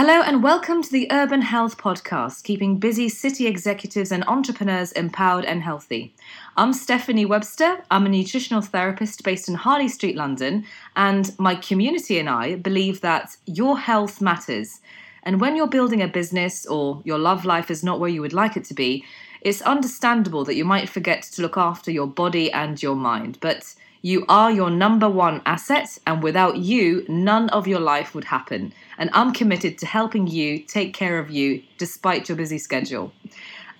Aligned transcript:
Hello 0.00 0.22
and 0.22 0.42
welcome 0.42 0.82
to 0.82 0.90
the 0.90 1.12
Urban 1.12 1.42
Health 1.42 1.76
Podcast, 1.76 2.44
keeping 2.44 2.78
busy 2.78 3.06
city 3.10 3.46
executives 3.46 4.10
and 4.10 4.24
entrepreneurs 4.26 4.92
empowered 4.92 5.44
and 5.44 5.62
healthy. 5.62 6.14
I'm 6.56 6.72
Stephanie 6.72 7.26
Webster. 7.26 7.84
I'm 7.90 8.06
a 8.06 8.08
nutritional 8.08 8.62
therapist 8.62 9.22
based 9.22 9.46
in 9.46 9.56
Harley 9.56 9.88
Street, 9.88 10.16
London, 10.16 10.64
and 10.96 11.38
my 11.38 11.54
community 11.54 12.18
and 12.18 12.30
I 12.30 12.54
believe 12.54 13.02
that 13.02 13.36
your 13.44 13.78
health 13.78 14.22
matters. 14.22 14.80
And 15.22 15.38
when 15.38 15.54
you're 15.54 15.66
building 15.66 16.00
a 16.00 16.08
business 16.08 16.64
or 16.64 17.02
your 17.04 17.18
love 17.18 17.44
life 17.44 17.70
is 17.70 17.84
not 17.84 18.00
where 18.00 18.08
you 18.08 18.22
would 18.22 18.32
like 18.32 18.56
it 18.56 18.64
to 18.64 18.74
be, 18.74 19.04
it's 19.42 19.60
understandable 19.60 20.46
that 20.46 20.56
you 20.56 20.64
might 20.64 20.88
forget 20.88 21.24
to 21.24 21.42
look 21.42 21.58
after 21.58 21.90
your 21.90 22.06
body 22.06 22.50
and 22.50 22.82
your 22.82 22.96
mind. 22.96 23.36
But 23.42 23.74
you 24.02 24.24
are 24.30 24.50
your 24.50 24.70
number 24.70 25.10
one 25.10 25.42
asset, 25.44 25.98
and 26.06 26.22
without 26.22 26.56
you, 26.56 27.04
none 27.06 27.50
of 27.50 27.66
your 27.66 27.80
life 27.80 28.14
would 28.14 28.24
happen. 28.24 28.72
And 29.00 29.08
I'm 29.14 29.32
committed 29.32 29.78
to 29.78 29.86
helping 29.86 30.26
you 30.26 30.58
take 30.58 30.92
care 30.92 31.18
of 31.18 31.30
you 31.30 31.62
despite 31.78 32.28
your 32.28 32.36
busy 32.36 32.58
schedule. 32.58 33.12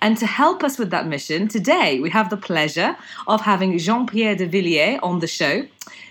And 0.01 0.17
to 0.17 0.25
help 0.25 0.63
us 0.63 0.79
with 0.79 0.89
that 0.89 1.05
mission, 1.05 1.47
today 1.47 1.99
we 1.99 2.09
have 2.09 2.31
the 2.31 2.37
pleasure 2.37 2.97
of 3.27 3.41
having 3.41 3.77
Jean 3.77 4.07
Pierre 4.07 4.35
de 4.35 4.47
Villiers 4.47 4.99
on 5.03 5.19
the 5.19 5.27
show. 5.27 5.67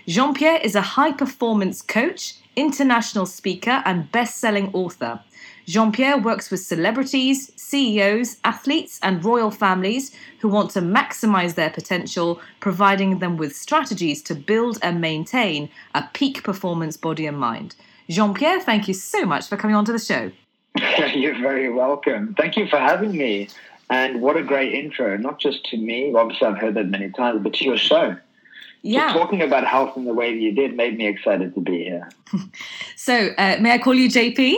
Jean 0.07 0.33
Pierre 0.33 0.61
is 0.63 0.75
a 0.75 0.81
high 0.81 1.11
performance 1.11 1.81
coach, 1.81 2.35
international 2.55 3.25
speaker, 3.25 3.83
and 3.83 4.09
best 4.13 4.37
selling 4.37 4.73
author. 4.73 5.19
Jean 5.67 5.91
Pierre 5.91 6.17
works 6.17 6.49
with 6.49 6.61
celebrities, 6.61 7.51
CEOs, 7.57 8.37
athletes, 8.45 8.97
and 9.03 9.25
royal 9.25 9.51
families 9.51 10.15
who 10.39 10.47
want 10.47 10.71
to 10.71 10.81
maximize 10.81 11.55
their 11.55 11.69
potential, 11.69 12.39
providing 12.61 13.19
them 13.19 13.35
with 13.35 13.57
strategies 13.57 14.21
to 14.21 14.35
build 14.35 14.79
and 14.81 15.01
maintain 15.01 15.69
a 15.93 16.03
peak 16.13 16.43
performance 16.43 16.95
body 16.95 17.25
and 17.25 17.37
mind. 17.37 17.75
Jean 18.09 18.33
Pierre, 18.33 18.61
thank 18.61 18.87
you 18.87 18.93
so 18.93 19.25
much 19.25 19.47
for 19.47 19.57
coming 19.57 19.75
on 19.75 19.85
to 19.85 19.91
the 19.91 19.99
show. 19.99 20.31
You're 21.13 21.39
very 21.39 21.71
welcome. 21.71 22.35
Thank 22.37 22.57
you 22.57 22.67
for 22.67 22.77
having 22.77 23.11
me. 23.11 23.49
And 23.89 24.21
what 24.21 24.37
a 24.37 24.43
great 24.43 24.73
intro, 24.73 25.17
not 25.17 25.39
just 25.39 25.65
to 25.65 25.77
me, 25.77 26.13
obviously 26.15 26.47
I've 26.47 26.57
heard 26.57 26.75
that 26.75 26.87
many 26.87 27.09
times, 27.09 27.41
but 27.43 27.53
to 27.55 27.65
your 27.65 27.77
show. 27.77 28.15
Yeah. 28.83 29.13
So 29.13 29.19
talking 29.19 29.41
about 29.41 29.67
health 29.67 29.97
in 29.97 30.05
the 30.05 30.13
way 30.13 30.33
that 30.33 30.39
you 30.39 30.53
did 30.53 30.75
made 30.75 30.97
me 30.97 31.07
excited 31.07 31.53
to 31.55 31.61
be 31.61 31.83
here. 31.83 32.09
so, 32.95 33.29
uh, 33.37 33.57
may 33.59 33.73
I 33.73 33.77
call 33.77 33.93
you 33.93 34.09
JP? 34.09 34.55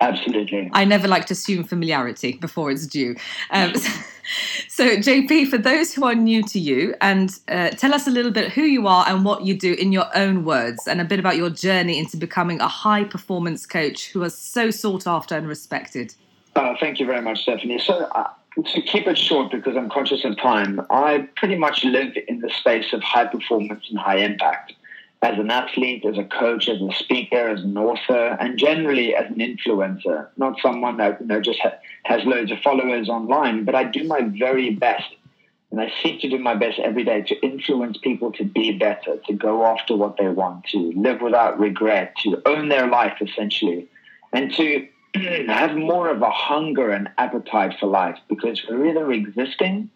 Absolutely. 0.00 0.70
I 0.72 0.84
never 0.84 1.08
like 1.08 1.26
to 1.26 1.32
assume 1.32 1.64
familiarity 1.64 2.32
before 2.32 2.70
it's 2.70 2.86
due. 2.86 3.16
Um, 3.50 3.72
so, 4.68 4.96
JP, 4.96 5.48
for 5.48 5.58
those 5.58 5.94
who 5.94 6.04
are 6.04 6.14
new 6.14 6.42
to 6.44 6.58
you, 6.58 6.94
and 7.00 7.38
uh, 7.48 7.70
tell 7.70 7.94
us 7.94 8.06
a 8.06 8.10
little 8.10 8.30
bit 8.30 8.52
who 8.52 8.62
you 8.62 8.86
are 8.86 9.04
and 9.08 9.24
what 9.24 9.44
you 9.44 9.54
do 9.54 9.74
in 9.74 9.92
your 9.92 10.06
own 10.16 10.44
words, 10.44 10.86
and 10.86 11.00
a 11.00 11.04
bit 11.04 11.18
about 11.18 11.36
your 11.36 11.50
journey 11.50 11.98
into 11.98 12.16
becoming 12.16 12.60
a 12.60 12.68
high 12.68 13.04
performance 13.04 13.66
coach 13.66 14.10
who 14.10 14.22
is 14.22 14.36
so 14.36 14.70
sought 14.70 15.06
after 15.06 15.36
and 15.36 15.48
respected. 15.48 16.14
Uh, 16.56 16.74
thank 16.80 16.98
you 16.98 17.06
very 17.06 17.22
much, 17.22 17.42
Stephanie. 17.42 17.78
So, 17.78 17.94
uh, 17.94 18.28
to 18.56 18.82
keep 18.82 19.06
it 19.06 19.16
short, 19.16 19.52
because 19.52 19.76
I'm 19.76 19.88
conscious 19.88 20.24
of 20.24 20.36
time, 20.36 20.80
I 20.90 21.28
pretty 21.36 21.56
much 21.56 21.84
live 21.84 22.14
in 22.28 22.40
the 22.40 22.50
space 22.50 22.92
of 22.92 23.02
high 23.02 23.26
performance 23.26 23.86
and 23.88 23.98
high 23.98 24.18
impact 24.18 24.74
as 25.22 25.38
an 25.38 25.50
athlete, 25.50 26.04
as 26.06 26.16
a 26.16 26.24
coach, 26.24 26.68
as 26.68 26.80
a 26.80 26.92
speaker, 26.92 27.48
as 27.48 27.62
an 27.62 27.76
author, 27.76 28.36
and 28.40 28.58
generally 28.58 29.14
as 29.14 29.30
an 29.30 29.36
influencer. 29.36 30.28
Not 30.36 30.58
someone 30.60 30.96
that 30.96 31.20
you 31.20 31.26
know 31.26 31.40
just 31.40 31.60
ha- 31.60 31.74
has 32.04 32.24
loads 32.24 32.50
of 32.50 32.58
followers 32.60 33.08
online, 33.08 33.64
but 33.64 33.74
I 33.74 33.84
do 33.84 34.04
my 34.04 34.22
very 34.22 34.70
best, 34.70 35.14
and 35.70 35.80
I 35.80 35.92
seek 36.02 36.22
to 36.22 36.30
do 36.30 36.38
my 36.38 36.54
best 36.54 36.78
every 36.78 37.04
day 37.04 37.20
to 37.22 37.40
influence 37.42 37.98
people 37.98 38.32
to 38.32 38.44
be 38.44 38.72
better, 38.72 39.18
to 39.26 39.32
go 39.34 39.66
after 39.66 39.94
what 39.94 40.16
they 40.16 40.28
want, 40.28 40.64
to 40.66 40.92
live 40.96 41.20
without 41.20 41.60
regret, 41.60 42.16
to 42.22 42.40
own 42.46 42.70
their 42.70 42.86
life 42.86 43.18
essentially, 43.20 43.88
and 44.32 44.54
to 44.54 44.88
have 45.48 45.76
more 45.76 46.08
of 46.08 46.22
a 46.22 46.30
hunger 46.30 46.90
and 46.90 47.10
appetite 47.18 47.76
for 47.78 47.86
life 47.88 48.18
because 48.28 48.62
we're 48.66 48.86
either 48.86 49.12
existing 49.12 49.90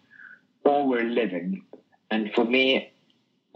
or 0.63 0.87
we're 0.87 1.03
living. 1.03 1.63
And 2.11 2.31
for 2.33 2.43
me, 2.43 2.91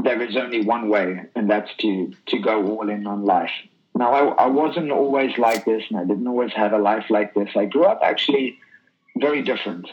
there 0.03 0.21
is 0.21 0.35
only 0.37 0.61
one 0.61 0.89
way, 0.89 1.25
and 1.35 1.49
that's 1.49 1.73
to 1.77 2.13
to 2.27 2.39
go 2.39 2.65
all 2.65 2.89
in 2.89 3.05
on 3.05 3.25
life. 3.25 3.51
Now, 3.95 4.13
I, 4.13 4.45
I 4.45 4.47
wasn't 4.47 4.91
always 4.91 5.37
like 5.37 5.65
this, 5.65 5.83
and 5.89 5.99
I 5.99 6.05
didn't 6.05 6.27
always 6.27 6.53
have 6.53 6.73
a 6.73 6.77
life 6.77 7.05
like 7.09 7.33
this. 7.33 7.49
I 7.55 7.65
grew 7.65 7.83
up 7.83 7.99
actually 8.01 8.57
very 9.17 9.41
different. 9.41 9.89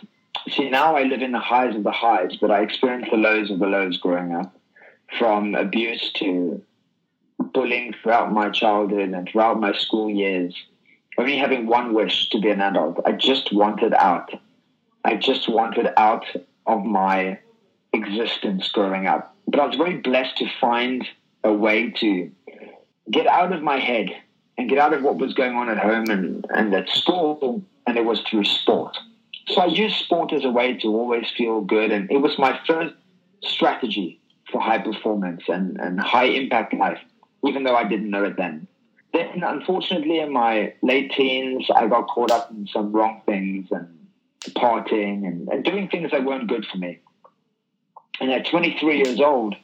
See, 0.48 0.70
now 0.70 0.96
I 0.96 1.02
live 1.02 1.22
in 1.22 1.32
the 1.32 1.40
highs 1.40 1.74
of 1.74 1.82
the 1.82 1.90
highs, 1.90 2.36
but 2.40 2.50
I 2.50 2.62
experienced 2.62 3.10
the 3.10 3.16
lows 3.16 3.50
of 3.50 3.58
the 3.58 3.66
lows 3.66 3.98
growing 3.98 4.32
up, 4.32 4.56
from 5.18 5.54
abuse 5.54 6.12
to 6.16 6.62
bullying 7.52 7.94
throughout 8.00 8.32
my 8.32 8.50
childhood 8.50 9.10
and 9.10 9.28
throughout 9.28 9.58
my 9.58 9.72
school 9.72 10.08
years. 10.08 10.54
Only 11.18 11.38
having 11.38 11.66
one 11.66 11.94
wish 11.94 12.28
to 12.30 12.40
be 12.40 12.50
an 12.50 12.60
adult. 12.60 13.00
I 13.04 13.12
just 13.12 13.52
wanted 13.52 13.94
out. 13.94 14.30
I 15.04 15.16
just 15.16 15.48
wanted 15.48 15.88
out 15.96 16.26
of 16.66 16.84
my 16.84 17.38
existence 17.92 18.68
growing 18.68 19.06
up 19.06 19.35
but 19.46 19.60
I 19.60 19.66
was 19.66 19.76
very 19.76 19.98
blessed 19.98 20.36
to 20.38 20.46
find 20.60 21.06
a 21.44 21.52
way 21.52 21.90
to 22.00 22.30
get 23.10 23.26
out 23.26 23.52
of 23.52 23.62
my 23.62 23.78
head 23.78 24.10
and 24.58 24.68
get 24.68 24.78
out 24.78 24.92
of 24.92 25.02
what 25.02 25.18
was 25.18 25.34
going 25.34 25.54
on 25.54 25.68
at 25.68 25.78
home 25.78 26.10
and, 26.10 26.44
and 26.50 26.74
at 26.74 26.88
school, 26.88 27.62
and 27.86 27.96
it 27.96 28.04
was 28.04 28.20
through 28.22 28.44
sport. 28.44 28.96
So 29.48 29.60
I 29.60 29.66
used 29.66 29.96
sport 29.96 30.32
as 30.32 30.44
a 30.44 30.50
way 30.50 30.76
to 30.78 30.88
always 30.88 31.26
feel 31.36 31.60
good, 31.60 31.92
and 31.92 32.10
it 32.10 32.18
was 32.18 32.38
my 32.38 32.58
first 32.66 32.94
strategy 33.42 34.20
for 34.50 34.60
high 34.60 34.78
performance 34.78 35.42
and, 35.48 35.78
and 35.80 36.00
high 36.00 36.24
impact 36.24 36.74
life, 36.74 37.00
even 37.46 37.64
though 37.64 37.76
I 37.76 37.84
didn't 37.84 38.10
know 38.10 38.24
it 38.24 38.36
then. 38.36 38.66
Then, 39.12 39.42
unfortunately, 39.44 40.18
in 40.18 40.32
my 40.32 40.74
late 40.82 41.12
teens, 41.12 41.66
I 41.74 41.86
got 41.86 42.08
caught 42.08 42.30
up 42.30 42.50
in 42.50 42.66
some 42.66 42.92
wrong 42.92 43.22
things 43.24 43.68
and 43.70 43.88
partying 44.54 45.26
and, 45.26 45.48
and 45.48 45.64
doing 45.64 45.88
things 45.88 46.10
that 46.10 46.24
weren't 46.24 46.48
good 46.48 46.66
for 46.66 46.78
me. 46.78 46.98
And 48.20 48.30
at 48.32 48.46
23 48.46 48.96
years 48.98 49.20
old, 49.20 49.54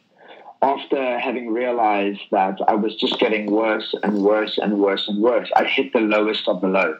after 0.62 1.18
having 1.18 1.52
realized 1.52 2.20
that 2.30 2.58
I 2.68 2.74
was 2.74 2.94
just 2.96 3.18
getting 3.18 3.50
worse 3.50 3.94
and 4.02 4.22
worse 4.22 4.58
and 4.58 4.78
worse 4.78 5.08
and 5.08 5.20
worse, 5.20 5.50
I 5.56 5.64
hit 5.64 5.92
the 5.92 6.00
lowest 6.00 6.46
of 6.48 6.60
the 6.60 6.68
low. 6.68 6.96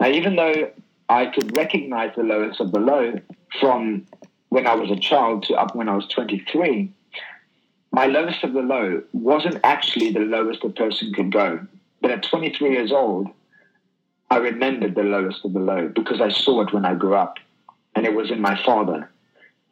Now, 0.00 0.08
even 0.08 0.36
though 0.36 0.70
I 1.08 1.26
could 1.26 1.56
recognize 1.56 2.12
the 2.16 2.22
lowest 2.22 2.60
of 2.60 2.72
the 2.72 2.80
low 2.80 3.14
from 3.60 4.06
when 4.50 4.66
I 4.66 4.74
was 4.74 4.90
a 4.90 4.96
child 4.96 5.44
to 5.44 5.54
up 5.54 5.74
when 5.74 5.88
I 5.88 5.96
was 5.96 6.06
23, 6.08 6.92
my 7.92 8.06
lowest 8.06 8.42
of 8.44 8.52
the 8.52 8.60
low 8.60 9.02
wasn't 9.12 9.60
actually 9.64 10.12
the 10.12 10.20
lowest 10.20 10.64
a 10.64 10.70
person 10.70 11.12
could 11.14 11.32
go. 11.32 11.66
But 12.00 12.10
at 12.10 12.22
23 12.22 12.70
years 12.70 12.92
old, 12.92 13.28
I 14.30 14.38
remembered 14.38 14.94
the 14.94 15.02
lowest 15.02 15.44
of 15.44 15.52
the 15.52 15.60
low 15.60 15.88
because 15.88 16.20
I 16.20 16.30
saw 16.30 16.62
it 16.62 16.72
when 16.72 16.84
I 16.84 16.94
grew 16.94 17.14
up, 17.14 17.38
and 17.94 18.06
it 18.06 18.14
was 18.14 18.30
in 18.30 18.40
my 18.40 18.62
father. 18.64 19.10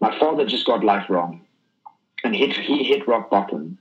My 0.01 0.19
father 0.19 0.47
just 0.47 0.67
got 0.67 0.83
life 0.83 1.11
wrong 1.11 1.43
and 2.25 2.35
hit, 2.35 2.57
he 2.57 2.85
hit 2.85 3.07
rock 3.07 3.31
bottom. 3.31 3.79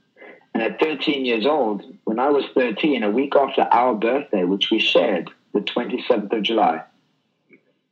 And 0.52 0.62
at 0.62 0.80
13 0.80 1.24
years 1.24 1.46
old, 1.46 1.82
when 2.04 2.18
I 2.18 2.28
was 2.28 2.44
13, 2.54 3.02
a 3.02 3.10
week 3.10 3.34
after 3.36 3.62
our 3.62 3.94
birthday, 3.94 4.44
which 4.44 4.70
we 4.70 4.78
shared, 4.78 5.30
the 5.54 5.60
27th 5.60 6.32
of 6.32 6.42
July, 6.42 6.82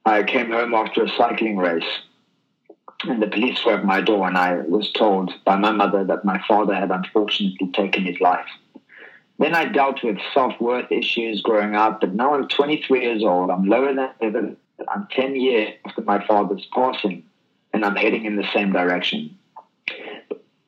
I 0.05 0.22
came 0.22 0.50
home 0.50 0.75
after 0.75 1.05
a 1.05 1.09
cycling 1.09 1.56
race. 1.56 1.89
And 3.05 3.22
the 3.22 3.28
police 3.28 3.65
were 3.65 3.75
at 3.75 3.84
my 3.84 4.00
door, 4.00 4.27
and 4.27 4.37
I 4.37 4.56
was 4.56 4.91
told 4.93 5.33
by 5.45 5.56
my 5.56 5.71
mother 5.71 6.05
that 6.05 6.25
my 6.25 6.43
father 6.49 6.75
had 6.75 6.91
unfortunately 6.91 7.69
taken 7.69 8.05
his 8.05 8.21
life. 8.21 8.49
Then 9.39 9.55
I 9.55 9.66
dealt 9.66 10.03
with 10.03 10.19
self 10.34 10.60
worth 10.60 10.91
issues 10.91 11.41
growing 11.41 11.77
up, 11.77 12.00
but 12.00 12.12
now 12.12 12.34
I'm 12.34 12.49
23 12.49 13.03
years 13.03 13.22
old. 13.22 13.50
I'm 13.50 13.66
lower 13.66 13.95
than 13.95 14.10
ever. 14.21 14.56
I'm 14.89 15.06
10 15.12 15.37
years 15.37 15.75
after 15.87 16.03
my 16.03 16.27
father's 16.27 16.66
passing 16.75 17.22
and 17.78 17.84
I'm 17.84 17.94
heading 17.94 18.25
in 18.25 18.34
the 18.34 18.47
same 18.53 18.72
direction. 18.72 19.39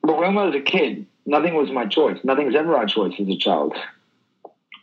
But 0.01 0.17
when 0.17 0.37
I 0.37 0.45
was 0.45 0.55
a 0.55 0.61
kid, 0.61 1.05
nothing 1.25 1.55
was 1.55 1.69
my 1.69 1.85
choice. 1.85 2.17
Nothing's 2.23 2.55
ever 2.55 2.73
our 2.77 2.85
choice 2.85 3.13
as 3.19 3.27
a 3.27 3.35
child. 3.35 3.75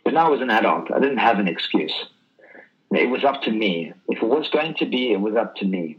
But 0.03 0.13
now 0.13 0.31
as 0.35 0.41
an 0.41 0.51
adult, 0.51 0.91
I 0.91 0.99
didn't 0.99 1.17
have 1.17 1.39
an 1.39 1.47
excuse. 1.47 1.93
It 2.91 3.09
was 3.09 3.23
up 3.23 3.41
to 3.43 3.51
me. 3.51 3.93
If 4.07 4.21
it 4.21 4.27
was 4.27 4.47
going 4.49 4.75
to 4.75 4.85
be, 4.85 5.11
it 5.11 5.19
was 5.19 5.35
up 5.35 5.55
to 5.55 5.65
me. 5.65 5.97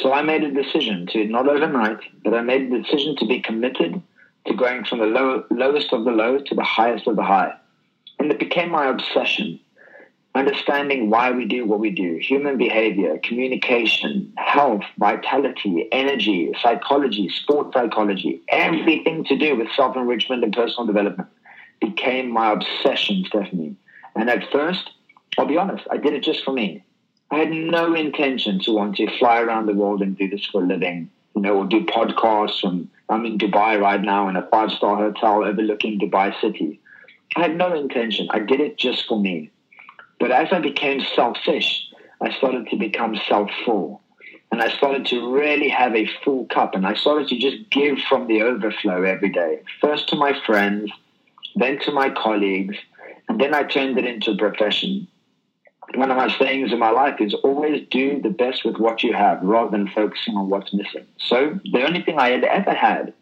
So 0.00 0.12
I 0.12 0.22
made 0.22 0.42
a 0.42 0.50
decision 0.50 1.06
to, 1.12 1.26
not 1.26 1.48
overnight, 1.48 2.00
but 2.24 2.34
I 2.34 2.40
made 2.40 2.62
a 2.62 2.82
decision 2.82 3.14
to 3.18 3.26
be 3.26 3.40
committed 3.40 4.02
to 4.48 4.54
going 4.54 4.84
from 4.84 4.98
the 4.98 5.06
low, 5.06 5.44
lowest 5.52 5.92
of 5.92 6.04
the 6.04 6.10
low 6.10 6.38
to 6.38 6.54
the 6.56 6.64
highest 6.64 7.06
of 7.06 7.14
the 7.14 7.22
high. 7.22 7.52
And 8.18 8.32
it 8.32 8.40
became 8.40 8.72
my 8.72 8.86
obsession 8.86 9.60
understanding 10.34 11.10
why 11.10 11.30
we 11.30 11.44
do 11.44 11.66
what 11.66 11.78
we 11.78 11.90
do, 11.90 12.16
human 12.16 12.56
behavior, 12.56 13.18
communication, 13.22 14.32
health, 14.36 14.82
vitality, 14.98 15.88
energy, 15.92 16.52
psychology, 16.62 17.28
sport 17.28 17.72
psychology, 17.74 18.42
everything 18.48 19.24
to 19.24 19.36
do 19.36 19.56
with 19.56 19.68
self 19.76 19.96
enrichment 19.96 20.42
and 20.42 20.54
personal 20.54 20.86
development 20.86 21.28
became 21.80 22.30
my 22.30 22.52
obsession, 22.52 23.24
Stephanie. 23.26 23.76
And 24.14 24.30
at 24.30 24.50
first, 24.50 24.90
I'll 25.36 25.46
be 25.46 25.58
honest, 25.58 25.86
I 25.90 25.96
did 25.96 26.14
it 26.14 26.22
just 26.22 26.44
for 26.44 26.52
me. 26.52 26.84
I 27.30 27.38
had 27.38 27.50
no 27.50 27.94
intention 27.94 28.60
to 28.60 28.72
want 28.72 28.96
to 28.96 29.18
fly 29.18 29.40
around 29.40 29.66
the 29.66 29.74
world 29.74 30.02
and 30.02 30.16
do 30.16 30.28
this 30.28 30.44
for 30.46 30.62
a 30.62 30.66
living, 30.66 31.10
you 31.34 31.42
know, 31.42 31.56
or 31.56 31.66
do 31.66 31.84
podcasts 31.86 32.60
from 32.60 32.90
I'm 33.08 33.26
in 33.26 33.38
Dubai 33.38 33.80
right 33.80 34.00
now 34.00 34.28
in 34.28 34.36
a 34.36 34.46
five 34.48 34.70
star 34.70 34.96
hotel 34.96 35.44
overlooking 35.44 35.98
Dubai 35.98 36.38
City. 36.40 36.80
I 37.36 37.42
had 37.42 37.56
no 37.56 37.74
intention. 37.74 38.28
I 38.30 38.38
did 38.38 38.60
it 38.60 38.78
just 38.78 39.06
for 39.06 39.18
me. 39.18 39.50
But 40.22 40.30
as 40.30 40.52
I 40.52 40.60
became 40.60 41.00
selfish, 41.16 41.90
I 42.20 42.30
started 42.30 42.68
to 42.68 42.76
become 42.76 43.18
self 43.28 43.50
full. 43.64 44.00
And 44.52 44.62
I 44.62 44.68
started 44.68 45.04
to 45.06 45.34
really 45.34 45.68
have 45.68 45.96
a 45.96 46.08
full 46.24 46.46
cup. 46.46 46.76
And 46.76 46.86
I 46.86 46.94
started 46.94 47.26
to 47.26 47.38
just 47.40 47.68
give 47.70 47.98
from 48.08 48.28
the 48.28 48.42
overflow 48.42 49.02
every 49.02 49.30
day. 49.30 49.62
First 49.80 50.08
to 50.10 50.16
my 50.16 50.32
friends, 50.46 50.92
then 51.56 51.80
to 51.80 51.90
my 51.90 52.08
colleagues. 52.10 52.76
And 53.28 53.40
then 53.40 53.52
I 53.52 53.64
turned 53.64 53.98
it 53.98 54.04
into 54.04 54.30
a 54.30 54.36
profession. 54.36 55.08
One 55.96 56.12
of 56.12 56.16
my 56.16 56.28
sayings 56.38 56.72
in 56.72 56.78
my 56.78 56.90
life 56.90 57.20
is 57.20 57.34
always 57.34 57.84
do 57.90 58.22
the 58.22 58.30
best 58.30 58.64
with 58.64 58.76
what 58.76 59.02
you 59.02 59.14
have 59.14 59.42
rather 59.42 59.72
than 59.72 59.88
focusing 59.88 60.36
on 60.36 60.48
what's 60.48 60.72
missing. 60.72 61.04
So 61.18 61.58
the 61.72 61.84
only 61.84 62.04
thing 62.04 62.20
I 62.20 62.28
had 62.28 62.44
ever 62.44 62.74
had 62.74 63.12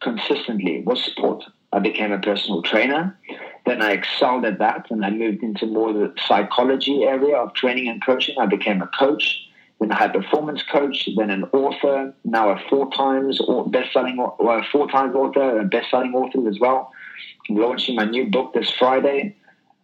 consistently 0.00 0.84
was 0.86 1.02
sport. 1.02 1.42
I 1.72 1.80
became 1.80 2.12
a 2.12 2.20
personal 2.20 2.62
trainer. 2.62 3.18
Then 3.66 3.82
I 3.82 3.92
excelled 3.92 4.44
at 4.44 4.58
that 4.60 4.86
and 4.90 5.04
I 5.04 5.10
moved 5.10 5.42
into 5.42 5.66
more 5.66 5.92
the 5.92 6.14
psychology 6.26 7.02
area 7.02 7.36
of 7.36 7.52
training 7.54 7.88
and 7.88 8.04
coaching. 8.04 8.36
I 8.38 8.46
became 8.46 8.80
a 8.80 8.86
coach, 8.86 9.40
then 9.80 9.90
a 9.90 9.94
high 9.94 10.08
performance 10.08 10.62
coach, 10.62 11.08
then 11.16 11.30
an 11.30 11.44
author, 11.52 12.14
now 12.24 12.50
a 12.50 12.60
four 12.70 12.90
times 12.92 13.40
best-selling 13.66 14.20
or 14.20 14.64
four 14.70 14.88
times 14.88 15.16
author, 15.16 15.58
a 15.58 15.64
best-selling 15.64 16.14
author 16.14 16.48
as 16.48 16.60
well. 16.60 16.92
I'm 17.50 17.56
launching 17.56 17.96
my 17.96 18.04
new 18.04 18.30
book 18.30 18.54
this 18.54 18.70
Friday. 18.70 19.36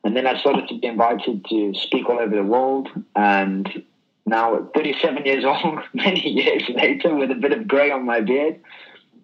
And 0.05 0.17
then 0.17 0.27
I 0.27 0.39
started 0.39 0.69
to 0.69 0.79
be 0.79 0.87
invited 0.87 1.45
to 1.47 1.75
speak 1.75 2.09
all 2.09 2.19
over 2.19 2.35
the 2.35 2.43
world. 2.43 2.89
And 3.17 3.85
now 4.27 4.57
at 4.57 4.75
37 4.75 5.27
years 5.27 5.45
old, 5.65 5.81
many 5.93 6.29
years 6.29 6.63
later, 6.69 7.15
with 7.15 7.33
a 7.33 7.37
bit 7.37 7.53
of 7.53 7.67
grey 7.67 7.91
on 7.91 8.07
my 8.07 8.21
beard, 8.21 8.61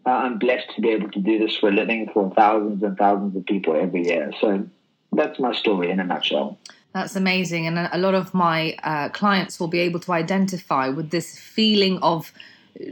I'm 0.07 0.39
blessed 0.39 0.75
to 0.77 0.81
be 0.81 0.91
able 0.91 1.11
to 1.11 1.21
do 1.21 1.39
this 1.39 1.57
for 1.57 1.69
a 1.69 1.73
living 1.73 2.09
for 2.13 2.33
thousands 2.35 2.83
and 2.83 2.97
thousands 2.97 3.37
of 3.37 3.45
people 3.47 3.77
every 3.77 4.07
year. 4.07 4.33
So 4.41 4.67
that's 5.13 5.39
my 5.39 5.55
story 5.55 5.91
in 5.91 6.01
a 6.01 6.05
nutshell. 6.05 6.59
That's 6.95 7.17
amazing. 7.17 7.67
And 7.67 7.79
a 7.93 7.99
lot 7.99 8.15
of 8.15 8.33
my 8.33 8.77
uh, 8.83 9.11
clients 9.11 9.61
will 9.61 9.69
be 9.69 9.81
able 9.81 10.01
to 10.01 10.13
identify 10.13 10.89
with 10.89 11.11
this 11.11 11.39
feeling 11.39 11.99
of 11.99 12.33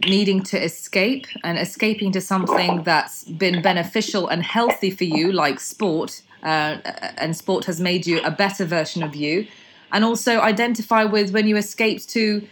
needing 0.07 0.43
to 0.43 0.63
escape 0.63 1.27
and 1.45 1.59
escaping 1.59 2.13
to 2.13 2.21
something 2.21 2.83
that's 2.83 3.25
been 3.25 3.63
beneficial 3.63 4.29
and 4.29 4.43
healthy 4.43 4.91
for 4.91 5.05
you, 5.05 5.33
like 5.33 5.61
sport, 5.61 6.23
uh, 6.43 6.79
and 7.17 7.37
sport 7.37 7.65
has 7.65 7.81
made 7.81 8.07
you 8.07 8.21
a 8.23 8.31
better 8.31 8.65
version 8.65 9.03
of 9.03 9.15
you. 9.15 9.47
And 9.93 10.05
also 10.05 10.41
identify 10.41 11.05
with 11.05 11.31
when 11.33 11.47
you 11.47 11.57
escaped 11.57 12.09
to 12.11 12.47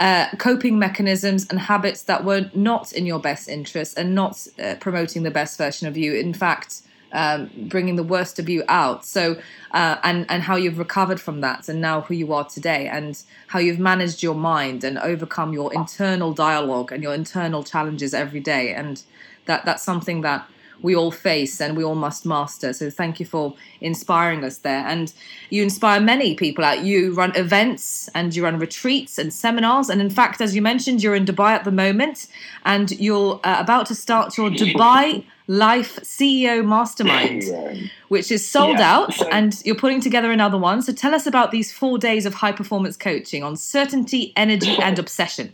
uh, 0.00 0.26
coping 0.38 0.78
mechanisms 0.78 1.46
and 1.50 1.60
habits 1.60 2.02
that 2.04 2.24
were 2.24 2.50
not 2.54 2.92
in 2.92 3.06
your 3.06 3.20
best 3.20 3.48
interest 3.48 3.98
and 3.98 4.14
not 4.14 4.46
uh, 4.58 4.74
promoting 4.80 5.22
the 5.22 5.30
best 5.30 5.58
version 5.58 5.86
of 5.86 5.96
you. 5.96 6.14
In 6.14 6.32
fact, 6.32 6.82
um, 7.12 7.50
bringing 7.68 7.96
the 7.96 8.02
worst 8.02 8.38
of 8.38 8.48
you 8.48 8.64
out. 8.68 9.04
So, 9.04 9.36
uh, 9.72 9.96
and 10.02 10.26
and 10.28 10.42
how 10.42 10.56
you've 10.56 10.78
recovered 10.78 11.20
from 11.20 11.40
that, 11.42 11.68
and 11.68 11.80
now 11.80 12.02
who 12.02 12.14
you 12.14 12.32
are 12.32 12.44
today, 12.44 12.88
and 12.88 13.20
how 13.48 13.58
you've 13.58 13.78
managed 13.78 14.22
your 14.22 14.34
mind 14.34 14.84
and 14.84 14.96
overcome 14.98 15.52
your 15.52 15.72
internal 15.74 16.32
dialogue 16.32 16.92
and 16.92 17.02
your 17.02 17.14
internal 17.14 17.62
challenges 17.62 18.14
every 18.14 18.40
day, 18.40 18.72
and 18.72 19.02
that 19.46 19.64
that's 19.64 19.82
something 19.82 20.22
that 20.22 20.46
we 20.82 20.96
all 20.96 21.10
face 21.10 21.60
and 21.60 21.76
we 21.76 21.84
all 21.84 21.94
must 21.94 22.24
master. 22.24 22.72
So 22.72 22.90
thank 22.90 23.20
you 23.20 23.26
for 23.26 23.54
inspiring 23.80 24.44
us 24.44 24.58
there. 24.58 24.84
And 24.86 25.12
you 25.50 25.62
inspire 25.62 26.00
many 26.00 26.34
people 26.34 26.64
out. 26.64 26.84
You 26.84 27.14
run 27.14 27.34
events 27.36 28.08
and 28.14 28.34
you 28.34 28.44
run 28.44 28.58
retreats 28.58 29.18
and 29.18 29.32
seminars. 29.32 29.88
And 29.88 30.00
in 30.00 30.10
fact, 30.10 30.40
as 30.40 30.54
you 30.54 30.62
mentioned, 30.62 31.02
you're 31.02 31.14
in 31.14 31.24
Dubai 31.24 31.52
at 31.52 31.64
the 31.64 31.72
moment 31.72 32.28
and 32.64 32.90
you're 32.92 33.40
uh, 33.44 33.56
about 33.58 33.86
to 33.86 33.94
start 33.94 34.36
your 34.36 34.50
Dubai 34.50 35.24
Life 35.46 35.96
CEO 36.02 36.64
Mastermind, 36.64 37.90
which 38.08 38.30
is 38.30 38.48
sold 38.48 38.78
yeah. 38.78 38.94
out. 38.94 39.20
And 39.32 39.60
you're 39.64 39.74
putting 39.74 40.00
together 40.00 40.30
another 40.30 40.58
one. 40.58 40.80
So 40.82 40.92
tell 40.92 41.14
us 41.14 41.26
about 41.26 41.50
these 41.50 41.72
four 41.72 41.98
days 41.98 42.24
of 42.24 42.34
high 42.34 42.52
performance 42.52 42.96
coaching 42.96 43.42
on 43.42 43.56
certainty, 43.56 44.32
energy, 44.36 44.76
and 44.80 44.98
obsession. 44.98 45.52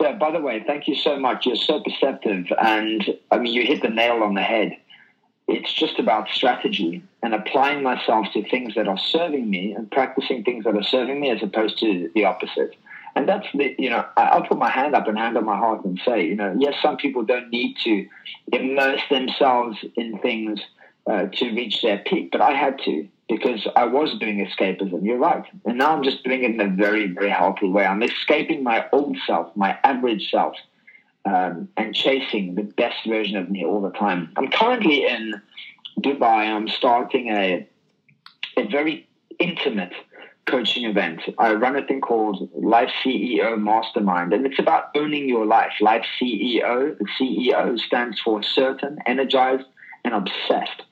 Yeah, 0.00 0.12
by 0.12 0.30
the 0.30 0.40
way, 0.40 0.62
thank 0.66 0.88
you 0.88 0.94
so 0.94 1.18
much. 1.18 1.46
You're 1.46 1.56
so 1.56 1.80
perceptive. 1.80 2.46
And 2.58 3.18
I 3.30 3.38
mean, 3.38 3.54
you 3.54 3.62
hit 3.64 3.82
the 3.82 3.88
nail 3.88 4.22
on 4.22 4.34
the 4.34 4.42
head. 4.42 4.76
It's 5.48 5.72
just 5.72 5.98
about 5.98 6.28
strategy 6.28 7.02
and 7.22 7.32
applying 7.32 7.82
myself 7.82 8.26
to 8.32 8.48
things 8.48 8.74
that 8.74 8.88
are 8.88 8.98
serving 8.98 9.48
me 9.48 9.72
and 9.72 9.90
practicing 9.90 10.42
things 10.44 10.64
that 10.64 10.74
are 10.74 10.82
serving 10.82 11.20
me 11.20 11.30
as 11.30 11.42
opposed 11.42 11.78
to 11.78 12.10
the 12.14 12.24
opposite. 12.24 12.74
And 13.14 13.26
that's 13.26 13.46
the, 13.54 13.74
you 13.78 13.88
know, 13.88 14.04
I'll 14.16 14.42
put 14.42 14.58
my 14.58 14.68
hand 14.68 14.94
up 14.94 15.08
and 15.08 15.16
hand 15.16 15.38
on 15.38 15.44
my 15.46 15.56
heart 15.56 15.84
and 15.84 15.98
say, 16.04 16.26
you 16.26 16.34
know, 16.34 16.54
yes, 16.58 16.74
some 16.82 16.98
people 16.98 17.24
don't 17.24 17.48
need 17.48 17.76
to 17.84 18.06
immerse 18.52 19.00
themselves 19.08 19.78
in 19.94 20.18
things 20.18 20.60
uh, 21.06 21.26
to 21.32 21.50
reach 21.52 21.80
their 21.80 21.98
peak, 21.98 22.30
but 22.32 22.42
I 22.42 22.52
had 22.52 22.78
to 22.84 23.08
because 23.28 23.66
I 23.74 23.84
was 23.84 24.16
doing 24.18 24.46
escapism. 24.46 25.04
You're 25.04 25.18
right. 25.18 25.44
And 25.64 25.78
now 25.78 25.92
I'm 25.96 26.04
just 26.04 26.22
doing 26.22 26.44
it 26.44 26.50
in 26.52 26.60
a 26.60 26.68
very, 26.68 27.08
very 27.08 27.30
healthy 27.30 27.68
way. 27.68 27.84
I'm 27.84 28.02
escaping 28.02 28.62
my 28.62 28.86
old 28.92 29.16
self, 29.26 29.54
my 29.56 29.76
average 29.82 30.30
self, 30.30 30.54
um, 31.24 31.68
and 31.76 31.94
chasing 31.94 32.54
the 32.54 32.62
best 32.62 32.96
version 33.06 33.36
of 33.36 33.50
me 33.50 33.64
all 33.64 33.80
the 33.80 33.90
time. 33.90 34.32
I'm 34.36 34.48
currently 34.48 35.06
in 35.06 35.40
Dubai. 36.00 36.48
I'm 36.48 36.68
starting 36.68 37.28
a, 37.30 37.66
a 38.56 38.68
very 38.68 39.08
intimate 39.38 39.92
coaching 40.46 40.84
event. 40.84 41.20
I 41.38 41.54
run 41.54 41.76
a 41.76 41.84
thing 41.84 42.00
called 42.00 42.48
Life 42.54 42.90
CEO 43.04 43.58
Mastermind, 43.60 44.32
and 44.32 44.46
it's 44.46 44.60
about 44.60 44.90
owning 44.94 45.28
your 45.28 45.44
life. 45.44 45.72
Life 45.80 46.04
CEO, 46.20 46.96
the 46.96 47.06
CEO 47.20 47.78
stands 47.80 48.20
for 48.20 48.42
certain, 48.44 48.98
energized, 49.06 49.66
and 50.04 50.14
obsessed. 50.14 50.82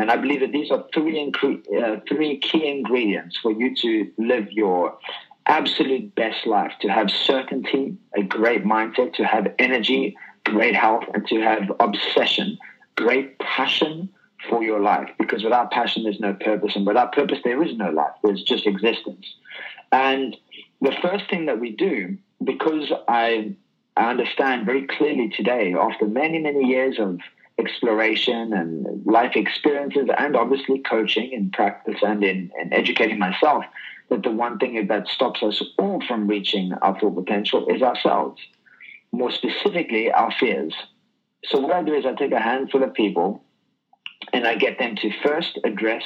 And 0.00 0.10
I 0.10 0.16
believe 0.16 0.40
that 0.40 0.50
these 0.50 0.70
are 0.70 0.82
three, 0.94 1.30
uh, 1.78 1.96
three 2.08 2.38
key 2.38 2.66
ingredients 2.66 3.36
for 3.42 3.52
you 3.52 3.76
to 3.76 4.10
live 4.16 4.50
your 4.50 4.96
absolute 5.44 6.14
best 6.14 6.46
life 6.46 6.72
to 6.80 6.88
have 6.88 7.10
certainty, 7.10 7.98
a 8.16 8.22
great 8.22 8.64
mindset, 8.64 9.12
to 9.14 9.24
have 9.24 9.52
energy, 9.58 10.16
great 10.44 10.74
health, 10.74 11.04
and 11.12 11.26
to 11.26 11.40
have 11.42 11.70
obsession, 11.80 12.56
great 12.96 13.38
passion 13.40 14.08
for 14.48 14.62
your 14.62 14.80
life. 14.80 15.10
Because 15.18 15.44
without 15.44 15.70
passion, 15.70 16.04
there's 16.04 16.18
no 16.18 16.32
purpose. 16.32 16.76
And 16.76 16.86
without 16.86 17.12
purpose, 17.12 17.40
there 17.44 17.62
is 17.62 17.76
no 17.76 17.90
life, 17.90 18.14
there's 18.24 18.42
just 18.42 18.66
existence. 18.66 19.26
And 19.92 20.34
the 20.80 20.96
first 21.02 21.28
thing 21.28 21.44
that 21.44 21.60
we 21.60 21.72
do, 21.72 22.16
because 22.42 22.90
I, 23.06 23.54
I 23.98 24.08
understand 24.08 24.64
very 24.64 24.86
clearly 24.86 25.28
today, 25.28 25.74
after 25.78 26.06
many, 26.06 26.38
many 26.38 26.64
years 26.64 26.98
of 26.98 27.18
exploration 27.60 28.52
and 28.52 29.06
life 29.06 29.36
experiences, 29.36 30.08
and 30.16 30.36
obviously 30.36 30.80
coaching 30.80 31.32
and 31.34 31.52
practice 31.52 32.00
and 32.02 32.24
in, 32.24 32.50
in 32.60 32.72
educating 32.72 33.18
myself, 33.18 33.64
that 34.08 34.22
the 34.22 34.30
one 34.30 34.58
thing 34.58 34.86
that 34.88 35.06
stops 35.08 35.42
us 35.42 35.62
all 35.78 36.02
from 36.06 36.26
reaching 36.26 36.72
our 36.82 36.98
full 36.98 37.12
potential 37.12 37.68
is 37.68 37.82
ourselves. 37.82 38.40
More 39.12 39.30
specifically, 39.30 40.10
our 40.10 40.32
fears. 40.32 40.74
So, 41.44 41.60
what 41.60 41.72
I 41.72 41.82
do 41.82 41.94
is 41.94 42.04
I 42.06 42.14
take 42.14 42.32
a 42.32 42.40
handful 42.40 42.82
of 42.82 42.94
people 42.94 43.44
and 44.32 44.46
I 44.46 44.56
get 44.56 44.78
them 44.78 44.96
to 44.96 45.10
first 45.22 45.58
address 45.64 46.02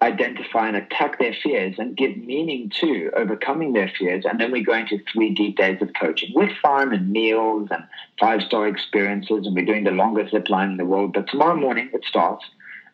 identify 0.00 0.68
and 0.68 0.76
attack 0.76 1.18
their 1.18 1.34
fears 1.42 1.74
and 1.78 1.96
give 1.96 2.16
meaning 2.16 2.70
to 2.80 3.10
overcoming 3.16 3.72
their 3.72 3.90
fears. 3.98 4.24
And 4.24 4.40
then 4.40 4.52
we 4.52 4.62
go 4.62 4.74
into 4.74 4.98
three 5.12 5.34
deep 5.34 5.56
days 5.56 5.82
of 5.82 5.90
coaching 5.98 6.32
with 6.34 6.50
fun 6.62 6.94
and 6.94 7.10
meals 7.10 7.68
and 7.70 7.82
five 8.20 8.42
star 8.42 8.68
experiences. 8.68 9.46
And 9.46 9.56
we're 9.56 9.64
doing 9.64 9.84
the 9.84 9.90
longest 9.90 10.30
zip 10.30 10.48
line 10.48 10.70
in 10.70 10.76
the 10.76 10.84
world. 10.84 11.14
But 11.14 11.28
tomorrow 11.28 11.56
morning 11.56 11.90
it 11.92 12.04
starts. 12.04 12.44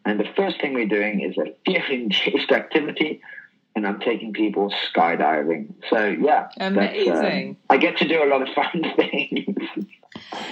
And 0.06 0.18
the 0.18 0.28
first 0.36 0.60
thing 0.60 0.72
we're 0.72 0.88
doing 0.88 1.20
is 1.20 1.36
a 1.36 1.54
fear 1.66 1.84
induced 1.90 2.50
activity. 2.50 3.20
And 3.76 3.86
I'm 3.86 3.98
taking 3.98 4.32
people 4.32 4.72
skydiving. 4.94 5.74
So, 5.90 6.06
yeah. 6.06 6.48
Amazing. 6.58 7.50
Um, 7.50 7.56
I 7.68 7.76
get 7.76 7.98
to 7.98 8.08
do 8.08 8.22
a 8.22 8.28
lot 8.28 8.40
of 8.40 8.48
fun 8.54 8.84
things. 8.96 9.68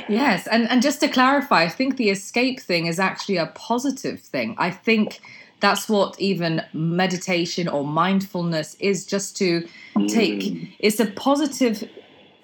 yes. 0.08 0.48
And, 0.48 0.68
and 0.68 0.82
just 0.82 1.00
to 1.00 1.08
clarify, 1.08 1.62
I 1.62 1.68
think 1.68 1.96
the 1.96 2.10
escape 2.10 2.60
thing 2.60 2.86
is 2.86 2.98
actually 2.98 3.36
a 3.36 3.46
positive 3.46 4.20
thing. 4.20 4.56
I 4.58 4.70
think 4.70 5.20
that's 5.62 5.88
what 5.88 6.20
even 6.20 6.60
meditation 6.72 7.68
or 7.68 7.84
mindfulness 7.84 8.76
is 8.80 9.06
just 9.06 9.36
to 9.36 9.66
take 10.08 10.40
mm. 10.40 10.74
it's 10.80 11.00
a 11.00 11.06
positive 11.06 11.88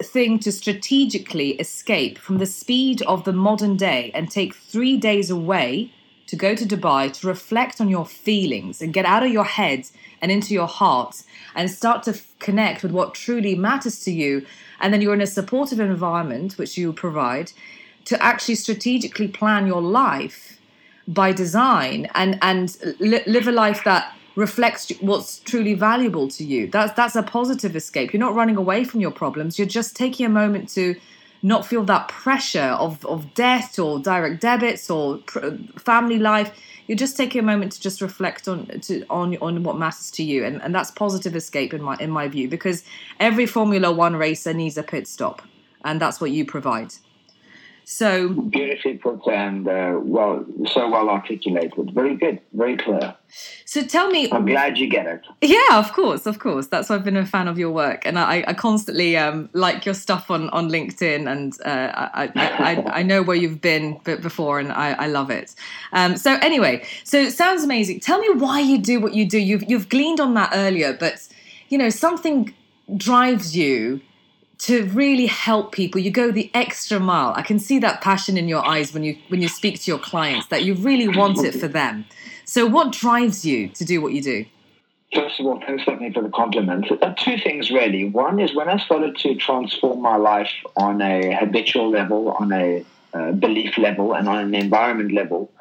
thing 0.01 0.39
to 0.39 0.51
strategically 0.51 1.51
escape 1.65 2.17
from 2.17 2.37
the 2.37 2.45
speed 2.45 3.01
of 3.03 3.25
the 3.25 3.33
modern 3.33 3.75
day 3.75 4.09
and 4.15 4.31
take 4.31 4.55
three 4.55 4.95
days 4.97 5.29
away 5.29 5.91
to 6.27 6.35
go 6.35 6.55
to 6.55 6.65
Dubai 6.65 7.11
to 7.11 7.27
reflect 7.27 7.81
on 7.81 7.89
your 7.89 8.05
feelings 8.05 8.81
and 8.81 8.93
get 8.93 9.05
out 9.05 9.23
of 9.23 9.31
your 9.31 9.43
head 9.43 9.89
and 10.21 10.31
into 10.31 10.53
your 10.53 10.67
heart 10.67 11.23
and 11.55 11.69
start 11.69 12.03
to 12.03 12.11
f- 12.11 12.33
connect 12.39 12.83
with 12.83 12.91
what 12.91 13.15
truly 13.15 13.55
matters 13.55 13.99
to 14.05 14.11
you. 14.11 14.45
And 14.79 14.93
then 14.93 15.01
you're 15.01 15.15
in 15.15 15.21
a 15.21 15.27
supportive 15.27 15.79
environment, 15.79 16.59
which 16.59 16.77
you 16.77 16.93
provide, 16.93 17.51
to 18.05 18.21
actually 18.23 18.55
strategically 18.55 19.27
plan 19.27 19.65
your 19.65 19.81
life 19.81 20.58
by 21.09 21.31
design 21.33 22.07
and 22.15 22.37
and 22.41 22.77
li- 22.99 23.23
live 23.25 23.47
a 23.47 23.51
life 23.51 23.83
that 23.83 24.15
reflects 24.35 24.89
what's 25.01 25.39
truly 25.39 25.73
valuable 25.73 26.27
to 26.29 26.43
you. 26.45 26.67
That's 26.67 26.93
that's 26.93 27.15
a 27.15 27.23
positive 27.23 27.75
escape. 27.75 28.13
You're 28.13 28.19
not 28.19 28.35
running 28.35 28.57
away 28.57 28.83
from 28.83 29.01
your 29.01 29.11
problems. 29.11 29.57
You're 29.59 29.67
just 29.67 29.95
taking 29.95 30.25
a 30.25 30.29
moment 30.29 30.69
to 30.69 30.95
not 31.41 31.65
feel 31.65 31.83
that 31.85 32.07
pressure 32.07 32.75
of 32.85 33.05
of 33.05 33.33
debt 33.33 33.79
or 33.79 33.99
direct 33.99 34.41
debits 34.41 34.89
or 34.89 35.17
pr- 35.17 35.39
uh, 35.39 35.51
family 35.77 36.19
life. 36.19 36.51
you're 36.89 36.97
just 36.97 37.15
taking 37.15 37.39
a 37.39 37.43
moment 37.43 37.71
to 37.71 37.79
just 37.79 38.01
reflect 38.01 38.47
on 38.47 38.65
to 38.81 39.05
on 39.09 39.37
on 39.37 39.63
what 39.63 39.77
matters 39.77 40.09
to 40.11 40.23
you, 40.23 40.43
and 40.43 40.61
and 40.63 40.73
that's 40.73 40.91
positive 40.91 41.35
escape 41.35 41.71
in 41.73 41.81
my 41.81 41.95
in 41.99 42.09
my 42.09 42.27
view 42.27 42.47
because 42.49 42.83
every 43.19 43.45
Formula 43.45 43.91
One 43.91 44.15
racer 44.15 44.53
needs 44.53 44.77
a 44.77 44.83
pit 44.83 45.07
stop, 45.07 45.41
and 45.85 46.01
that's 46.01 46.19
what 46.19 46.31
you 46.31 46.45
provide. 46.45 46.93
So 47.91 48.29
beautifully 48.29 48.99
put 48.99 49.27
and 49.27 49.67
uh, 49.67 49.97
well, 49.99 50.45
so 50.67 50.87
well 50.87 51.09
articulated. 51.09 51.89
Very 51.91 52.15
good, 52.15 52.39
very 52.53 52.77
clear. 52.77 53.15
So 53.65 53.81
tell 53.83 54.11
me, 54.11 54.31
I'm 54.31 54.45
glad 54.45 54.77
you 54.77 54.87
get 54.87 55.07
it. 55.07 55.21
Yeah, 55.41 55.79
of 55.79 55.91
course, 55.93 56.27
of 56.27 56.37
course. 56.37 56.67
That's 56.67 56.87
why 56.87 56.97
I've 56.97 57.03
been 57.03 57.17
a 57.17 57.25
fan 57.25 57.47
of 57.47 57.57
your 57.57 57.71
work, 57.71 58.05
and 58.05 58.19
I, 58.19 58.43
I 58.45 58.53
constantly 58.53 59.17
um, 59.17 59.49
like 59.53 59.87
your 59.87 59.95
stuff 59.95 60.29
on, 60.29 60.51
on 60.51 60.69
LinkedIn, 60.69 61.27
and 61.27 61.59
uh, 61.65 62.09
I, 62.13 62.31
I, 62.35 62.99
I, 62.99 63.01
know 63.01 63.23
where 63.23 63.35
you've 63.35 63.59
been 63.59 63.97
before, 64.03 64.59
and 64.59 64.71
I, 64.71 64.91
I 64.91 65.07
love 65.07 65.31
it. 65.31 65.55
Um, 65.91 66.15
so 66.15 66.37
anyway, 66.43 66.85
so 67.03 67.17
it 67.17 67.31
sounds 67.31 67.63
amazing. 67.63 68.01
Tell 68.01 68.19
me 68.19 68.29
why 68.35 68.59
you 68.59 68.77
do 68.77 68.99
what 68.99 69.15
you 69.15 69.27
do. 69.27 69.39
You've 69.39 69.67
you've 69.67 69.89
gleaned 69.89 70.19
on 70.19 70.35
that 70.35 70.51
earlier, 70.53 70.93
but 70.93 71.27
you 71.69 71.79
know 71.79 71.89
something 71.89 72.53
drives 72.97 73.57
you 73.57 74.01
to 74.59 74.85
really 74.87 75.25
help 75.25 75.71
people 75.71 75.99
you 75.99 76.11
go 76.11 76.31
the 76.31 76.51
extra 76.53 76.99
mile 76.99 77.33
i 77.35 77.41
can 77.41 77.59
see 77.59 77.79
that 77.79 78.01
passion 78.01 78.37
in 78.37 78.47
your 78.47 78.65
eyes 78.65 78.93
when 78.93 79.03
you 79.03 79.17
when 79.29 79.41
you 79.41 79.47
speak 79.47 79.81
to 79.81 79.89
your 79.89 79.99
clients 79.99 80.47
that 80.47 80.63
you 80.63 80.75
really 80.75 81.07
want 81.07 81.43
it 81.43 81.55
for 81.55 81.67
them 81.67 82.05
so 82.45 82.65
what 82.65 82.91
drives 82.91 83.45
you 83.45 83.67
to 83.69 83.83
do 83.85 84.01
what 84.01 84.13
you 84.13 84.21
do 84.21 84.45
First 85.13 85.39
of 85.39 85.47
all, 85.47 85.59
thanks 85.65 85.83
Stephanie 85.83 86.13
for 86.13 86.21
the 86.21 86.29
compliment. 86.29 86.85
Uh, 87.01 87.13
two 87.15 87.37
things 87.39 87.71
really. 87.71 88.07
One 88.07 88.39
is 88.39 88.53
when 88.53 88.69
I 88.69 88.77
started 88.77 89.17
to 89.17 89.33
transform 89.33 90.01
my 90.01 90.17
life 90.17 90.51
on 90.77 91.01
a 91.01 91.35
habitual 91.35 91.89
level, 91.89 92.29
on 92.29 92.51
a 92.51 92.85
uh, 93.13 93.31
belief 93.31 93.75
level, 93.79 94.13
and 94.13 94.29
on 94.29 94.37
an 94.37 94.53
environment 94.53 95.11
level, 95.11 95.51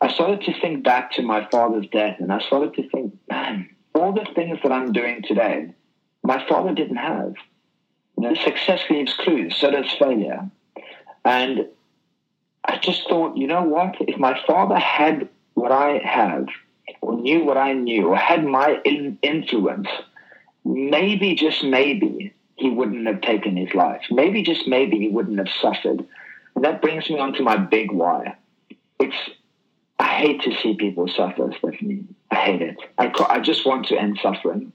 I 0.00 0.12
started 0.12 0.42
to 0.42 0.60
think 0.60 0.84
back 0.84 1.10
to 1.12 1.22
my 1.22 1.44
father's 1.50 1.88
death, 1.88 2.20
and 2.20 2.32
I 2.32 2.38
started 2.40 2.74
to 2.74 2.88
think, 2.88 3.14
man, 3.28 3.68
all 3.94 4.12
the 4.12 4.26
things 4.34 4.58
that 4.62 4.70
I'm 4.70 4.92
doing 4.92 5.22
today, 5.22 5.72
my 6.22 6.46
father 6.48 6.72
didn't 6.72 6.96
have. 6.96 7.34
Success 8.42 8.80
leaves 8.90 9.14
clues, 9.14 9.56
so 9.56 9.70
does 9.70 9.90
failure. 9.92 10.48
And 11.24 11.66
I 12.64 12.78
just 12.78 13.08
thought, 13.08 13.36
you 13.36 13.46
know 13.46 13.62
what? 13.62 13.96
If 14.00 14.18
my 14.18 14.40
father 14.46 14.78
had 14.78 15.28
what 15.54 15.72
I 15.72 16.00
have, 16.04 16.46
or 17.00 17.16
knew 17.16 17.44
what 17.44 17.56
I 17.56 17.72
knew, 17.72 18.08
or 18.08 18.16
had 18.16 18.44
my 18.44 18.80
in- 18.84 19.18
influence, 19.22 19.88
maybe, 20.64 21.34
just 21.34 21.64
maybe, 21.64 22.32
he 22.56 22.70
wouldn't 22.70 23.06
have 23.06 23.20
taken 23.20 23.56
his 23.56 23.74
life. 23.74 24.02
Maybe, 24.10 24.42
just 24.42 24.66
maybe, 24.66 24.98
he 24.98 25.08
wouldn't 25.08 25.38
have 25.38 25.48
suffered. 25.60 26.06
And 26.54 26.64
that 26.64 26.80
brings 26.82 27.08
me 27.10 27.18
on 27.18 27.32
to 27.34 27.42
my 27.42 27.56
big 27.56 27.90
why. 27.90 28.36
It's 28.98 29.16
I 29.98 30.06
hate 30.06 30.42
to 30.42 30.54
see 30.60 30.74
people 30.74 31.08
suffer, 31.08 31.52
Stephanie. 31.58 32.04
I 32.30 32.34
hate 32.36 32.62
it. 32.62 32.76
I, 32.98 33.12
I 33.28 33.40
just 33.40 33.64
want 33.64 33.86
to 33.88 33.96
end 33.96 34.18
suffering. 34.22 34.72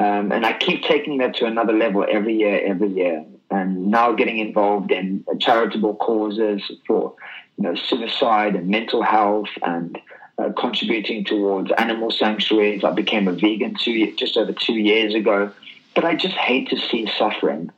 Um, 0.00 0.32
and 0.32 0.46
I 0.46 0.54
keep 0.54 0.82
taking 0.84 1.18
that 1.18 1.34
to 1.36 1.44
another 1.44 1.74
level 1.74 2.06
every 2.08 2.34
year, 2.34 2.58
every 2.64 2.88
year. 2.88 3.22
And 3.50 3.88
now 3.88 4.12
getting 4.12 4.38
involved 4.38 4.90
in 4.90 5.26
charitable 5.38 5.96
causes 5.96 6.62
for 6.86 7.14
you 7.58 7.64
know, 7.64 7.74
suicide 7.74 8.54
and 8.56 8.68
mental 8.68 9.02
health 9.02 9.50
and 9.62 9.98
uh, 10.38 10.52
contributing 10.56 11.26
towards 11.26 11.70
animal 11.72 12.10
sanctuaries. 12.10 12.82
I 12.82 12.92
became 12.92 13.28
a 13.28 13.32
vegan 13.32 13.76
two, 13.78 14.16
just 14.16 14.38
over 14.38 14.52
two 14.52 14.78
years 14.78 15.14
ago. 15.14 15.52
But 15.94 16.06
I 16.06 16.14
just 16.14 16.36
hate 16.36 16.70
to 16.70 16.78
see 16.78 17.06
suffering. 17.18 17.70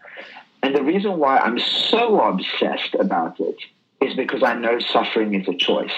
And 0.62 0.76
the 0.76 0.83
reason 0.85 1.19
why 1.19 1.38
I'm 1.38 1.59
so 1.59 2.21
obsessed 2.21 2.95
about 2.95 3.41
it 3.41 3.57
is 4.00 4.14
because 4.14 4.45
I 4.45 4.55
know 4.55 4.79
suffering 4.79 5.35
is 5.35 5.49
a 5.49 5.55
choice 5.55 5.91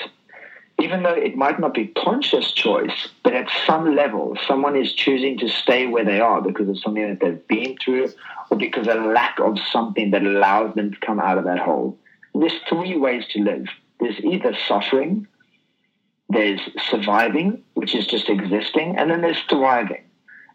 even 0.81 1.02
though 1.02 1.14
it 1.14 1.37
might 1.37 1.61
not 1.61 1.73
be 1.73 1.87
conscious 1.87 2.52
choice, 2.52 3.09
but 3.23 3.33
at 3.33 3.49
some 3.66 3.95
level, 3.95 4.37
someone 4.47 4.76
is 4.76 4.93
choosing 4.93 5.38
to 5.38 5.49
stay 5.49 5.87
where 5.87 6.04
they 6.04 6.21
are 6.21 6.43
because 6.43 6.69
of 6.69 6.78
something 6.78 7.09
that 7.09 7.21
they've 7.21 7.47
been 7.47 7.76
through 7.83 8.11
or 8.50 8.57
because 8.57 8.88
of 8.88 8.97
a 8.97 9.09
lack 9.09 9.38
of 9.38 9.57
something 9.71 10.11
that 10.11 10.23
allows 10.23 10.75
them 10.75 10.93
to 10.93 10.99
come 10.99 11.21
out 11.21 11.38
of 11.38 11.45
that 11.45 11.59
hole. 11.59 11.99
And 12.33 12.43
there's 12.43 12.61
three 12.69 12.97
ways 12.97 13.25
to 13.31 13.43
live. 13.43 13.66
There's 14.00 14.19
either 14.21 14.57
suffering, 14.66 15.28
there's 16.28 16.61
surviving, 16.90 17.62
which 17.75 17.95
is 17.95 18.07
just 18.07 18.28
existing, 18.28 18.97
and 18.97 19.11
then 19.11 19.21
there's 19.21 19.43
thriving. 19.49 20.02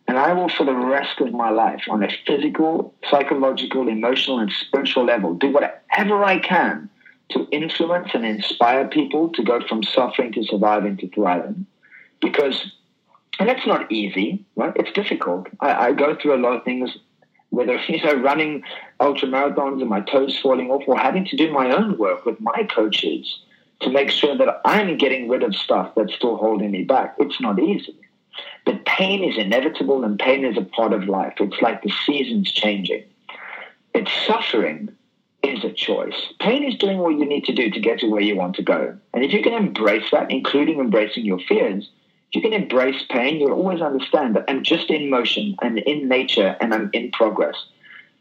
And 0.08 0.18
I 0.18 0.34
will, 0.34 0.50
for 0.50 0.66
the 0.66 0.76
rest 0.76 1.22
of 1.22 1.32
my 1.32 1.50
life, 1.50 1.84
on 1.90 2.04
a 2.04 2.10
physical, 2.26 2.94
psychological, 3.10 3.88
emotional, 3.88 4.40
and 4.40 4.52
spiritual 4.52 5.06
level, 5.06 5.36
do 5.36 5.52
whatever 5.52 6.24
I 6.24 6.40
can 6.40 6.90
to 7.32 7.48
influence 7.52 8.10
and 8.14 8.26
inspire 8.26 8.88
people 8.88 9.30
to 9.30 9.44
go 9.44 9.60
from 9.68 9.84
suffering 9.84 10.32
to 10.34 10.44
surviving 10.44 10.98
to 10.98 11.10
thriving. 11.10 11.66
Because, 12.22 12.72
and 13.40 13.48
that's 13.48 13.66
not 13.68 13.92
easy, 13.92 14.46
right? 14.56 14.74
It's 14.76 14.92
difficult. 14.92 15.48
I, 15.60 15.88
I 15.88 15.92
go 15.94 16.16
through 16.16 16.36
a 16.36 16.42
lot 16.42 16.56
of 16.56 16.64
things, 16.64 16.98
whether, 17.50 17.80
you 17.88 18.04
know, 18.04 18.16
running 18.16 18.64
ultra 19.00 19.28
marathons 19.28 19.82
and 19.82 19.90
my 19.90 20.02
toes 20.02 20.38
falling 20.40 20.72
off 20.72 20.84
or 20.88 20.98
having 20.98 21.26
to 21.26 21.38
do 21.38 21.52
my 21.52 21.72
own 21.72 21.98
work 21.98 22.26
with 22.26 22.40
my 22.40 22.68
coaches 22.74 23.40
to 23.82 23.90
make 23.90 24.10
sure 24.10 24.38
that 24.38 24.62
I'm 24.66 24.98
getting 24.98 25.30
rid 25.30 25.44
of 25.44 25.56
stuff 25.56 25.94
that's 25.96 26.14
still 26.14 26.36
holding 26.36 26.72
me 26.72 26.84
back. 26.84 27.16
It's 27.18 27.40
not 27.40 27.60
easy. 27.60 27.96
But 28.66 28.86
pain 28.86 29.24
is 29.24 29.38
inevitable 29.38 30.04
and 30.04 30.20
pain 30.20 30.44
is 30.46 30.58
a 30.58 30.62
part 30.62 30.94
of 30.94 31.08
life. 31.08 31.34
It's 31.40 31.62
like 31.62 31.82
the 31.82 31.92
seasons 32.06 32.52
changing. 32.52 33.04
It's 33.94 34.12
suffering 34.28 34.96
is 35.44 35.64
a 35.64 35.72
choice. 35.72 36.16
Pain 36.40 36.64
is 36.64 36.78
doing 36.78 36.98
what 37.00 37.18
you 37.18 37.26
need 37.26 37.46
to 37.46 37.54
do 37.54 37.70
to 37.70 37.80
get 37.80 38.00
to 38.00 38.08
where 38.08 38.22
you 38.22 38.36
want 38.36 38.56
to 38.56 38.64
go. 38.64 38.98
And 39.14 39.24
if 39.24 39.32
you 39.32 39.42
can 39.42 39.54
embrace 39.54 40.10
that, 40.12 40.32
including 40.32 40.80
embracing 40.80 41.26
your 41.26 41.40
fears, 41.40 41.90
you 42.32 42.42
can 42.42 42.54
embrace 42.54 43.04
pain, 43.10 43.40
you'll 43.40 43.54
always 43.54 43.82
understand 43.82 44.36
that 44.36 44.46
I'm 44.48 44.64
just 44.64 44.90
in 44.90 45.10
motion, 45.10 45.56
I'm 45.62 45.78
in 45.78 46.08
nature, 46.08 46.56
and 46.62 46.74
I'm 46.74 46.90
in 46.94 47.12
progress. 47.12 47.56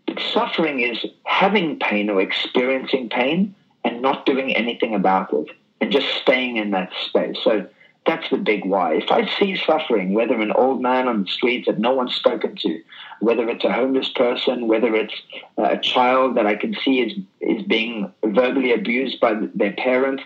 But 0.07 0.21
suffering 0.33 0.81
is 0.81 1.05
having 1.25 1.79
pain 1.79 2.09
or 2.09 2.21
experiencing 2.21 3.11
pain 3.11 3.55
and 3.85 4.01
not 4.01 4.25
doing 4.25 4.57
anything 4.57 4.95
about 4.95 5.33
it 5.35 5.49
and 5.81 5.93
just 5.93 6.09
staying 6.23 6.57
in 6.57 6.71
that 6.71 6.91
space. 7.05 7.37
So 7.45 7.67
that's 8.09 8.31
the 8.31 8.39
big 8.39 8.65
why. 8.65 8.95
If 8.95 9.11
I 9.11 9.29
see 9.39 9.57
suffering, 9.67 10.15
whether 10.15 10.41
an 10.41 10.51
old 10.53 10.81
man 10.81 11.09
on 11.09 11.25
the 11.25 11.31
streets 11.31 11.67
that 11.67 11.79
no 11.79 11.93
one's 11.93 12.15
spoken 12.15 12.57
to, 12.57 12.83
whether 13.21 13.47
it's 13.51 13.65
a 13.65 13.73
homeless 13.73 14.09
person, 14.09 14.67
whether 14.67 14.95
it's 14.95 15.15
uh, 15.59 15.65
a 15.65 15.79
child 15.79 16.37
that 16.37 16.47
I 16.47 16.57
can 16.57 16.75
see 16.75 17.01
is 17.01 17.13
is 17.41 17.63
being 17.65 18.11
verbally 18.25 18.73
abused 18.73 19.21
by 19.21 19.35
their 19.55 19.75
parent, 19.75 20.23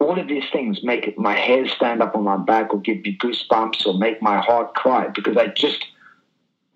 all 0.00 0.18
of 0.18 0.28
these 0.28 0.48
things 0.52 0.84
make 0.84 1.18
my 1.18 1.34
hair 1.34 1.66
stand 1.68 2.02
up 2.02 2.14
on 2.14 2.22
my 2.22 2.36
back 2.36 2.72
or 2.72 2.80
give 2.80 3.02
me 3.02 3.18
goosebumps 3.20 3.84
or 3.84 3.98
make 3.98 4.22
my 4.22 4.38
heart 4.38 4.74
cry 4.74 5.08
because 5.08 5.36
I 5.36 5.48
just 5.48 5.84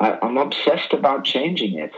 I, 0.00 0.18
I'm 0.22 0.38
obsessed 0.38 0.92
about 0.92 1.24
changing 1.24 1.78
it. 1.78 1.92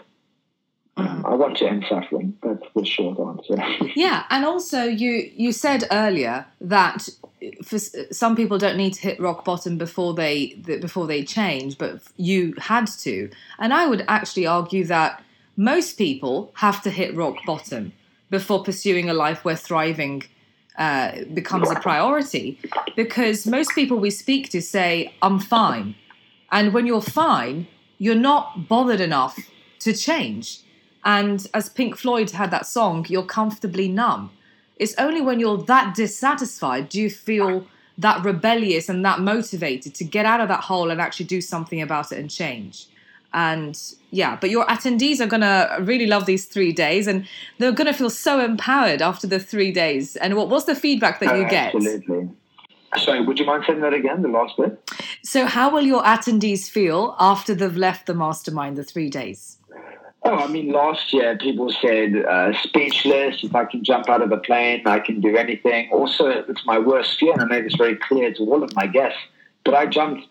Mm-hmm. 0.97 1.27
I 1.27 1.35
want 1.35 1.57
to 1.57 1.67
end 1.67 1.85
suffering. 1.89 2.37
That's 2.43 2.63
the 2.77 2.85
short 2.85 3.19
answer. 3.19 3.91
yeah, 3.97 4.25
and 4.31 4.45
also 4.45 4.85
you 4.85 5.29
you 5.35 5.51
said 5.51 5.85
earlier 5.91 6.47
that 6.61 7.09
for 7.65 7.79
some 7.79 8.37
people 8.37 8.59
don't 8.59 8.77
need 8.77 8.95
to 8.95 9.01
hit 9.01 9.19
rock 9.19 9.45
bottom 9.45 9.77
before 9.77 10.15
they 10.15 10.55
before 10.81 11.09
they 11.09 11.25
change, 11.25 11.79
but 11.79 12.01
you 12.17 12.55
had 12.59 12.87
to. 12.87 13.29
And 13.59 13.75
I 13.75 13.87
would 13.87 14.05
actually 14.07 14.47
argue 14.47 14.85
that 14.85 15.21
most 15.57 15.99
people 15.99 16.53
have 16.55 16.81
to 16.83 16.91
hit 16.91 17.15
rock 17.17 17.37
bottom 17.45 17.93
before 18.31 18.63
pursuing 18.63 19.11
a 19.11 19.15
life 19.15 19.45
where 19.45 19.57
thriving 19.57 20.23
uh, 20.79 21.25
becomes 21.33 21.71
a 21.71 21.77
priority, 21.77 22.59
because 22.95 23.47
most 23.49 23.73
people 23.75 23.99
we 23.99 24.11
speak 24.11 24.51
to 24.51 24.63
say, 24.63 25.13
"I'm 25.23 25.41
fine," 25.41 25.97
and 26.53 26.73
when 26.73 26.87
you're 26.87 27.03
fine, 27.03 27.67
you're 27.99 28.15
not 28.15 28.69
bothered 28.69 29.01
enough 29.01 29.37
to 29.81 29.93
change 29.93 30.61
and 31.05 31.47
as 31.53 31.69
Pink 31.69 31.97
Floyd 31.97 32.31
had 32.31 32.51
that 32.51 32.67
song, 32.67 33.07
you're 33.09 33.25
comfortably 33.25 33.89
numb. 33.89 34.31
It's 34.77 34.95
only 34.99 35.21
when 35.21 35.39
you're 35.39 35.59
that 35.59 35.95
dissatisfied 35.95 36.89
do 36.89 37.01
you 37.01 37.11
feel 37.11 37.67
that 37.99 38.25
rebellious 38.25 38.89
and 38.89 39.05
that 39.05 39.21
motivated 39.21 39.95
to 39.95 40.05
get 40.05 40.27
out 40.27 40.41
of 40.41 40.49
that 40.49 40.61
hole 40.61 40.91
and 40.91 41.01
actually 41.01 41.27
do 41.27 41.41
something 41.41 41.81
about 41.81 42.11
it 42.11 42.19
and 42.19 42.31
change. 42.31 42.87
And 43.33 43.81
yeah, 44.11 44.37
but 44.41 44.51
your 44.51 44.65
attendees 44.67 45.21
are 45.21 45.27
gonna 45.27 45.77
really 45.81 46.07
love 46.07 46.25
these 46.25 46.47
three 46.47 46.73
days, 46.73 47.09
and 47.09 47.27
they're 47.59 47.73
gonna 47.73 47.93
feel 47.93 48.11
so 48.11 48.41
empowered 48.41 49.03
after 49.03 49.27
the 49.27 49.41
three 49.41 49.73
days. 49.73 50.15
And 50.17 50.37
what 50.37 50.49
was 50.49 50.67
the 50.67 50.77
feedback 50.77 51.19
that 51.21 51.37
you 51.37 51.45
oh, 51.45 51.51
get? 51.51 51.75
Absolutely. 51.75 52.29
Sorry, 52.97 53.25
would 53.25 53.41
you 53.41 53.45
mind 53.45 53.65
saying 53.67 53.81
that 53.81 53.93
again, 53.93 54.23
the 54.23 54.29
last 54.29 54.57
bit? 54.57 54.93
So, 55.25 55.47
how 55.47 55.69
will 55.69 55.83
your 55.83 56.03
attendees 56.05 56.71
feel 56.71 57.17
after 57.19 57.57
they've 57.57 57.77
left 57.77 58.07
the 58.07 58.15
mastermind, 58.15 58.77
the 58.77 58.85
three 58.85 59.11
days? 59.11 59.59
Oh, 60.27 60.37
I 60.37 60.47
mean, 60.47 60.73
last 60.73 61.13
year 61.13 61.37
people 61.37 61.71
said 61.71 62.17
uh, 62.17 62.53
speechless. 62.63 63.45
If 63.45 63.55
I 63.55 63.67
can 63.67 63.85
jump 63.85 64.09
out 64.09 64.23
of 64.23 64.33
a 64.33 64.39
plane, 64.39 64.83
I 64.87 64.99
can 64.99 65.21
do 65.21 65.37
anything. 65.37 65.91
Also, 65.93 66.29
it's 66.29 66.65
my 66.65 66.79
worst 66.79 67.19
fear, 67.19 67.33
and 67.35 67.43
I 67.43 67.45
made 67.45 67.67
this 67.67 67.75
very 67.77 67.97
clear 67.97 68.33
to 68.33 68.43
all 68.45 68.63
of 68.63 68.75
my 68.75 68.87
guests. 68.87 69.19
But 69.65 69.75
I 69.75 69.87
jumped 69.87 70.27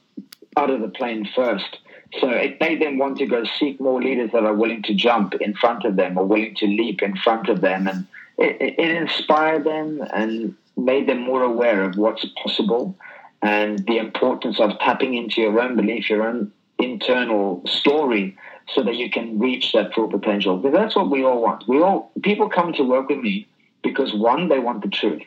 out 0.57 0.71
of 0.71 0.81
the 0.81 0.87
plane 0.87 1.29
first. 1.35 1.77
So 2.19 2.29
it 2.29 2.59
made 2.59 2.81
them 2.81 2.97
want 2.97 3.17
to 3.19 3.25
go 3.25 3.43
seek 3.59 3.79
more 3.79 4.01
leaders 4.01 4.31
that 4.33 4.43
are 4.43 4.53
willing 4.53 4.83
to 4.83 4.93
jump 4.93 5.35
in 5.35 5.53
front 5.53 5.85
of 5.85 5.95
them 5.95 6.17
or 6.17 6.25
willing 6.25 6.55
to 6.55 6.65
leap 6.65 7.01
in 7.01 7.15
front 7.17 7.49
of 7.49 7.61
them. 7.61 7.87
And 7.87 8.07
it, 8.37 8.79
it, 8.79 8.97
inspired 8.97 9.63
them. 9.63 10.01
And 10.13 10.55
made 10.77 11.07
them 11.07 11.21
more 11.21 11.43
aware 11.43 11.83
of 11.83 11.97
what's 11.97 12.25
possible 12.41 12.95
and 13.41 13.85
the 13.85 13.97
importance 13.97 14.59
of 14.59 14.77
tapping 14.79 15.13
into 15.15 15.41
your 15.41 15.59
own 15.59 15.75
belief, 15.75 16.09
your 16.09 16.27
own 16.27 16.51
internal 16.79 17.61
story, 17.67 18.37
so 18.73 18.83
that 18.83 18.95
you 18.95 19.09
can 19.09 19.39
reach 19.39 19.71
that 19.73 19.93
full 19.93 20.07
potential. 20.07 20.57
Because 20.57 20.75
that's 20.75 20.95
what 20.95 21.09
we 21.09 21.23
all 21.23 21.41
want. 21.41 21.67
We 21.67 21.81
all 21.81 22.11
people 22.21 22.49
come 22.49 22.73
to 22.73 22.83
work 22.83 23.09
with 23.09 23.19
me 23.19 23.47
because 23.83 24.13
one, 24.13 24.49
they 24.49 24.59
want 24.59 24.81
the 24.81 24.89
truth, 24.89 25.23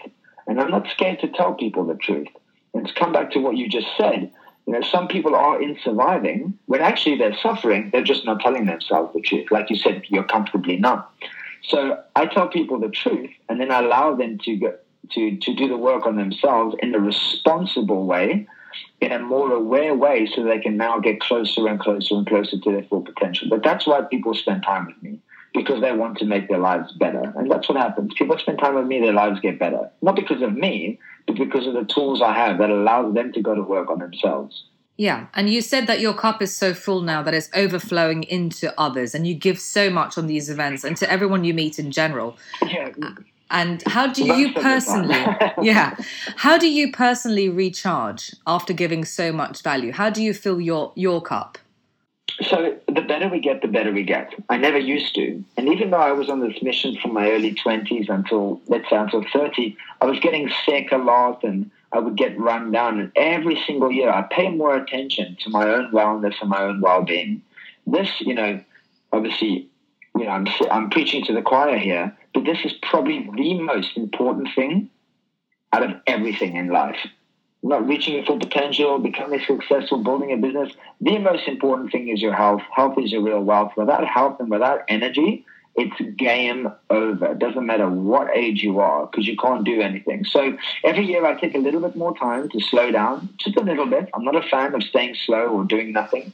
and 0.47 0.61
I'm 0.61 0.71
not 0.71 0.89
scared 0.89 1.21
to 1.21 1.29
tell 1.29 1.55
people 1.55 1.85
the 1.85 1.95
truth. 1.95 2.29
And 2.75 2.87
to 2.87 2.95
come 2.95 3.13
back 3.13 3.31
to 3.33 3.39
what 3.39 3.57
you 3.57 3.69
just 3.69 3.87
said, 3.97 4.31
you 4.67 4.73
know, 4.73 4.83
some 4.83 5.09
people 5.09 5.35
are 5.35 5.63
in 5.63 5.79
surviving 5.83 6.59
when 6.67 6.81
actually 6.83 7.17
they're 7.17 7.37
suffering. 7.43 7.91
They're 7.91 8.03
just 8.03 8.25
not 8.27 8.41
telling 8.41 8.67
themselves 8.67 9.15
the 9.15 9.21
truth. 9.21 9.51
Like 9.51 9.71
you 9.71 9.77
said, 9.77 10.03
you're 10.09 10.25
comfortably 10.25 10.77
numb. 10.77 11.05
So 11.63 12.03
I 12.15 12.27
tell 12.27 12.49
people 12.49 12.79
the 12.79 12.89
truth, 12.89 13.31
and 13.49 13.61
then 13.61 13.71
I 13.71 13.81
allow 13.81 14.15
them 14.15 14.39
to 14.45 14.57
go, 14.57 14.75
to 15.13 15.37
to 15.37 15.55
do 15.55 15.69
the 15.69 15.77
work 15.77 16.07
on 16.07 16.17
themselves 16.17 16.77
in 16.81 16.95
a 16.95 16.99
responsible 16.99 18.07
way, 18.07 18.47
in 19.01 19.13
a 19.13 19.19
more 19.19 19.53
aware 19.53 19.95
way, 19.95 20.29
so 20.35 20.43
they 20.43 20.59
can 20.59 20.77
now 20.77 20.99
get 20.99 21.21
closer 21.21 21.67
and 21.69 21.79
closer 21.79 22.15
and 22.15 22.27
closer 22.27 22.59
to 22.59 22.73
their 22.73 22.85
full 22.85 23.03
potential. 23.03 23.49
But 23.49 23.63
that's 23.63 23.87
why 23.87 24.03
people 24.03 24.35
spend 24.35 24.63
time 24.63 24.87
with 24.87 25.03
me 25.03 25.21
because 25.55 25.81
they 25.81 25.93
want 25.93 26.19
to 26.19 26.27
make 26.27 26.49
their 26.49 26.59
lives 26.59 26.93
better, 26.93 27.33
and 27.37 27.51
that's 27.51 27.69
what 27.69 27.79
happens. 27.79 28.13
People 28.15 28.39
spend 28.39 28.59
time 28.59 28.75
with 28.75 28.87
me, 28.87 29.01
their 29.01 29.13
lives 29.13 29.41
get 29.41 29.59
better, 29.59 29.91
not 30.03 30.17
because 30.17 30.43
of 30.43 30.55
me, 30.55 30.99
but 31.27 31.37
because 31.37 31.67
of 31.67 31.75
the 31.75 31.85
tools 31.85 32.21
I 32.23 32.35
have 32.35 32.59
that 32.59 32.71
allows 32.71 33.15
them 33.15 33.33
to 33.33 33.41
go 33.41 33.55
to 33.55 33.63
work 33.63 33.91
on 33.91 33.99
themselves. 33.99 34.65
Yeah, 34.99 35.27
and 35.35 35.51
you 35.51 35.61
said 35.61 35.87
that 35.89 36.01
your 36.01 36.15
cup 36.15 36.41
is 36.41 36.57
so 36.57 36.73
full 36.73 37.03
now 37.03 37.23
that 37.23 37.35
it's 37.35 37.51
overflowing 37.55 38.23
into 38.25 38.73
others, 38.81 39.15
and 39.15 39.27
you 39.27 39.35
give 39.35 39.61
so 39.61 39.91
much 39.91 40.17
on 40.17 40.27
these 40.27 40.49
events 40.49 40.85
and 40.85 40.97
to 40.99 41.11
everyone 41.11 41.45
you 41.45 41.53
meet 41.53 41.79
in 41.79 41.91
general. 41.91 42.37
Yeah. 42.67 42.91
And 43.51 43.83
how 43.87 44.13
do 44.13 44.25
you 44.25 44.53
personally, 44.55 45.15
yeah, 45.63 45.97
how 46.37 46.59
do 46.59 46.69
you 46.69 46.91
personally 46.91 47.49
recharge 47.49 48.35
after 48.47 48.73
giving 48.73 49.05
so 49.05 49.33
much 49.33 49.63
value? 49.63 49.93
How 49.93 50.11
do 50.11 50.23
you 50.23 50.35
fill 50.35 50.61
your 50.61 50.93
your 50.97 51.23
cup? 51.23 51.59
So 52.43 52.77
the 52.87 53.01
better 53.01 53.29
we 53.29 53.41
get, 53.41 53.63
the 53.63 53.69
better 53.69 53.93
we 53.93 54.03
get. 54.03 54.35
I 54.49 54.57
never 54.57 54.79
used 54.79 55.15
to, 55.15 55.43
and 55.57 55.69
even 55.69 55.91
though 55.91 55.97
I 55.99 56.13
was 56.13 56.29
on 56.29 56.41
this 56.41 56.61
mission 56.61 56.97
from 57.01 57.15
my 57.15 57.31
early 57.31 57.55
twenties 57.55 58.09
until 58.09 58.61
let's 58.67 58.91
say 58.91 58.97
until 58.97 59.25
thirty, 59.33 59.77
I 60.01 60.07
was 60.07 60.19
getting 60.19 60.51
sick 60.67 60.91
a 60.91 60.99
lot 60.99 61.45
and 61.45 61.71
I 61.93 61.99
would 62.01 62.17
get 62.17 62.39
run 62.39 62.73
down. 62.73 63.01
And 63.01 63.13
every 63.17 63.63
single 63.67 63.91
year, 63.91 64.11
I 64.11 64.23
pay 64.23 64.51
more 64.51 64.77
attention 64.77 65.37
to 65.45 65.51
my 65.51 65.69
own 65.69 65.93
wellness 65.93 66.35
and 66.41 66.51
my 66.51 66.63
own 66.63 66.81
well-being. 66.81 67.43
This, 67.87 68.11
you 68.21 68.35
know, 68.35 68.61
obviously, 69.13 69.69
you 70.19 70.25
know, 70.25 70.31
I'm 70.31 70.47
I'm 70.71 70.91
preaching 70.91 71.25
to 71.27 71.33
the 71.33 71.43
choir 71.43 71.79
here, 71.79 72.17
but 72.33 72.45
this 72.45 72.59
is 72.65 72.73
probably 72.83 73.29
the 73.37 73.61
most 73.61 73.97
important 73.97 74.49
thing 74.55 74.91
out 75.73 75.83
of 75.83 75.97
everything 76.07 76.57
in 76.57 76.69
life. 76.69 76.99
Not 77.63 77.87
reaching 77.87 78.15
your 78.15 78.25
full 78.25 78.39
potential, 78.39 78.99
becoming 78.99 79.41
successful, 79.45 80.03
building 80.03 80.33
a 80.33 80.37
business. 80.37 80.73
The 81.01 81.19
most 81.19 81.49
important 81.49 81.91
thing 81.91 82.09
is 82.09 82.23
your 82.23 82.35
health. 82.35 82.63
Health 82.75 82.99
is 82.99 83.11
your 83.11 83.23
real 83.23 83.43
wealth. 83.43 83.73
Without 83.77 84.07
health 84.07 84.39
and 84.39 84.51
without 84.51 84.83
energy, 84.89 85.45
it's 85.75 86.17
game 86.17 86.73
over. 86.89 87.33
It 87.33 87.39
doesn't 87.39 87.67
matter 87.67 87.89
what 87.89 88.35
age 88.35 88.63
you 88.63 88.81
are 88.81 89.07
because 89.07 89.27
you 89.27 89.37
can't 89.37 89.65
do 89.65 89.81
anything. 89.81 90.25
So 90.25 90.57
every 90.85 91.05
year 91.05 91.27
I 91.27 91.35
take 91.35 91.55
a 91.55 91.59
little 91.59 91.81
bit 91.81 91.97
more 91.97 92.17
time 92.17 92.49
to 92.51 92.61
slow 92.61 92.91
down, 92.91 93.29
just 93.39 93.57
a 93.57 93.63
little 93.63 93.87
bit. 93.87 94.09
I'm 94.15 94.25
not 94.25 94.37
a 94.37 94.49
fan 94.49 94.75
of 94.75 94.83
staying 94.83 95.17
slow 95.27 95.49
or 95.49 95.65
doing 95.65 95.93
nothing. 95.93 96.33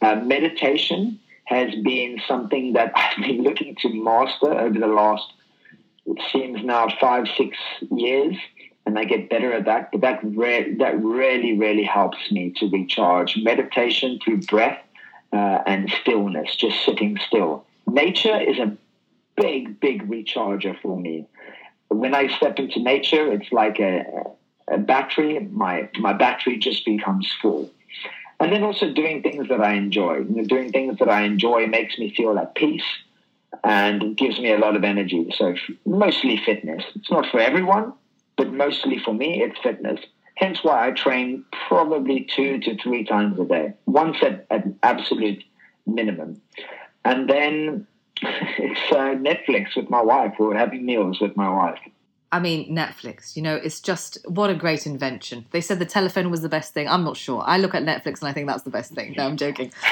Uh, 0.00 0.16
meditation 0.16 1.20
has 1.44 1.74
been 1.82 2.20
something 2.26 2.74
that 2.74 2.92
I've 2.96 3.22
been 3.22 3.42
looking 3.42 3.76
to 3.82 3.88
master 3.92 4.52
over 4.52 4.78
the 4.78 4.86
last, 4.86 5.32
it 6.06 6.20
seems 6.32 6.64
now 6.64 6.88
five, 7.00 7.26
six 7.36 7.56
years. 7.90 8.36
And 8.84 8.98
I 8.98 9.04
get 9.04 9.30
better 9.30 9.52
at 9.52 9.66
that, 9.66 9.92
but 9.92 10.00
that 10.00 10.18
re- 10.24 10.74
that 10.78 11.00
really, 11.00 11.56
really 11.56 11.84
helps 11.84 12.18
me 12.32 12.52
to 12.56 12.68
recharge. 12.68 13.36
Meditation 13.36 14.18
through 14.24 14.40
breath 14.40 14.80
uh, 15.32 15.60
and 15.66 15.88
stillness, 16.00 16.56
just 16.56 16.84
sitting 16.84 17.16
still 17.28 17.64
nature 17.86 18.40
is 18.40 18.58
a 18.58 18.76
big, 19.36 19.80
big 19.80 20.08
recharger 20.08 20.78
for 20.80 20.98
me. 20.98 21.26
When 21.88 22.14
I 22.14 22.28
step 22.36 22.58
into 22.58 22.80
nature, 22.80 23.30
it's 23.32 23.52
like 23.52 23.78
a, 23.78 24.04
a 24.68 24.78
battery. 24.78 25.38
My 25.50 25.88
my 25.98 26.12
battery 26.12 26.58
just 26.58 26.84
becomes 26.84 27.30
full. 27.40 27.70
And 28.42 28.52
then 28.52 28.64
also 28.64 28.92
doing 28.92 29.22
things 29.22 29.46
that 29.50 29.60
I 29.60 29.74
enjoy. 29.74 30.24
Doing 30.24 30.72
things 30.72 30.98
that 30.98 31.08
I 31.08 31.22
enjoy 31.22 31.68
makes 31.68 31.96
me 31.96 32.12
feel 32.12 32.36
at 32.40 32.56
peace 32.56 32.82
and 33.62 34.16
gives 34.16 34.40
me 34.40 34.52
a 34.52 34.58
lot 34.58 34.74
of 34.74 34.82
energy. 34.82 35.32
So 35.38 35.54
mostly 35.86 36.42
fitness. 36.44 36.82
It's 36.96 37.08
not 37.08 37.26
for 37.30 37.38
everyone, 37.38 37.92
but 38.36 38.52
mostly 38.52 38.98
for 38.98 39.14
me, 39.14 39.40
it's 39.44 39.60
fitness. 39.60 40.00
Hence 40.34 40.58
why 40.64 40.88
I 40.88 40.90
train 40.90 41.44
probably 41.68 42.26
two 42.34 42.58
to 42.58 42.76
three 42.78 43.04
times 43.04 43.38
a 43.38 43.44
day, 43.44 43.74
once 43.86 44.16
at 44.22 44.44
an 44.50 44.76
absolute 44.82 45.44
minimum. 45.86 46.42
And 47.04 47.30
then 47.30 47.86
it's 48.22 48.92
uh, 48.92 49.14
Netflix 49.22 49.76
with 49.76 49.88
my 49.88 50.02
wife 50.02 50.34
or 50.40 50.52
having 50.56 50.84
meals 50.84 51.20
with 51.20 51.36
my 51.36 51.48
wife. 51.48 51.78
I 52.32 52.40
mean, 52.40 52.74
Netflix, 52.74 53.36
you 53.36 53.42
know, 53.42 53.56
it's 53.56 53.78
just 53.78 54.18
what 54.26 54.48
a 54.48 54.54
great 54.54 54.86
invention. 54.86 55.44
They 55.50 55.60
said 55.60 55.78
the 55.78 55.84
telephone 55.84 56.30
was 56.30 56.40
the 56.40 56.48
best 56.48 56.72
thing. 56.72 56.88
I'm 56.88 57.04
not 57.04 57.18
sure. 57.18 57.42
I 57.46 57.58
look 57.58 57.74
at 57.74 57.82
Netflix 57.82 58.20
and 58.20 58.28
I 58.28 58.32
think 58.32 58.46
that's 58.46 58.62
the 58.62 58.70
best 58.70 58.92
thing. 58.92 59.14
No, 59.16 59.26
I'm 59.26 59.36
joking. 59.36 59.70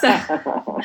So, 0.00 0.82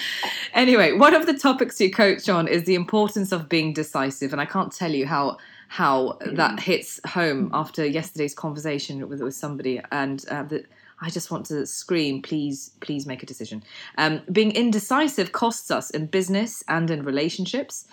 anyway, 0.54 0.94
one 0.94 1.14
of 1.14 1.26
the 1.26 1.34
topics 1.34 1.82
you 1.82 1.92
coach 1.92 2.30
on 2.30 2.48
is 2.48 2.64
the 2.64 2.76
importance 2.76 3.34
of 3.34 3.50
being 3.50 3.74
decisive. 3.74 4.32
And 4.32 4.40
I 4.40 4.46
can't 4.46 4.72
tell 4.72 4.92
you 4.92 5.06
how 5.06 5.38
how 5.68 6.18
that 6.26 6.60
hits 6.60 7.00
home 7.08 7.50
after 7.54 7.86
yesterday's 7.86 8.34
conversation 8.34 9.08
with, 9.08 9.22
with 9.22 9.34
somebody. 9.34 9.82
And 9.92 10.24
uh, 10.30 10.44
the, 10.44 10.66
I 11.02 11.10
just 11.10 11.32
want 11.32 11.46
to 11.48 11.66
scream, 11.66 12.22
please, 12.22 12.72
please 12.82 13.06
make 13.06 13.24
a 13.24 13.26
decision. 13.26 13.64
Um, 13.98 14.22
being 14.32 14.52
indecisive 14.52 15.32
costs 15.32 15.72
us 15.72 15.90
in 15.90 16.08
business 16.08 16.64
and 16.68 16.92
in 16.92 17.04
relationships. 17.04 17.86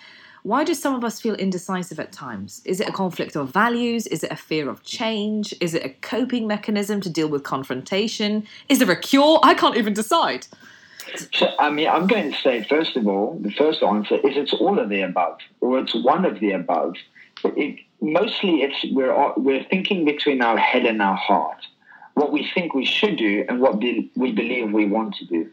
Why 0.43 0.63
do 0.63 0.73
some 0.73 0.95
of 0.95 1.03
us 1.03 1.19
feel 1.19 1.35
indecisive 1.35 1.99
at 1.99 2.11
times? 2.11 2.61
Is 2.65 2.79
it 2.79 2.87
a 2.87 2.91
conflict 2.91 3.35
of 3.35 3.49
values? 3.49 4.07
Is 4.07 4.23
it 4.23 4.31
a 4.31 4.35
fear 4.35 4.69
of 4.69 4.83
change? 4.83 5.53
Is 5.59 5.73
it 5.73 5.85
a 5.85 5.89
coping 5.89 6.47
mechanism 6.47 7.01
to 7.01 7.09
deal 7.09 7.27
with 7.27 7.43
confrontation? 7.43 8.45
Is 8.69 8.79
there 8.79 8.91
a 8.91 8.99
cure? 8.99 9.39
I 9.43 9.53
can't 9.53 9.77
even 9.77 9.93
decide. 9.93 10.47
So, 11.33 11.53
I 11.59 11.69
mean, 11.69 11.87
I'm 11.87 12.07
going 12.07 12.31
to 12.31 12.37
say, 12.37 12.63
first 12.63 12.95
of 12.95 13.07
all, 13.07 13.37
the 13.41 13.51
first 13.51 13.81
answer 13.83 14.15
is 14.15 14.37
it's 14.37 14.53
all 14.53 14.79
of 14.79 14.89
the 14.89 15.01
above, 15.01 15.39
or 15.59 15.79
it's 15.79 15.95
one 15.95 16.23
of 16.23 16.39
the 16.39 16.51
above. 16.51 16.95
It, 17.43 17.79
mostly, 17.99 18.61
it's 18.61 18.85
we're 18.93 19.33
we're 19.35 19.63
thinking 19.63 20.05
between 20.05 20.41
our 20.41 20.57
head 20.57 20.85
and 20.85 21.01
our 21.01 21.15
heart 21.15 21.65
what 22.19 22.33
we 22.33 22.49
think 22.53 22.73
we 22.73 22.85
should 22.85 23.17
do 23.17 23.45
and 23.47 23.61
what 23.61 23.79
be, 23.79 24.11
we 24.15 24.31
believe 24.33 24.71
we 24.71 24.85
want 24.85 25.15
to 25.15 25.25
do. 25.25 25.49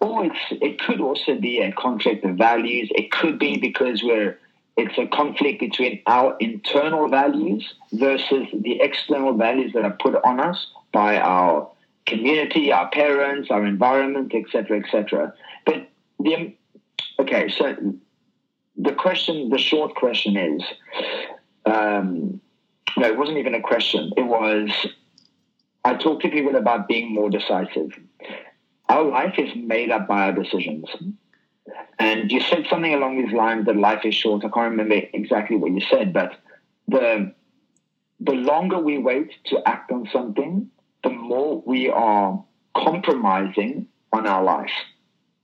Or 0.00 0.24
it's, 0.24 0.38
it 0.50 0.80
could 0.80 1.00
also 1.00 1.36
be 1.36 1.60
a 1.60 1.72
conflict 1.72 2.24
of 2.24 2.36
values. 2.36 2.90
It 2.94 3.10
could 3.10 3.38
be 3.38 3.58
because 3.58 4.02
we're 4.02 4.38
it's 4.76 4.96
a 4.96 5.06
conflict 5.06 5.60
between 5.60 6.00
our 6.06 6.36
internal 6.40 7.08
values 7.08 7.74
versus 7.92 8.46
the 8.52 8.80
external 8.80 9.34
values 9.34 9.72
that 9.74 9.84
are 9.84 9.96
put 10.00 10.14
on 10.24 10.40
us 10.40 10.68
by 10.92 11.18
our 11.18 11.70
community, 12.06 12.72
our 12.72 12.88
parents, 12.88 13.50
our 13.50 13.66
environment, 13.66 14.32
etc., 14.34 14.80
etc. 14.80 15.34
But 15.66 15.88
the 16.18 16.54
okay, 17.18 17.50
so 17.50 17.76
the 18.76 18.92
question, 18.92 19.50
the 19.50 19.58
short 19.58 19.94
question 19.96 20.36
is, 20.36 20.62
um, 21.66 22.40
no, 22.96 23.06
it 23.06 23.18
wasn't 23.18 23.38
even 23.38 23.54
a 23.54 23.60
question. 23.60 24.12
It 24.16 24.22
was 24.22 24.70
I 25.84 25.94
talk 25.94 26.20
to 26.20 26.28
people 26.28 26.56
about 26.56 26.88
being 26.88 27.14
more 27.14 27.30
decisive. 27.30 27.90
Our 28.90 29.04
life 29.04 29.34
is 29.38 29.54
made 29.54 29.92
up 29.92 30.08
by 30.08 30.24
our 30.24 30.32
decisions. 30.32 30.86
And 32.00 32.32
you 32.32 32.40
said 32.40 32.66
something 32.68 32.92
along 32.92 33.22
these 33.22 33.32
lines 33.32 33.66
that 33.66 33.76
life 33.76 34.04
is 34.04 34.16
short. 34.16 34.44
I 34.44 34.48
can't 34.48 34.72
remember 34.72 35.00
exactly 35.12 35.56
what 35.56 35.70
you 35.70 35.80
said, 35.88 36.12
but 36.12 36.32
the 36.88 37.32
the 38.18 38.32
longer 38.32 38.78
we 38.78 38.98
wait 38.98 39.30
to 39.46 39.66
act 39.66 39.92
on 39.92 40.08
something, 40.12 40.70
the 41.04 41.10
more 41.10 41.62
we 41.64 41.88
are 41.88 42.44
compromising 42.76 43.86
on 44.12 44.26
our 44.26 44.42
life. 44.42 44.72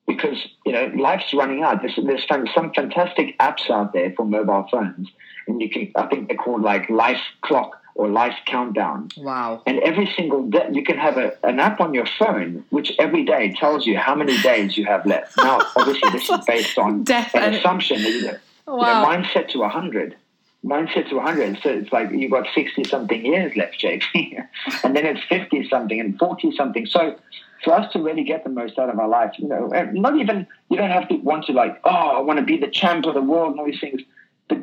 Because 0.09 0.39
you 0.65 0.73
know 0.73 0.91
life's 0.97 1.33
running 1.33 1.63
out. 1.63 1.83
There's, 1.83 1.99
there's 2.05 2.27
some 2.27 2.73
fantastic 2.75 3.39
apps 3.39 3.71
out 3.71 3.93
there 3.93 4.13
for 4.17 4.25
mobile 4.25 4.67
phones, 4.71 5.09
and 5.47 5.61
you 5.61 5.71
can 5.71 5.93
I 5.95 6.07
think 6.07 6.27
they're 6.27 6.37
called 6.37 6.63
like 6.63 6.91
Life 6.91 7.23
Clock 7.43 7.81
or 7.97 8.09
life 8.09 8.37
countdown. 8.45 9.09
Wow. 9.17 9.63
And 9.67 9.79
every 9.81 10.13
single 10.17 10.47
day, 10.49 10.69
you 10.73 10.85
can 10.85 10.99
have 10.99 11.17
a, 11.17 11.37
an 11.43 11.59
app 11.59 11.81
on 11.81 11.95
your 11.95 12.07
phone 12.19 12.65
which 12.71 12.93
every 12.99 13.25
day 13.25 13.55
tells 13.59 13.87
you 13.87 13.97
how 13.97 14.15
many 14.15 14.41
days 14.43 14.77
you 14.77 14.85
have 14.85 15.07
left. 15.07 15.37
Now, 15.39 15.61
obviously, 15.77 16.11
this 16.11 16.29
is 16.29 16.45
based 16.47 16.79
on 16.79 17.05
Death 17.05 17.35
an 17.35 17.55
assumption 17.55 18.03
that 18.03 18.11
you 18.11 18.23
know, 18.23 18.39
wow. 18.67 18.77
you 18.77 18.83
know, 18.83 19.03
mine's 19.03 19.33
set 19.33 19.49
to 19.51 19.59
100. 19.59 20.17
Mine's 20.63 20.91
set 20.93 21.09
to 21.09 21.17
100. 21.17 21.61
So 21.63 21.71
it's 21.71 21.93
like 21.93 22.11
you've 22.11 22.31
got 22.31 22.47
60 22.55 22.85
something 22.85 23.25
years 23.25 23.57
left, 23.57 23.79
Jake. 23.79 24.05
and 24.15 24.95
then 24.95 25.07
it's 25.07 25.25
50 25.29 25.69
something 25.69 25.99
and 25.99 26.19
40 26.19 26.55
something. 26.55 26.85
So 26.87 27.19
for 27.65 27.73
us 27.73 27.91
to 27.95 28.03
really 28.03 28.25
get 28.25 28.45
the 28.45 28.51
most 28.51 28.79
out 28.79 28.91
of 28.91 28.99
our 28.99 29.09
life, 29.09 29.33
you 29.39 29.49
know, 29.49 29.71
eh, 29.71 29.87
not 29.93 30.19
even, 30.19 30.47
you 30.69 30.77
don't 30.77 30.91
have 30.91 31.09
to 31.09 31.15
want 31.17 31.47
to 31.47 31.53
like, 31.53 31.81
oh, 31.85 31.91
I 31.91 32.21
want 32.21 32.41
to 32.41 32.45
be 32.45 32.59
the 32.59 32.71
champ 32.71 33.07
of 33.07 33.15
the 33.15 33.23
world 33.23 33.53
and 33.53 33.61
all 33.61 33.67
these 33.67 33.81
things, 33.81 34.03
but 34.49 34.59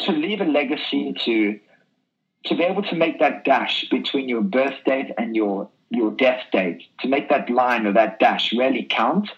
to 0.00 0.12
leave 0.12 0.40
a 0.40 0.44
legacy, 0.44 1.14
to 1.24 1.60
to 2.44 2.56
be 2.56 2.64
able 2.64 2.82
to 2.82 2.96
make 2.96 3.18
that 3.20 3.44
dash 3.44 3.88
between 3.90 4.28
your 4.28 4.42
birth 4.42 4.74
date 4.84 5.12
and 5.18 5.36
your 5.36 5.68
your 5.90 6.10
death 6.10 6.42
date, 6.52 6.82
to 7.00 7.08
make 7.08 7.28
that 7.28 7.50
line 7.50 7.86
or 7.86 7.92
that 7.92 8.18
dash 8.18 8.52
really 8.52 8.86
count, 8.88 9.28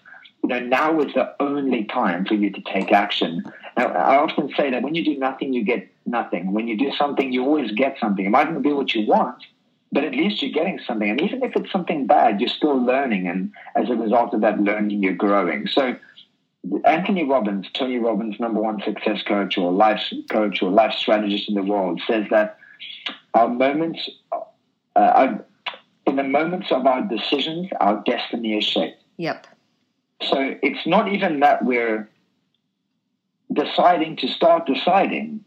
you 0.44 0.48
know, 0.48 0.60
now 0.60 1.00
is 1.00 1.12
the 1.14 1.34
only 1.40 1.84
time 1.84 2.24
for 2.24 2.34
you 2.34 2.50
to 2.50 2.60
take 2.60 2.92
action. 2.92 3.42
Now, 3.76 3.88
I 3.88 4.16
often 4.16 4.52
say 4.56 4.70
that 4.70 4.82
when 4.82 4.94
you 4.94 5.04
do 5.04 5.18
nothing, 5.18 5.52
you 5.52 5.64
get 5.64 5.88
nothing. 6.06 6.52
When 6.52 6.68
you 6.68 6.76
do 6.76 6.92
something, 6.96 7.32
you 7.32 7.44
always 7.44 7.72
get 7.72 7.96
something. 7.98 8.24
It 8.24 8.30
might 8.30 8.52
not 8.52 8.62
be 8.62 8.72
what 8.72 8.94
you 8.94 9.04
want, 9.06 9.42
but 9.90 10.04
at 10.04 10.12
least 10.12 10.42
you're 10.42 10.52
getting 10.52 10.78
something. 10.86 11.10
And 11.10 11.20
even 11.22 11.42
if 11.42 11.56
it's 11.56 11.72
something 11.72 12.06
bad, 12.06 12.40
you're 12.40 12.48
still 12.48 12.76
learning. 12.76 13.26
And 13.26 13.52
as 13.74 13.90
a 13.90 13.96
result 13.96 14.32
of 14.32 14.42
that 14.42 14.60
learning, 14.60 15.02
you're 15.02 15.14
growing. 15.14 15.66
So, 15.66 15.96
Anthony 16.84 17.24
Robbins, 17.24 17.66
Tony 17.74 17.98
Robbins, 17.98 18.38
number 18.38 18.60
one 18.60 18.80
success 18.82 19.22
coach 19.22 19.58
or 19.58 19.72
life 19.72 20.00
coach 20.30 20.62
or 20.62 20.70
life 20.70 20.94
strategist 20.94 21.48
in 21.48 21.54
the 21.56 21.62
world, 21.62 22.00
says 22.06 22.26
that 22.30 22.58
our 23.34 23.48
moments, 23.48 24.08
uh, 24.96 25.38
in 26.06 26.16
the 26.16 26.22
moments 26.22 26.70
of 26.70 26.86
our 26.86 27.02
decisions, 27.02 27.68
our 27.80 28.02
destiny 28.04 28.58
is 28.58 28.64
shaped. 28.64 29.02
Yep. 29.16 29.46
So 30.22 30.56
it's 30.62 30.86
not 30.86 31.12
even 31.12 31.40
that 31.40 31.64
we're 31.64 32.08
deciding 33.52 34.16
to 34.16 34.28
start 34.28 34.66
deciding. 34.66 35.44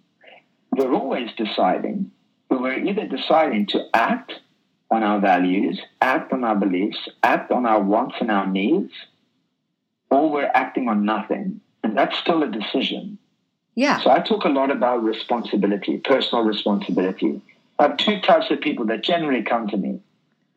We're 0.72 0.94
always 0.94 1.30
deciding, 1.38 2.12
but 2.50 2.62
we're 2.62 2.80
either 2.80 3.08
deciding 3.08 3.68
to 3.68 3.86
act 3.94 4.34
on 4.90 5.04
our 5.04 5.20
values, 5.20 5.82
act 6.02 6.32
on 6.32 6.44
our 6.44 6.56
beliefs, 6.56 7.10
act 7.24 7.52
on 7.52 7.66
our 7.66 7.82
wants 7.82 8.16
and 8.20 8.32
our 8.32 8.48
needs, 8.48 8.94
or 10.10 10.30
we're 10.30 10.52
acting 10.54 10.88
on 10.88 11.04
nothing. 11.04 11.62
And 11.84 11.98
that's 11.98 12.18
still 12.18 12.44
a 12.44 12.48
decision. 12.48 13.18
Yeah. 13.78 14.02
So 14.02 14.10
I 14.10 14.22
talk 14.22 14.44
a 14.44 14.50
lot 14.50 14.72
about 14.72 15.04
responsibility, 15.04 16.00
personal 16.00 16.44
responsibility. 16.44 17.40
I 17.78 17.84
have 17.84 17.98
two 17.98 18.20
types 18.22 18.50
of 18.50 18.60
people 18.60 18.88
that 18.88 19.04
generally 19.04 19.44
come 19.44 19.68
to 19.68 19.78
me. 19.78 20.00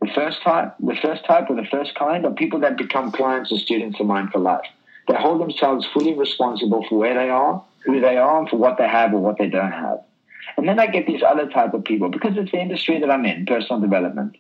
The 0.01 0.11
first 0.15 0.41
type, 0.41 0.75
the 0.81 0.97
first 1.03 1.27
type 1.27 1.51
or 1.51 1.57
the 1.57 1.69
first 1.71 1.95
kind 1.95 2.25
are 2.25 2.33
people 2.33 2.61
that 2.61 2.79
become 2.79 3.13
clients 3.13 3.53
or 3.53 3.59
students 3.59 4.01
of 4.01 4.07
mine 4.07 4.31
for 4.33 4.39
life. 4.39 4.65
They 5.07 5.17
hold 5.17 5.43
themselves 5.43 5.87
fully 5.93 6.15
responsible 6.15 6.83
for 6.89 6.97
where 6.97 7.13
they 7.13 7.29
are, 7.29 7.63
who 7.85 8.01
they 8.01 8.17
are, 8.17 8.39
and 8.39 8.49
for 8.49 8.57
what 8.57 8.79
they 8.79 8.89
have 8.89 9.13
or 9.13 9.19
what 9.19 9.37
they 9.37 9.51
don't 9.51 9.71
have. 9.71 10.01
And 10.57 10.67
then 10.67 10.79
I 10.81 10.87
get 10.87 11.07
these 11.07 11.23
other 11.23 11.47
type 11.47 11.75
of 11.75 11.85
people 11.85 12.09
because 12.09 12.39
it's 12.39 12.53
the 12.53 12.59
industry 12.59 13.01
that 13.01 13.11
I'm 13.11 13.27
in, 13.27 13.45
personal 13.45 13.83
development. 13.83 14.39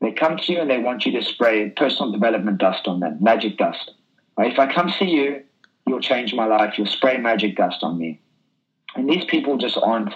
They 0.00 0.10
come 0.10 0.36
to 0.36 0.52
you 0.52 0.58
and 0.58 0.68
they 0.68 0.78
want 0.78 1.06
you 1.06 1.12
to 1.12 1.24
spray 1.24 1.70
personal 1.70 2.10
development 2.10 2.58
dust 2.58 2.88
on 2.88 2.98
them, 2.98 3.18
magic 3.20 3.56
dust. 3.56 3.92
Right? 4.36 4.52
If 4.52 4.58
I 4.58 4.72
come 4.72 4.90
see 4.90 5.10
you, 5.10 5.44
you'll 5.86 6.00
change 6.00 6.34
my 6.34 6.46
life. 6.46 6.74
You'll 6.76 6.86
spray 6.86 7.18
magic 7.18 7.56
dust 7.56 7.82
on 7.82 7.98
me. 7.98 8.20
And 8.94 9.08
these 9.08 9.24
people 9.26 9.56
just 9.56 9.78
aren't, 9.78 10.14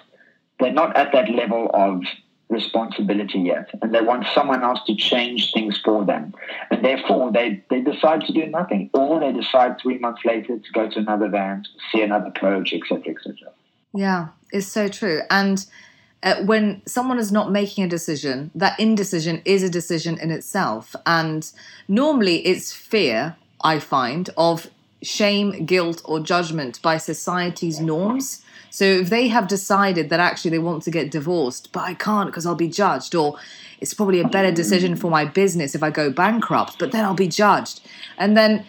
they're 0.58 0.72
not 0.72 0.96
at 0.96 1.12
that 1.12 1.30
level 1.30 1.70
of 1.72 2.02
responsibility 2.48 3.38
yet. 3.38 3.70
And 3.80 3.94
they 3.94 4.00
want 4.00 4.26
someone 4.34 4.62
else 4.62 4.80
to 4.86 4.94
change 4.96 5.52
things 5.52 5.80
for 5.84 6.04
them. 6.04 6.34
And 6.70 6.84
therefore, 6.84 7.30
they, 7.32 7.62
they 7.70 7.80
decide 7.80 8.22
to 8.22 8.32
do 8.32 8.46
nothing. 8.46 8.90
Or 8.92 9.20
they 9.20 9.32
decide 9.32 9.76
three 9.80 9.98
months 9.98 10.22
later 10.24 10.58
to 10.58 10.72
go 10.72 10.88
to 10.90 10.98
another 10.98 11.26
event, 11.26 11.68
see 11.92 12.02
another 12.02 12.30
coach, 12.32 12.72
etc., 12.72 13.14
etc. 13.14 13.34
Yeah, 13.92 14.28
it's 14.52 14.66
so 14.66 14.88
true. 14.88 15.20
And 15.30 15.64
uh, 16.22 16.42
when 16.44 16.82
someone 16.86 17.18
is 17.18 17.32
not 17.32 17.50
making 17.50 17.84
a 17.84 17.88
decision, 17.88 18.50
that 18.54 18.78
indecision 18.78 19.42
is 19.44 19.62
a 19.62 19.70
decision 19.70 20.18
in 20.18 20.30
itself. 20.30 20.94
And 21.06 21.50
normally 21.88 22.46
it's 22.46 22.72
fear, 22.72 23.36
I 23.62 23.78
find, 23.78 24.28
of 24.36 24.68
shame, 25.02 25.64
guilt, 25.64 26.02
or 26.04 26.20
judgment 26.20 26.80
by 26.82 26.96
society's 26.96 27.80
norms. 27.80 28.42
So 28.70 28.84
if 28.84 29.10
they 29.10 29.28
have 29.28 29.48
decided 29.48 30.10
that 30.10 30.20
actually 30.20 30.52
they 30.52 30.58
want 30.58 30.82
to 30.84 30.90
get 30.90 31.10
divorced, 31.10 31.72
but 31.72 31.80
I 31.80 31.94
can't 31.94 32.28
because 32.30 32.46
I'll 32.46 32.54
be 32.54 32.68
judged, 32.68 33.14
or 33.14 33.38
it's 33.80 33.94
probably 33.94 34.20
a 34.20 34.28
better 34.28 34.52
decision 34.52 34.94
for 34.96 35.10
my 35.10 35.24
business 35.24 35.74
if 35.74 35.82
I 35.82 35.90
go 35.90 36.10
bankrupt, 36.10 36.78
but 36.78 36.92
then 36.92 37.04
I'll 37.04 37.14
be 37.14 37.28
judged. 37.28 37.80
And 38.18 38.36
then 38.36 38.64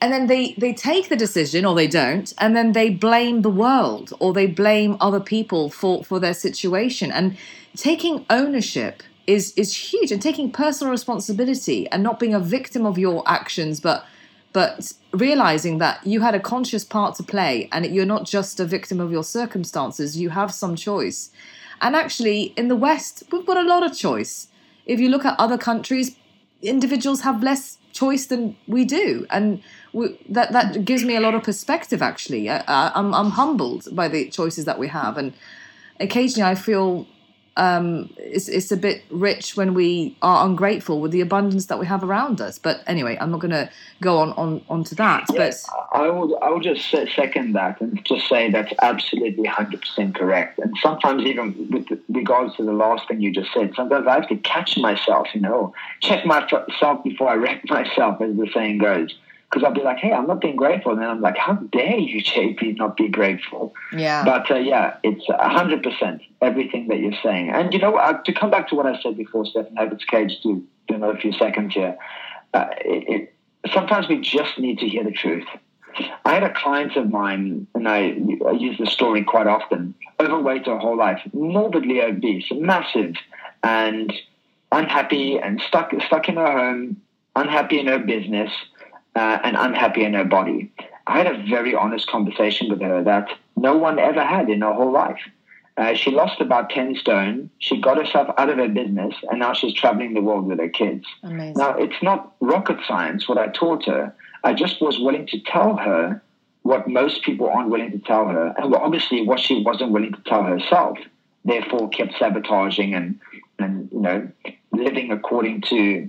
and 0.00 0.12
then 0.12 0.26
they 0.26 0.54
they 0.58 0.74
take 0.74 1.08
the 1.08 1.16
decision 1.16 1.64
or 1.64 1.74
they 1.74 1.86
don't 1.86 2.34
and 2.38 2.54
then 2.54 2.72
they 2.72 2.90
blame 2.90 3.40
the 3.40 3.50
world 3.50 4.12
or 4.18 4.32
they 4.32 4.46
blame 4.46 4.96
other 5.00 5.20
people 5.20 5.70
for 5.70 6.04
for 6.04 6.20
their 6.20 6.34
situation 6.34 7.10
and 7.10 7.36
taking 7.76 8.26
ownership 8.28 9.02
is 9.26 9.54
is 9.56 9.74
huge 9.74 10.12
and 10.12 10.20
taking 10.20 10.50
personal 10.50 10.90
responsibility 10.90 11.88
and 11.88 12.02
not 12.02 12.20
being 12.20 12.34
a 12.34 12.40
victim 12.40 12.84
of 12.84 12.98
your 12.98 13.22
actions 13.26 13.80
but 13.80 14.04
but 14.54 14.92
realizing 15.12 15.78
that 15.78 16.06
you 16.06 16.20
had 16.20 16.34
a 16.34 16.40
conscious 16.40 16.84
part 16.84 17.16
to 17.16 17.24
play 17.24 17.68
and 17.72 17.84
you're 17.86 18.06
not 18.06 18.24
just 18.24 18.60
a 18.60 18.64
victim 18.64 19.00
of 19.00 19.10
your 19.10 19.24
circumstances, 19.24 20.16
you 20.16 20.30
have 20.30 20.54
some 20.54 20.76
choice. 20.76 21.30
And 21.82 21.96
actually, 21.96 22.54
in 22.56 22.68
the 22.68 22.76
West, 22.76 23.24
we've 23.30 23.44
got 23.44 23.56
a 23.56 23.68
lot 23.68 23.84
of 23.84 23.98
choice. 23.98 24.46
If 24.86 25.00
you 25.00 25.08
look 25.08 25.24
at 25.24 25.38
other 25.40 25.58
countries, 25.58 26.16
individuals 26.62 27.22
have 27.22 27.42
less 27.42 27.78
choice 27.92 28.26
than 28.26 28.56
we 28.68 28.84
do, 28.84 29.26
and 29.28 29.60
we, 29.92 30.16
that 30.28 30.52
that 30.52 30.84
gives 30.84 31.04
me 31.04 31.16
a 31.16 31.20
lot 31.20 31.34
of 31.34 31.42
perspective. 31.42 32.00
Actually, 32.00 32.48
I, 32.48 32.62
I'm 32.94 33.12
I'm 33.12 33.30
humbled 33.30 33.88
by 33.92 34.06
the 34.08 34.30
choices 34.30 34.64
that 34.66 34.78
we 34.78 34.88
have, 34.88 35.18
and 35.18 35.32
occasionally 35.98 36.48
I 36.48 36.54
feel 36.54 37.06
um, 37.56 38.10
it's, 38.18 38.48
it's 38.48 38.72
a 38.72 38.76
bit 38.76 39.02
rich 39.10 39.56
when 39.56 39.74
we 39.74 40.16
are 40.22 40.44
ungrateful 40.46 41.00
with 41.00 41.12
the 41.12 41.20
abundance 41.20 41.66
that 41.66 41.78
we 41.78 41.86
have 41.86 42.02
around 42.02 42.40
us. 42.40 42.58
But 42.58 42.82
anyway, 42.86 43.16
I'm 43.20 43.30
not 43.30 43.40
going 43.40 43.52
to 43.52 43.70
go 44.00 44.18
on, 44.18 44.32
on 44.32 44.64
onto 44.68 44.94
that. 44.96 45.26
Yes, 45.32 45.66
but 45.66 45.98
I 45.98 46.08
would 46.10 46.36
I 46.42 46.50
will 46.50 46.60
just 46.60 46.90
second 46.90 47.52
that 47.52 47.80
and 47.80 48.04
just 48.04 48.28
say 48.28 48.50
that's 48.50 48.72
absolutely 48.82 49.44
100% 49.44 50.14
correct. 50.14 50.58
And 50.58 50.76
sometimes 50.82 51.22
even 51.24 51.68
with 51.70 51.86
regards 52.08 52.56
to 52.56 52.64
the 52.64 52.72
last 52.72 53.06
thing 53.08 53.20
you 53.20 53.32
just 53.32 53.52
said, 53.52 53.72
sometimes 53.76 54.06
I 54.06 54.14
have 54.14 54.28
to 54.28 54.36
catch 54.36 54.76
myself, 54.76 55.28
you 55.34 55.40
know, 55.40 55.72
check 56.00 56.26
myself 56.26 57.04
before 57.04 57.28
I 57.28 57.34
wreck 57.34 57.62
myself, 57.68 58.20
as 58.20 58.36
the 58.36 58.48
saying 58.52 58.78
goes 58.78 59.14
because 59.50 59.64
I'll 59.64 59.74
be 59.74 59.82
like, 59.82 59.98
hey, 59.98 60.12
I'm 60.12 60.26
not 60.26 60.40
being 60.40 60.56
grateful. 60.56 60.92
And 60.92 61.00
then 61.00 61.08
I'm 61.08 61.20
like, 61.20 61.36
how 61.36 61.54
dare 61.54 61.96
you, 61.96 62.22
JP, 62.22 62.76
not 62.76 62.96
be 62.96 63.08
grateful? 63.08 63.74
Yeah. 63.92 64.24
But 64.24 64.50
uh, 64.50 64.56
yeah, 64.56 64.96
it's 65.02 65.26
100% 65.26 66.20
everything 66.40 66.88
that 66.88 66.98
you're 66.98 67.14
saying. 67.22 67.50
And, 67.50 67.72
you 67.72 67.78
know, 67.78 67.96
uh, 67.96 68.20
to 68.22 68.32
come 68.32 68.50
back 68.50 68.68
to 68.68 68.74
what 68.74 68.86
I 68.86 69.00
said 69.00 69.16
before, 69.16 69.46
Stephen 69.46 69.76
Abbott's 69.78 70.04
cage, 70.04 70.40
to 70.42 70.66
do 70.88 70.94
another 70.94 71.18
few 71.18 71.32
seconds 71.32 71.74
here, 71.74 71.96
uh, 72.52 72.66
it, 72.78 73.32
it, 73.64 73.72
sometimes 73.72 74.08
we 74.08 74.20
just 74.20 74.58
need 74.58 74.78
to 74.80 74.88
hear 74.88 75.04
the 75.04 75.12
truth. 75.12 75.46
I 76.24 76.34
had 76.34 76.42
a 76.42 76.52
client 76.52 76.96
of 76.96 77.08
mine, 77.08 77.68
and 77.74 77.88
I, 77.88 78.16
I 78.46 78.52
use 78.52 78.76
the 78.78 78.86
story 78.86 79.22
quite 79.22 79.46
often, 79.46 79.94
overweight 80.18 80.66
her 80.66 80.78
whole 80.78 80.96
life, 80.96 81.20
morbidly 81.32 82.02
obese, 82.02 82.46
massive, 82.50 83.14
and 83.62 84.12
unhappy 84.72 85.38
and 85.38 85.60
stuck, 85.60 85.92
stuck 86.06 86.28
in 86.28 86.34
her 86.34 86.50
home, 86.50 87.00
unhappy 87.36 87.78
in 87.78 87.86
her 87.86 88.00
business– 88.00 88.50
uh, 89.16 89.38
and 89.44 89.56
unhappy 89.56 90.04
in 90.04 90.14
her 90.14 90.24
body. 90.24 90.72
I 91.06 91.18
had 91.18 91.26
a 91.26 91.42
very 91.48 91.74
honest 91.74 92.08
conversation 92.08 92.68
with 92.68 92.80
her 92.80 93.02
that 93.04 93.28
no 93.56 93.76
one 93.76 93.98
ever 93.98 94.24
had 94.24 94.48
in 94.48 94.62
her 94.62 94.72
whole 94.72 94.92
life. 94.92 95.20
Uh, 95.76 95.94
she 95.94 96.10
lost 96.10 96.40
about 96.40 96.70
10 96.70 96.94
stone. 96.96 97.50
She 97.58 97.80
got 97.80 97.96
herself 97.96 98.32
out 98.38 98.48
of 98.48 98.58
her 98.58 98.68
business, 98.68 99.14
and 99.28 99.40
now 99.40 99.52
she's 99.52 99.74
traveling 99.74 100.14
the 100.14 100.20
world 100.20 100.46
with 100.46 100.60
her 100.60 100.68
kids. 100.68 101.04
Amazing. 101.24 101.54
Now, 101.56 101.76
it's 101.76 102.00
not 102.00 102.34
rocket 102.40 102.78
science 102.86 103.28
what 103.28 103.38
I 103.38 103.48
taught 103.48 103.86
her. 103.86 104.14
I 104.44 104.54
just 104.54 104.80
was 104.80 105.00
willing 105.00 105.26
to 105.28 105.40
tell 105.40 105.76
her 105.76 106.22
what 106.62 106.88
most 106.88 107.22
people 107.22 107.48
aren't 107.48 107.70
willing 107.70 107.90
to 107.90 107.98
tell 107.98 108.28
her, 108.28 108.54
and 108.56 108.74
obviously 108.74 109.22
what 109.22 109.40
she 109.40 109.62
wasn't 109.62 109.90
willing 109.90 110.12
to 110.12 110.20
tell 110.26 110.44
herself. 110.44 110.96
Therefore, 111.44 111.88
kept 111.88 112.14
sabotaging 112.18 112.94
and, 112.94 113.20
and 113.58 113.90
you 113.92 114.00
know, 114.00 114.28
living 114.72 115.10
according 115.10 115.62
to 115.62 116.08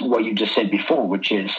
what 0.00 0.24
you 0.24 0.34
just 0.34 0.54
said 0.54 0.70
before, 0.70 1.08
which 1.08 1.32
is 1.32 1.50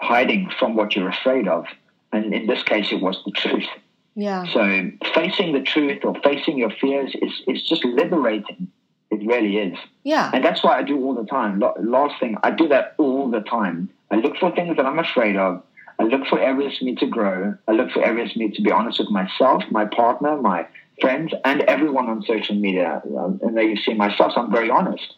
hiding 0.00 0.50
from 0.58 0.74
what 0.74 0.94
you're 0.94 1.08
afraid 1.08 1.48
of. 1.48 1.66
And 2.12 2.32
in 2.32 2.46
this 2.46 2.62
case, 2.62 2.90
it 2.92 3.00
was 3.00 3.20
the 3.24 3.32
truth. 3.32 3.66
Yeah. 4.14 4.44
So 4.52 4.90
facing 5.14 5.52
the 5.52 5.62
truth 5.62 6.04
or 6.04 6.14
facing 6.22 6.58
your 6.58 6.70
fears 6.70 7.14
is, 7.20 7.32
is 7.46 7.62
just 7.62 7.84
liberating. 7.84 8.68
It 9.10 9.26
really 9.26 9.58
is. 9.58 9.78
Yeah. 10.04 10.30
And 10.32 10.44
that's 10.44 10.62
why 10.62 10.78
I 10.78 10.82
do 10.82 10.96
all 11.04 11.14
the 11.14 11.24
time. 11.24 11.62
Last 11.80 12.18
thing, 12.20 12.36
I 12.42 12.50
do 12.50 12.68
that 12.68 12.94
all 12.98 13.30
the 13.30 13.40
time. 13.40 13.90
I 14.10 14.16
look 14.16 14.36
for 14.36 14.50
things 14.54 14.76
that 14.76 14.86
I'm 14.86 14.98
afraid 14.98 15.36
of. 15.36 15.62
I 15.98 16.04
look 16.04 16.26
for 16.26 16.38
areas 16.38 16.78
for 16.78 16.84
me 16.84 16.94
to 16.96 17.06
grow. 17.06 17.54
I 17.66 17.72
look 17.72 17.90
for 17.90 18.04
areas 18.04 18.32
for 18.32 18.38
me 18.38 18.50
to 18.50 18.62
be 18.62 18.70
honest 18.70 18.98
with 18.98 19.10
myself, 19.10 19.64
my 19.70 19.84
partner, 19.84 20.40
my 20.40 20.66
friends, 21.00 21.32
and 21.44 21.62
everyone 21.62 22.08
on 22.08 22.22
social 22.22 22.54
media. 22.54 23.02
Um, 23.16 23.40
and 23.42 23.56
there 23.56 23.64
you 23.64 23.76
see 23.76 23.94
myself. 23.94 24.34
So 24.34 24.42
I'm 24.42 24.52
very 24.52 24.70
honest 24.70 25.14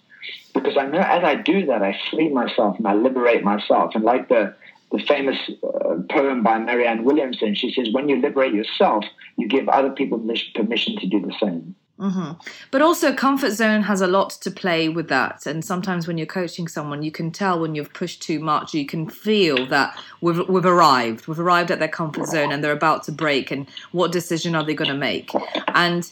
because 0.55 0.77
I 0.77 0.87
know 0.87 1.01
as 1.01 1.25
I 1.25 1.35
do 1.37 1.67
that, 1.67 1.83
I 1.83 1.99
free 2.11 2.29
myself 2.29 2.79
and 2.79 2.87
I 2.87 2.95
liberate 2.95 3.43
myself. 3.43 3.95
And 3.95 4.05
like 4.05 4.29
the 4.29 4.55
the 4.93 4.99
famous 4.99 5.39
uh, 5.63 5.97
poem 6.11 6.43
by 6.43 6.59
Marianne 6.59 7.05
Williamson. 7.05 7.55
She 7.55 7.73
says, 7.73 7.89
when 7.93 8.09
you 8.09 8.21
liberate 8.21 8.55
yourself, 8.55 9.05
you 9.37 9.49
give 9.49 9.69
other 9.69 9.91
people 9.91 10.19
permission 10.55 10.97
to 10.99 11.07
do 11.07 11.21
the 11.21 11.35
same. 11.41 11.75
Mm-hmm. 12.01 12.33
But 12.71 12.81
also, 12.81 13.13
comfort 13.13 13.51
zone 13.51 13.83
has 13.83 14.01
a 14.01 14.07
lot 14.07 14.31
to 14.31 14.51
play 14.51 14.89
with 14.89 15.09
that. 15.09 15.45
And 15.45 15.63
sometimes 15.63 16.09
when 16.09 16.17
you're 16.17 16.27
coaching 16.27 16.67
someone, 16.67 17.03
you 17.03 17.13
can 17.13 17.31
tell 17.31 17.61
when 17.61 17.75
you've 17.75 17.93
pushed 17.93 18.23
too 18.23 18.41
much. 18.41 18.73
You 18.73 18.87
can 18.87 19.09
feel 19.09 19.67
that 19.67 20.03
we've, 20.23 20.49
we've 20.49 20.65
arrived. 20.65 21.29
We've 21.29 21.39
arrived 21.39 21.71
at 21.71 21.79
their 21.79 21.89
comfort 21.89 22.27
zone 22.27 22.53
and 22.53 22.65
they're 22.65 22.73
about 22.73 23.03
to 23.05 23.13
break. 23.13 23.51
And 23.51 23.69
what 23.93 24.13
decision 24.13 24.55
are 24.55 24.65
they 24.65 24.73
going 24.73 24.91
to 24.91 24.97
make? 24.97 25.31
And 25.75 26.11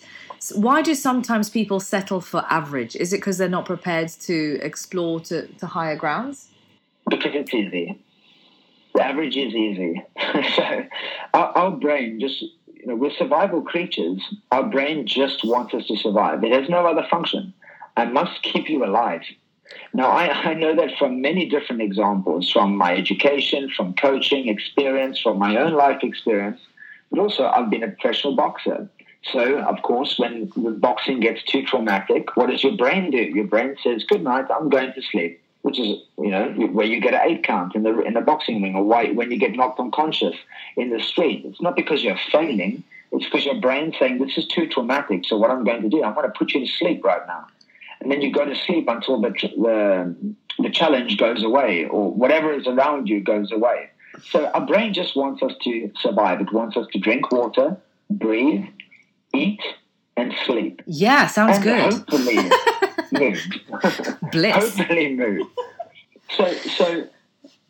why 0.55 0.83
do 0.83 0.95
sometimes 0.95 1.49
people 1.49 1.81
settle 1.81 2.21
for 2.21 2.45
average? 2.51 2.95
Is 2.95 3.15
it 3.15 3.17
because 3.17 3.39
they're 3.39 3.49
not 3.49 3.65
prepared 3.65 4.11
to 4.21 4.59
explore 4.61 5.21
to, 5.21 5.47
to 5.47 5.67
higher 5.67 5.97
grounds? 5.97 6.49
Because 7.09 7.33
it's 7.35 7.55
easy. 7.55 7.99
The 8.99 9.05
average 9.05 9.37
is 9.37 9.55
easy. 9.55 10.03
so 10.57 10.83
our, 11.33 11.47
our 11.57 11.71
brain 11.71 12.19
just, 12.19 12.43
you 12.43 12.87
know, 12.87 12.97
we're 12.97 13.13
survival 13.13 13.63
creatures. 13.63 14.21
Our 14.51 14.65
brain 14.65 15.07
just 15.07 15.45
wants 15.45 15.73
us 15.73 15.87
to 15.87 15.97
survive. 15.97 16.43
It 16.43 16.51
has 16.51 16.69
no 16.69 16.85
other 16.85 17.07
function. 17.09 17.55
I 17.97 18.07
must 18.07 18.43
keep 18.43 18.69
you 18.69 18.85
alive. 18.85 19.23
Now, 19.95 20.09
I, 20.09 20.51
I 20.51 20.55
know 20.55 20.75
that 20.75 20.99
from 20.99 21.21
many 21.21 21.49
different 21.49 21.81
examples, 21.81 22.51
from 22.51 22.77
my 22.77 22.97
education, 22.97 23.71
from 23.71 23.95
coaching 23.95 24.49
experience, 24.49 25.21
from 25.21 25.39
my 25.39 25.57
own 25.59 25.75
life 25.75 26.03
experience, 26.03 26.61
but 27.13 27.21
also 27.21 27.47
I've 27.47 27.71
been 27.71 27.85
a 27.85 27.89
professional 27.93 28.35
boxer. 28.35 28.91
So, 29.33 29.61
of 29.61 29.81
course, 29.83 30.19
when 30.19 30.51
boxing 30.81 31.21
gets 31.21 31.45
too 31.45 31.63
traumatic, 31.63 32.37
what 32.37 32.51
does 32.51 32.65
your 32.65 32.77
brain 32.77 33.13
do? 33.13 33.19
Your 33.19 33.47
brain 33.47 33.77
says, 33.81 34.03
"Good 34.05 34.25
night, 34.25 34.47
I'm 34.51 34.71
going 34.71 34.93
to 34.95 35.03
sleep," 35.03 35.41
which 35.63 35.79
is, 35.79 35.99
you 36.19 36.31
know, 36.31 36.49
where 36.73 36.87
you 36.87 37.01
get 37.01 37.15
an 37.15 37.21
eight 37.25 37.43
count 37.43 37.75
in 37.75 37.83
the 37.83 38.01
in 38.01 38.15
the 38.15 38.21
boxing 38.21 38.63
ring, 38.63 38.75
or 38.75 38.85
why 38.85 39.11
when 39.13 39.31
you 39.31 39.39
get 39.39 39.53
knocked 39.53 39.81
unconscious 39.81 40.35
in 40.77 40.91
the 40.91 41.03
street. 41.03 41.45
It's 41.45 41.61
not 41.61 41.77
because 41.77 42.03
you're 42.03 42.19
failing; 42.31 42.85
it's 43.13 43.25
because 43.25 43.45
your 43.45 43.61
brain's 43.61 43.95
saying, 43.99 44.19
"This 44.19 44.39
is 44.39 44.47
too 44.47 44.69
traumatic." 44.69 45.25
So, 45.25 45.37
what 45.37 45.51
I'm 45.51 45.65
going 45.65 45.83
to 45.83 45.89
do, 45.89 46.03
I'm 46.03 46.15
going 46.15 46.27
to 46.27 46.37
put 46.37 46.53
you 46.53 46.61
to 46.61 46.73
sleep 46.73 47.05
right 47.05 47.27
now, 47.27 47.47
and 48.01 48.11
then 48.11 48.23
you 48.23 48.33
go 48.33 48.45
to 48.45 48.55
sleep 48.55 48.89
until 48.89 49.21
the 49.21 49.31
the 49.31 50.17
the 50.61 50.71
challenge 50.71 51.17
goes 51.17 51.43
away, 51.43 51.87
or 51.87 52.11
whatever 52.13 52.53
is 52.53 52.67
around 52.67 53.09
you 53.09 53.21
goes 53.21 53.53
away. 53.53 53.91
So, 54.31 54.47
our 54.47 54.65
brain 54.65 54.95
just 54.95 55.17
wants 55.17 55.43
us 55.43 55.53
to 55.65 55.91
survive. 56.01 56.41
It 56.41 56.53
wants 56.53 56.77
us 56.77 56.87
to 56.93 56.99
drink 56.99 57.31
water, 57.31 57.77
breathe 58.11 58.65
eat, 59.35 59.61
and 60.17 60.35
sleep. 60.45 60.83
Yeah, 60.87 61.27
sounds 61.27 61.57
and 61.57 61.65
good. 61.65 61.93
Hopefully 61.93 62.37
move. 63.13 63.39
Bliss. 64.33 64.55
hopefully 64.79 65.15
move. 65.15 65.47
So, 66.31 66.53
so 66.53 67.09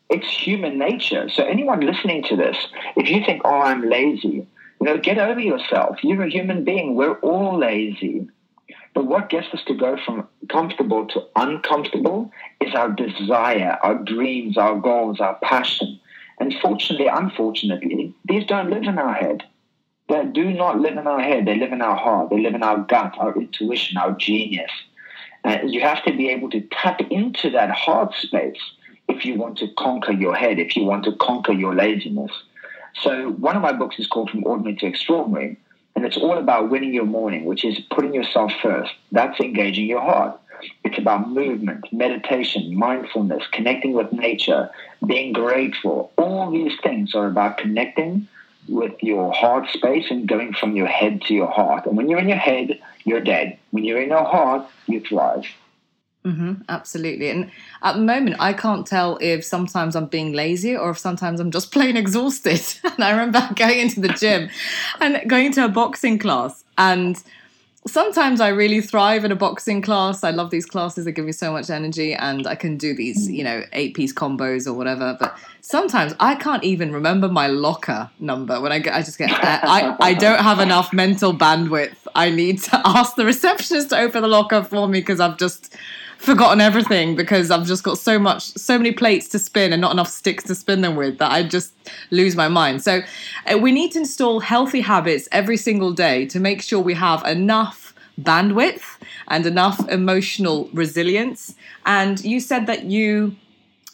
it's 0.09 0.27
human 0.27 0.77
nature. 0.77 1.29
So 1.29 1.43
anyone 1.43 1.81
listening 1.81 2.23
to 2.23 2.35
this, 2.35 2.57
if 2.95 3.09
you 3.09 3.23
think, 3.25 3.41
"Oh, 3.45 3.61
I'm 3.61 3.87
lazy," 3.89 4.47
you 4.81 4.85
know, 4.85 4.97
get 4.97 5.17
over 5.17 5.39
yourself. 5.39 5.97
You're 6.03 6.23
a 6.23 6.29
human 6.29 6.63
being. 6.63 6.95
We're 6.95 7.19
all 7.19 7.57
lazy. 7.57 8.27
But 8.93 9.05
what 9.05 9.29
gets 9.29 9.47
us 9.53 9.63
to 9.67 9.73
go 9.75 9.97
from 10.03 10.27
comfortable 10.49 11.05
to 11.07 11.21
uncomfortable 11.35 12.31
is 12.59 12.73
our 12.73 12.89
desire, 12.89 13.77
our 13.83 13.95
dreams, 13.95 14.57
our 14.57 14.79
goals, 14.79 15.19
our 15.19 15.35
passion. 15.43 15.99
And 16.39 16.55
fortunately, 16.61 17.07
unfortunately, 17.07 18.13
these 18.25 18.45
don't 18.45 18.69
live 18.69 18.83
in 18.83 18.97
our 18.97 19.13
head 19.13 19.43
They 20.09 20.25
do 20.25 20.51
not 20.51 20.79
live 20.79 20.97
in 20.97 21.05
our 21.07 21.19
head. 21.21 21.45
They 21.45 21.55
live 21.55 21.71
in 21.71 21.81
our 21.81 21.95
heart. 21.95 22.31
They 22.31 22.39
live 22.39 22.55
in 22.55 22.63
our 22.63 22.79
gut, 22.79 23.15
our 23.19 23.35
intuition, 23.35 23.97
our 23.97 24.11
genius. 24.13 24.71
Uh, 25.43 25.59
you 25.65 25.81
have 25.81 26.03
to 26.03 26.11
be 26.11 26.29
able 26.29 26.49
to 26.49 26.61
tap 26.71 26.99
into 27.09 27.49
that 27.51 27.71
heart 27.71 28.13
space 28.15 28.59
if 29.07 29.25
you 29.25 29.35
want 29.35 29.57
to 29.57 29.67
conquer 29.77 30.11
your 30.11 30.35
head, 30.35 30.59
if 30.59 30.75
you 30.75 30.83
want 30.83 31.05
to 31.05 31.15
conquer 31.15 31.53
your 31.53 31.73
laziness. 31.73 32.31
So, 33.01 33.31
one 33.31 33.55
of 33.55 33.61
my 33.61 33.71
books 33.71 33.97
is 33.99 34.07
called 34.07 34.29
From 34.29 34.45
Ordinary 34.45 34.75
to 34.77 34.87
Extraordinary, 34.87 35.57
and 35.95 36.05
it's 36.05 36.17
all 36.17 36.37
about 36.37 36.69
winning 36.69 36.93
your 36.93 37.05
morning, 37.05 37.45
which 37.45 37.63
is 37.63 37.79
putting 37.91 38.13
yourself 38.13 38.51
first. 38.61 38.91
That's 39.11 39.39
engaging 39.39 39.87
your 39.87 40.01
heart. 40.01 40.39
It's 40.83 40.97
about 40.97 41.29
movement, 41.29 41.91
meditation, 41.91 42.75
mindfulness, 42.75 43.43
connecting 43.51 43.93
with 43.93 44.11
nature, 44.11 44.69
being 45.05 45.33
grateful. 45.33 46.11
All 46.17 46.51
these 46.51 46.73
things 46.83 47.15
are 47.15 47.27
about 47.27 47.57
connecting 47.57 48.27
with 48.67 48.93
your 49.01 49.31
heart 49.33 49.69
space 49.69 50.05
and 50.09 50.27
going 50.27 50.53
from 50.53 50.75
your 50.75 50.87
head 50.87 51.21
to 51.23 51.33
your 51.33 51.49
heart. 51.49 51.85
And 51.85 51.97
when 51.97 52.09
you're 52.09 52.19
in 52.19 52.29
your 52.29 52.37
head, 52.37 52.79
you're 53.03 53.21
dead. 53.21 53.57
When 53.71 53.83
you're 53.83 54.01
in 54.01 54.09
your 54.09 54.23
heart, 54.23 54.67
you 54.87 54.99
thrive. 54.99 55.45
Mm-hmm, 56.25 56.63
absolutely. 56.67 57.29
And 57.29 57.49
at 57.81 57.93
the 57.93 58.01
moment, 58.01 58.35
I 58.39 58.51
can't 58.51 58.85
tell 58.85 59.17
if 59.21 59.45
sometimes 59.45 59.95
I'm 59.95 60.07
being 60.07 60.33
lazy 60.33 60.75
or 60.75 60.89
if 60.91 60.99
sometimes 60.99 61.39
I'm 61.39 61.51
just 61.51 61.71
plain 61.73 61.95
exhausted. 61.97 62.61
and 62.83 63.03
I 63.03 63.11
remember 63.11 63.47
going 63.55 63.79
into 63.79 64.01
the 64.01 64.09
gym 64.09 64.49
and 64.99 65.29
going 65.29 65.51
to 65.53 65.65
a 65.65 65.69
boxing 65.69 66.19
class 66.19 66.63
and 66.77 67.21
sometimes 67.87 68.41
I 68.41 68.49
really 68.49 68.81
thrive 68.81 69.25
in 69.25 69.31
a 69.31 69.35
boxing 69.35 69.81
class. 69.81 70.23
I 70.23 70.31
love 70.31 70.49
these 70.49 70.65
classes; 70.65 71.05
they 71.05 71.11
give 71.11 71.25
me 71.25 71.31
so 71.31 71.51
much 71.51 71.69
energy, 71.69 72.13
and 72.13 72.47
I 72.47 72.55
can 72.55 72.77
do 72.77 72.93
these, 72.93 73.27
mm. 73.29 73.35
you 73.35 73.43
know, 73.43 73.63
eight 73.73 73.93
piece 73.93 74.13
combos 74.13 74.67
or 74.67 74.73
whatever. 74.73 75.17
But 75.19 75.37
sometimes 75.61 76.13
I 76.19 76.35
can't 76.35 76.63
even 76.63 76.91
remember 76.91 77.27
my 77.27 77.47
locker 77.47 78.09
number 78.19 78.59
when 78.59 78.71
I 78.71 78.79
get. 78.79 78.93
I 78.93 79.01
just 79.01 79.17
get. 79.17 79.31
Uh, 79.31 79.59
I 79.63 79.95
I 79.99 80.13
don't 80.13 80.41
have 80.41 80.59
enough 80.59 80.93
mental 80.93 81.33
bandwidth. 81.33 81.95
I 82.15 82.29
need 82.29 82.61
to 82.63 82.81
ask 82.85 83.15
the 83.15 83.25
receptionist 83.25 83.89
to 83.89 83.99
open 83.99 84.21
the 84.21 84.27
locker 84.27 84.63
for 84.63 84.87
me 84.87 84.99
because 84.99 85.19
I've 85.19 85.37
just 85.37 85.75
forgotten 86.19 86.59
everything 86.59 87.15
because 87.15 87.49
I've 87.49 87.65
just 87.65 87.83
got 87.83 87.97
so 87.97 88.19
much, 88.19 88.43
so 88.43 88.77
many 88.77 88.91
plates 88.91 89.27
to 89.29 89.39
spin 89.39 89.71
and 89.71 89.81
not 89.81 89.93
enough 89.93 90.09
sticks 90.09 90.43
to 90.45 90.55
spin 90.55 90.81
them 90.81 90.95
with 90.95 91.17
that 91.17 91.31
I 91.31 91.43
just 91.43 91.73
lose 92.11 92.35
my 92.35 92.49
mind. 92.49 92.83
So 92.83 93.01
uh, 93.51 93.57
we 93.57 93.71
need 93.71 93.93
to 93.93 93.99
install 93.99 94.41
healthy 94.41 94.81
habits 94.81 95.29
every 95.31 95.57
single 95.57 95.93
day 95.93 96.25
to 96.27 96.39
make 96.39 96.61
sure 96.61 96.79
we 96.79 96.93
have 96.93 97.25
enough 97.25 97.93
bandwidth 98.21 98.97
and 99.29 99.45
enough 99.45 99.87
emotional 99.89 100.69
resilience. 100.73 101.55
And 101.85 102.23
you 102.23 102.41
said 102.41 102.67
that 102.67 102.83
you 102.83 103.35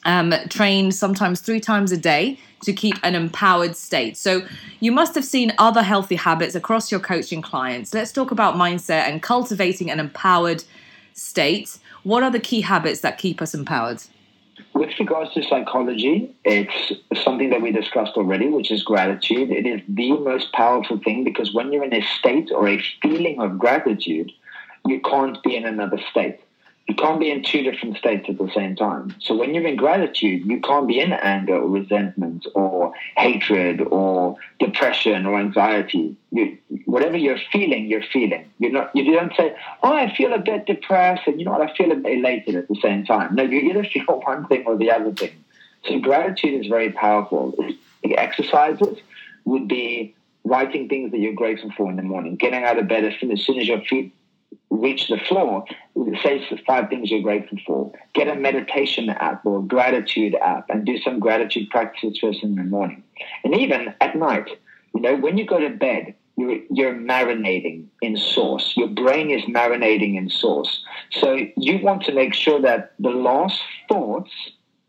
um, 0.06 0.34
train 0.50 0.92
sometimes 0.92 1.42
three 1.42 1.60
times 1.60 1.92
a 1.92 1.98
day 1.98 2.40
to 2.64 2.74
keep 2.74 2.96
an 3.04 3.14
empowered 3.14 3.76
state. 3.76 4.18
So 4.18 4.42
you 4.80 4.92
must 4.92 5.14
have 5.14 5.26
seen 5.26 5.54
other 5.60 5.84
healthy 5.84 6.16
habits 6.16 6.56
across 6.56 6.92
your 6.92 7.00
coaching 7.00 7.42
clients. 7.42 7.94
Let's 7.94 8.12
talk 8.12 8.32
about 8.32 8.56
mindset 8.56 9.08
and 9.08 9.22
cultivating 9.22 9.92
an 9.92 10.00
empowered 10.00 10.64
state. 11.14 11.78
What 12.06 12.22
are 12.22 12.30
the 12.30 12.40
key 12.40 12.62
habits 12.62 13.00
that 13.02 13.18
keep 13.18 13.42
us 13.42 13.56
empowered? 13.56 14.04
With 14.76 14.92
regards 15.00 15.34
to 15.34 15.42
psychology, 15.42 16.36
it's 16.44 16.94
something 17.24 17.50
that 17.50 17.64
we 17.64 17.72
discussed 17.72 18.14
already, 18.16 18.48
which 18.48 18.70
is 18.70 18.84
gratitude. 18.84 19.50
It 19.50 19.66
is 19.66 19.82
the 19.90 20.12
most 20.20 20.54
powerful 20.54 21.00
thing 21.00 21.24
because 21.24 21.52
when 21.52 21.74
you're 21.74 21.84
in 21.84 21.96
a 21.96 22.06
state 22.20 22.52
or 22.54 22.68
a 22.68 22.80
feeling 23.02 23.42
of 23.42 23.58
gratitude, 23.58 24.32
you 24.86 25.02
can't 25.02 25.42
be 25.42 25.56
in 25.56 25.66
another 25.66 25.98
state 26.12 26.40
you 26.88 26.94
can't 26.94 27.20
be 27.20 27.32
in 27.32 27.44
two 27.44 27.64
different 27.64 27.98
states 27.98 28.28
at 28.30 28.38
the 28.38 28.50
same 28.54 28.76
time. 28.76 29.16
So 29.20 29.36
when 29.36 29.56
you're 29.56 29.66
in 29.66 29.76
gratitude, 29.76 30.46
you 30.46 30.62
can't 30.62 30.88
be 30.88 31.00
in 31.00 31.14
anger 31.14 31.56
or 31.56 31.68
resentment 31.68 32.46
or 32.54 32.94
hatred 33.18 33.82
or 33.82 34.38
depression 34.60 35.26
or 35.26 35.40
anxiety. 35.40 36.16
You, 36.32 36.58
whatever 36.86 37.18
you're 37.18 37.40
feeling, 37.52 37.88
you're 37.88 38.04
feeling. 38.04 38.52
You're 38.60 38.72
not. 38.72 38.96
You 38.96 39.12
don't 39.14 39.36
say, 39.36 39.56
"Oh, 39.82 39.94
I 39.94 40.14
feel 40.16 40.34
a 40.34 40.38
bit 40.38 40.68
depressed," 40.68 41.26
and 41.26 41.40
you 41.40 41.46
know 41.46 41.54
what? 41.54 41.68
I 41.68 41.74
feel 41.74 41.92
a 41.92 41.96
bit 41.96 42.20
elated 42.20 42.56
at 42.56 42.68
the 42.68 42.80
same 42.82 43.04
time. 43.04 43.34
No, 43.34 43.44
you 43.44 43.62
either 43.62 43.84
feel 43.84 44.06
one 44.24 44.46
thing 44.46 44.66
or 44.68 44.78
the 44.78 44.92
other 44.92 45.12
thing. 45.12 45.44
So 45.88 46.00
gratitude 46.00 46.62
is 46.62 46.68
very 46.68 46.92
powerful. 46.92 47.56
The 48.04 48.18
Exercises 48.18 49.00
would 49.46 49.68
be 49.68 50.16
writing 50.44 50.88
things 50.88 51.12
that 51.12 51.18
you're 51.18 51.34
grateful 51.34 51.72
for 51.76 51.90
in 51.90 51.96
the 51.96 52.04
morning, 52.04 52.36
getting 52.36 52.64
out 52.64 52.78
of 52.78 52.88
bed 52.88 53.04
as 53.04 53.20
soon 53.20 53.32
as, 53.32 53.42
soon 53.42 53.60
as 53.60 53.68
your 53.68 53.82
feet 53.82 54.14
reach 54.76 55.08
the 55.08 55.18
floor, 55.18 55.66
say 56.24 56.46
five 56.68 56.90
things 56.90 57.12
you're 57.12 57.22
grateful 57.22 57.58
for. 57.66 57.92
Get 58.14 58.28
a 58.28 58.36
meditation 58.36 59.10
app 59.10 59.46
or 59.46 59.64
gratitude 59.64 60.36
app 60.36 60.70
and 60.70 60.86
do 60.86 60.98
some 61.00 61.20
gratitude 61.20 61.70
practices 61.70 62.20
first 62.20 62.44
in 62.44 62.56
the 62.56 62.64
morning. 62.64 63.04
And 63.44 63.56
even 63.56 63.94
at 64.02 64.16
night, 64.16 64.50
you 64.94 65.02
know, 65.02 65.16
when 65.16 65.38
you 65.38 65.46
go 65.46 65.60
to 65.60 65.70
bed, 65.70 66.16
you're, 66.38 66.60
you're 66.70 66.94
marinating 66.94 67.86
in 68.02 68.18
sauce. 68.18 68.74
Your 68.76 68.90
brain 68.90 69.30
is 69.30 69.44
marinating 69.44 70.18
in 70.18 70.30
sauce. 70.30 70.84
So 71.12 71.40
you 71.58 71.80
want 71.80 72.04
to 72.04 72.14
make 72.14 72.34
sure 72.34 72.62
that 72.62 72.94
the 73.00 73.10
last 73.10 73.60
thoughts, 73.88 74.32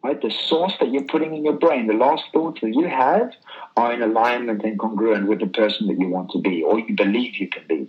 right, 0.03 0.21
the 0.21 0.31
source 0.31 0.75
that 0.81 0.91
you're 0.91 1.05
putting 1.05 1.35
in 1.35 1.45
your 1.45 1.55
brain, 1.55 1.87
the 1.87 1.95
last 1.95 2.25
thoughts 2.33 2.61
that 2.63 2.75
you 2.75 2.89
have 2.89 3.33
are 3.77 3.93
in 3.93 4.03
alignment 4.03 4.65
and 4.65 4.79
congruent 4.79 5.29
with 5.29 5.41
the 5.41 5.47
person 5.47 5.87
that 5.87 6.01
you 6.01 6.09
want 6.09 6.31
to 6.33 6.41
be 6.41 6.63
or 6.63 6.81
you 6.81 6.97
believe 6.97 7.37
you 7.37 7.49
can 7.49 7.65
be 7.69 7.89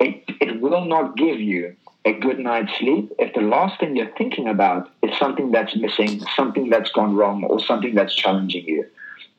it, 0.00 0.24
it 0.40 0.60
will 0.60 0.84
not 0.84 1.16
give 1.16 1.40
you 1.40 1.76
a 2.04 2.12
good 2.12 2.38
night's 2.38 2.76
sleep 2.78 3.12
if 3.18 3.34
the 3.34 3.40
last 3.40 3.80
thing 3.80 3.96
you're 3.96 4.14
thinking 4.16 4.48
about 4.48 4.90
is 5.02 5.16
something 5.18 5.50
that's 5.50 5.76
missing, 5.76 6.20
something 6.36 6.70
that's 6.70 6.90
gone 6.90 7.16
wrong, 7.16 7.44
or 7.44 7.60
something 7.60 7.94
that's 7.94 8.14
challenging 8.14 8.64
you. 8.64 8.86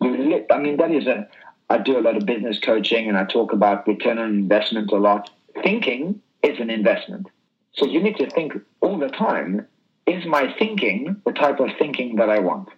I 0.01 0.59
mean, 0.59 0.77
that 0.77 0.91
is 0.91 1.07
a. 1.07 1.27
I 1.71 1.77
do 1.77 1.99
a 1.99 2.01
lot 2.01 2.17
of 2.17 2.25
business 2.25 2.57
coaching 2.59 3.07
and 3.07 3.15
I 3.15 3.25
talk 3.25 3.53
about 3.53 3.87
return 3.87 4.17
on 4.17 4.29
investment 4.29 4.91
a 4.91 4.97
lot. 4.97 5.29
Thinking 5.61 6.19
is 6.41 6.59
an 6.59 6.71
investment. 6.71 7.27
So 7.73 7.85
you 7.85 8.01
need 8.01 8.17
to 8.17 8.27
think 8.27 8.53
all 8.81 8.97
the 8.97 9.09
time 9.09 9.67
is 10.07 10.25
my 10.25 10.51
thinking 10.57 11.21
the 11.25 11.31
type 11.31 11.59
of 11.59 11.69
thinking 11.77 12.15
that 12.15 12.29
I 12.29 12.39
want? 12.39 12.69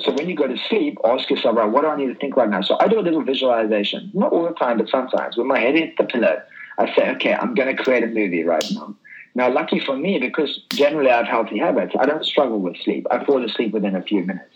So 0.00 0.12
when 0.12 0.28
you 0.28 0.34
go 0.34 0.48
to 0.48 0.56
sleep, 0.68 0.98
ask 1.04 1.30
yourself, 1.30 1.56
right, 1.56 1.70
what 1.70 1.82
do 1.82 1.88
I 1.88 1.96
need 1.96 2.06
to 2.06 2.14
think 2.14 2.36
right 2.36 2.48
now? 2.48 2.62
So 2.62 2.76
I 2.80 2.88
do 2.88 2.98
a 2.98 3.02
little 3.02 3.22
visualization, 3.22 4.10
not 4.14 4.32
all 4.32 4.44
the 4.44 4.54
time, 4.54 4.78
but 4.78 4.88
sometimes. 4.88 5.36
When 5.36 5.46
my 5.46 5.60
head 5.60 5.76
hits 5.76 5.94
the 5.98 6.04
pillow, 6.04 6.42
I 6.78 6.94
say, 6.94 7.10
okay, 7.10 7.34
I'm 7.34 7.54
going 7.54 7.74
to 7.74 7.82
create 7.82 8.02
a 8.02 8.08
movie 8.08 8.44
right 8.44 8.64
now. 8.72 8.94
Now, 9.36 9.50
lucky 9.50 9.80
for 9.80 9.96
me, 9.96 10.18
because 10.18 10.60
generally 10.72 11.10
I 11.10 11.16
have 11.16 11.26
healthy 11.26 11.58
habits, 11.58 11.94
I 11.98 12.06
don't 12.06 12.24
struggle 12.24 12.60
with 12.60 12.76
sleep. 12.78 13.06
I 13.10 13.24
fall 13.24 13.44
asleep 13.44 13.72
within 13.72 13.96
a 13.96 14.02
few 14.02 14.22
minutes. 14.22 14.54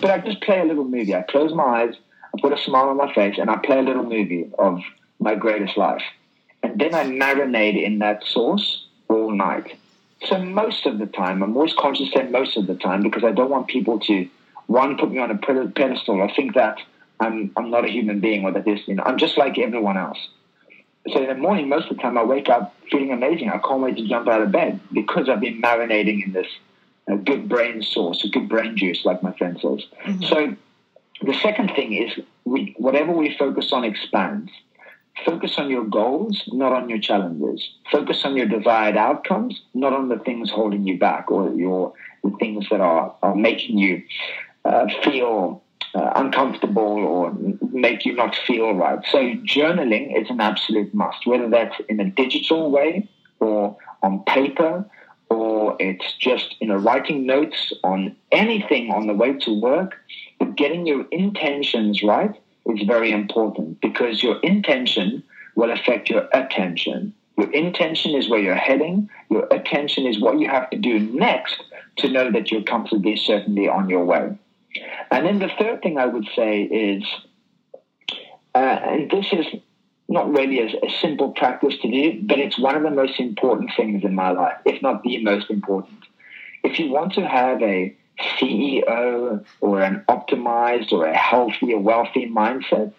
But 0.00 0.10
I 0.10 0.18
just 0.18 0.40
play 0.42 0.60
a 0.60 0.64
little 0.64 0.84
movie. 0.84 1.14
I 1.14 1.22
close 1.22 1.54
my 1.54 1.82
eyes, 1.82 1.94
I 2.34 2.40
put 2.40 2.52
a 2.52 2.58
smile 2.58 2.88
on 2.88 2.96
my 2.96 3.12
face, 3.14 3.36
and 3.38 3.48
I 3.48 3.56
play 3.56 3.78
a 3.78 3.82
little 3.82 4.02
movie 4.04 4.50
of 4.58 4.80
my 5.20 5.34
greatest 5.34 5.76
life. 5.76 6.02
and 6.62 6.80
then 6.80 6.94
I 6.94 7.04
marinate 7.04 7.80
in 7.82 8.00
that 8.00 8.24
sauce 8.24 8.86
all 9.08 9.30
night. 9.30 9.76
So 10.24 10.38
most 10.38 10.86
of 10.86 10.98
the 10.98 11.06
time, 11.06 11.42
I'm 11.42 11.56
always 11.56 11.74
conscious 11.74 12.08
that 12.14 12.30
most 12.30 12.56
of 12.56 12.66
the 12.66 12.74
time 12.74 13.02
because 13.02 13.22
I 13.22 13.32
don't 13.32 13.50
want 13.50 13.68
people 13.68 14.00
to 14.00 14.28
one 14.66 14.96
put 14.96 15.10
me 15.10 15.18
on 15.18 15.30
a 15.30 15.36
pedestal 15.36 16.16
or 16.16 16.28
think 16.34 16.54
that 16.54 16.78
I'm 17.20 17.52
I'm 17.56 17.70
not 17.70 17.84
a 17.84 17.88
human 17.88 18.20
being 18.20 18.44
or 18.44 18.52
that 18.52 18.64
this 18.64 18.80
you 18.86 18.94
know 18.94 19.04
I'm 19.04 19.18
just 19.18 19.38
like 19.38 19.58
everyone 19.58 19.96
else. 19.96 20.18
So 21.08 21.20
in 21.22 21.28
the 21.28 21.34
morning, 21.34 21.68
most 21.68 21.90
of 21.90 21.96
the 21.96 22.02
time, 22.02 22.18
I 22.18 22.24
wake 22.24 22.48
up 22.48 22.74
feeling 22.90 23.12
amazing. 23.12 23.48
I 23.48 23.58
can't 23.58 23.80
wait 23.80 23.96
to 23.96 24.08
jump 24.08 24.28
out 24.28 24.42
of 24.42 24.50
bed 24.50 24.80
because 24.92 25.28
I've 25.28 25.40
been 25.40 25.62
marinating 25.62 26.24
in 26.24 26.32
this 26.32 26.48
uh, 27.10 27.16
good 27.16 27.48
brain 27.48 27.82
sauce, 27.82 28.24
a 28.24 28.28
good 28.28 28.48
brain 28.48 28.76
juice, 28.76 29.04
like 29.04 29.22
my 29.22 29.32
friend 29.32 29.58
says. 29.60 29.84
Mm-hmm. 30.04 30.22
So 30.24 30.56
the 31.22 31.34
second 31.34 31.68
thing 31.76 31.92
is 31.92 32.18
we, 32.44 32.74
whatever 32.78 33.12
we 33.12 33.36
focus 33.36 33.72
on 33.72 33.84
expands. 33.84 34.50
Focus 35.24 35.56
on 35.56 35.70
your 35.70 35.84
goals, 35.84 36.42
not 36.48 36.72
on 36.72 36.90
your 36.90 36.98
challenges. 36.98 37.66
Focus 37.90 38.22
on 38.24 38.36
your 38.36 38.46
desired 38.46 38.98
outcomes, 38.98 39.62
not 39.72 39.94
on 39.94 40.10
the 40.10 40.18
things 40.18 40.50
holding 40.50 40.86
you 40.86 40.98
back 40.98 41.30
or 41.30 41.54
your 41.54 41.94
the 42.22 42.36
things 42.38 42.66
that 42.70 42.80
are, 42.80 43.14
are 43.22 43.34
making 43.34 43.78
you 43.78 44.02
uh, 44.64 44.86
feel 45.02 45.62
uh, 45.94 46.12
uncomfortable 46.16 46.82
or 46.82 47.32
make 47.70 48.04
you 48.04 48.14
not 48.14 48.36
feel 48.46 48.72
right. 48.72 48.98
So 49.10 49.18
journaling 49.18 50.20
is 50.20 50.30
an 50.30 50.40
absolute 50.40 50.92
must, 50.94 51.26
whether 51.26 51.48
that's 51.48 51.76
in 51.88 52.00
a 52.00 52.10
digital 52.10 52.70
way 52.70 53.08
or 53.40 53.76
on 54.02 54.22
paper 54.24 54.84
or 55.28 55.76
it's 55.80 56.14
just 56.18 56.54
you 56.60 56.68
know 56.68 56.76
writing 56.76 57.26
notes 57.26 57.72
on 57.82 58.16
anything 58.32 58.90
on 58.90 59.06
the 59.06 59.14
way 59.14 59.32
to 59.32 59.60
work. 59.60 59.94
But 60.38 60.56
getting 60.56 60.86
your 60.86 61.06
intentions 61.10 62.02
right 62.02 62.34
is 62.66 62.82
very 62.86 63.10
important 63.10 63.80
because 63.80 64.22
your 64.22 64.38
intention 64.40 65.22
will 65.54 65.70
affect 65.70 66.10
your 66.10 66.28
attention. 66.32 67.14
Your 67.38 67.50
intention 67.52 68.14
is 68.14 68.28
where 68.28 68.40
you're 68.40 68.54
heading. 68.54 69.10
Your 69.30 69.46
attention 69.50 70.06
is 70.06 70.20
what 70.20 70.38
you 70.38 70.48
have 70.48 70.70
to 70.70 70.78
do 70.78 70.98
next 70.98 71.62
to 71.98 72.08
know 72.08 72.30
that 72.30 72.50
you're 72.50 72.62
comfortably, 72.62 73.16
certainly 73.16 73.68
on 73.68 73.88
your 73.88 74.04
way. 74.04 74.38
And 75.10 75.26
then 75.26 75.38
the 75.38 75.50
third 75.58 75.82
thing 75.82 75.98
I 75.98 76.06
would 76.06 76.26
say 76.34 76.62
is, 76.62 77.04
uh, 78.54 78.58
and 78.58 79.10
this 79.10 79.26
is 79.32 79.46
not 80.08 80.30
really 80.32 80.60
a, 80.60 80.66
a, 80.66 80.90
simple 81.00 81.32
practice 81.32 81.74
to 81.82 81.90
do, 81.90 82.22
but 82.22 82.38
it's 82.38 82.58
one 82.58 82.76
of 82.76 82.82
the 82.82 82.90
most 82.90 83.18
important 83.18 83.70
things 83.76 84.04
in 84.04 84.14
my 84.14 84.30
life, 84.30 84.56
if 84.64 84.80
not 84.80 85.02
the 85.02 85.22
most 85.22 85.50
important. 85.50 85.98
If 86.62 86.78
you 86.78 86.90
want 86.90 87.14
to 87.14 87.26
have 87.26 87.60
a 87.62 87.96
CEO 88.18 89.44
or 89.60 89.80
an 89.82 90.04
optimized 90.08 90.92
or 90.92 91.06
a 91.06 91.16
healthy 91.16 91.74
or 91.74 91.80
wealthy 91.80 92.28
mindset, 92.28 92.92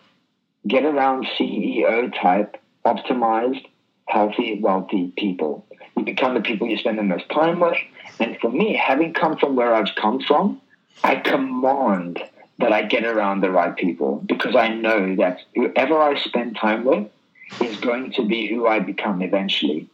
get 0.68 0.84
around 0.84 1.28
CEO 1.40 2.13
type, 2.22 2.58
optimized, 2.86 3.66
healthy, 4.06 4.60
wealthy 4.62 5.13
people. 5.18 5.66
You 5.98 6.04
become 6.04 6.34
the 6.34 6.42
people 6.42 6.68
you 6.68 6.78
spend 6.78 6.98
the 6.98 7.04
most 7.04 7.30
time 7.30 7.60
with. 7.60 7.78
And 8.20 8.38
for 8.40 8.52
me, 8.52 8.76
having 8.76 9.13
come 9.13 9.38
from 9.38 9.56
where 9.56 9.74
I've 9.74 9.96
come 9.96 10.20
from, 10.22 10.62
I 11.04 11.16
command 11.16 12.24
that 12.60 12.74
I 12.74 12.84
get 12.84 13.06
around 13.06 13.42
the 13.42 13.52
right 13.52 13.76
people 13.76 14.24
because 14.26 14.56
I 14.56 14.70
know 14.70 15.16
that 15.16 15.40
whoever 15.56 16.02
I 16.02 16.20
spend 16.20 16.56
time 16.56 16.86
with 16.86 17.08
is 17.62 17.78
going 17.80 18.12
to 18.14 18.26
be 18.26 18.48
who 18.48 18.68
I 18.68 18.80
become 18.80 19.22
eventually. 19.22 19.88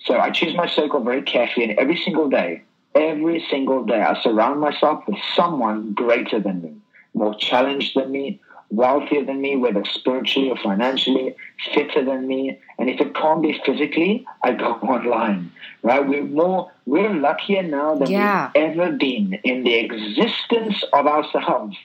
So 0.00 0.18
I 0.18 0.30
choose 0.30 0.54
my 0.56 0.66
circle 0.66 1.00
very 1.00 1.22
carefully, 1.22 1.70
and 1.70 1.78
every 1.78 2.00
single 2.04 2.28
day, 2.28 2.62
every 2.94 3.44
single 3.50 3.84
day, 3.84 4.00
I 4.00 4.20
surround 4.22 4.60
myself 4.60 5.04
with 5.06 5.18
someone 5.34 5.92
greater 5.92 6.40
than 6.40 6.62
me, 6.62 6.74
more 7.14 7.34
challenged 7.34 7.94
than 7.94 8.10
me, 8.10 8.40
wealthier 8.70 9.24
than 9.24 9.40
me, 9.40 9.56
whether 9.56 9.84
spiritually 9.84 10.50
or 10.50 10.56
financially, 10.56 11.34
fitter 11.74 12.04
than 12.04 12.26
me. 12.26 12.60
And 12.78 12.90
if 12.90 13.00
it 13.00 13.14
can't 13.14 13.42
be 13.42 13.60
physically, 13.64 14.26
I 14.42 14.52
go 14.52 14.72
online. 14.82 15.52
Right? 15.82 16.06
We're 16.06 16.24
more 16.24 16.70
we're 16.86 17.14
luckier 17.14 17.62
now 17.62 17.94
than 17.94 18.10
yeah. 18.10 18.50
we've 18.54 18.64
ever 18.64 18.92
been 18.92 19.34
in 19.44 19.64
the 19.64 19.74
existence 19.74 20.82
of 20.92 21.06
ourselves 21.06 21.76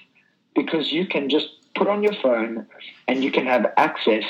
because 0.56 0.92
you 0.92 1.06
can 1.06 1.30
just 1.30 1.48
put 1.76 1.88
on 1.88 2.04
your 2.04 2.14
phone 2.14 2.68
and 3.08 3.24
you 3.24 3.32
can 3.32 3.46
have 3.46 3.72
access 3.78 4.24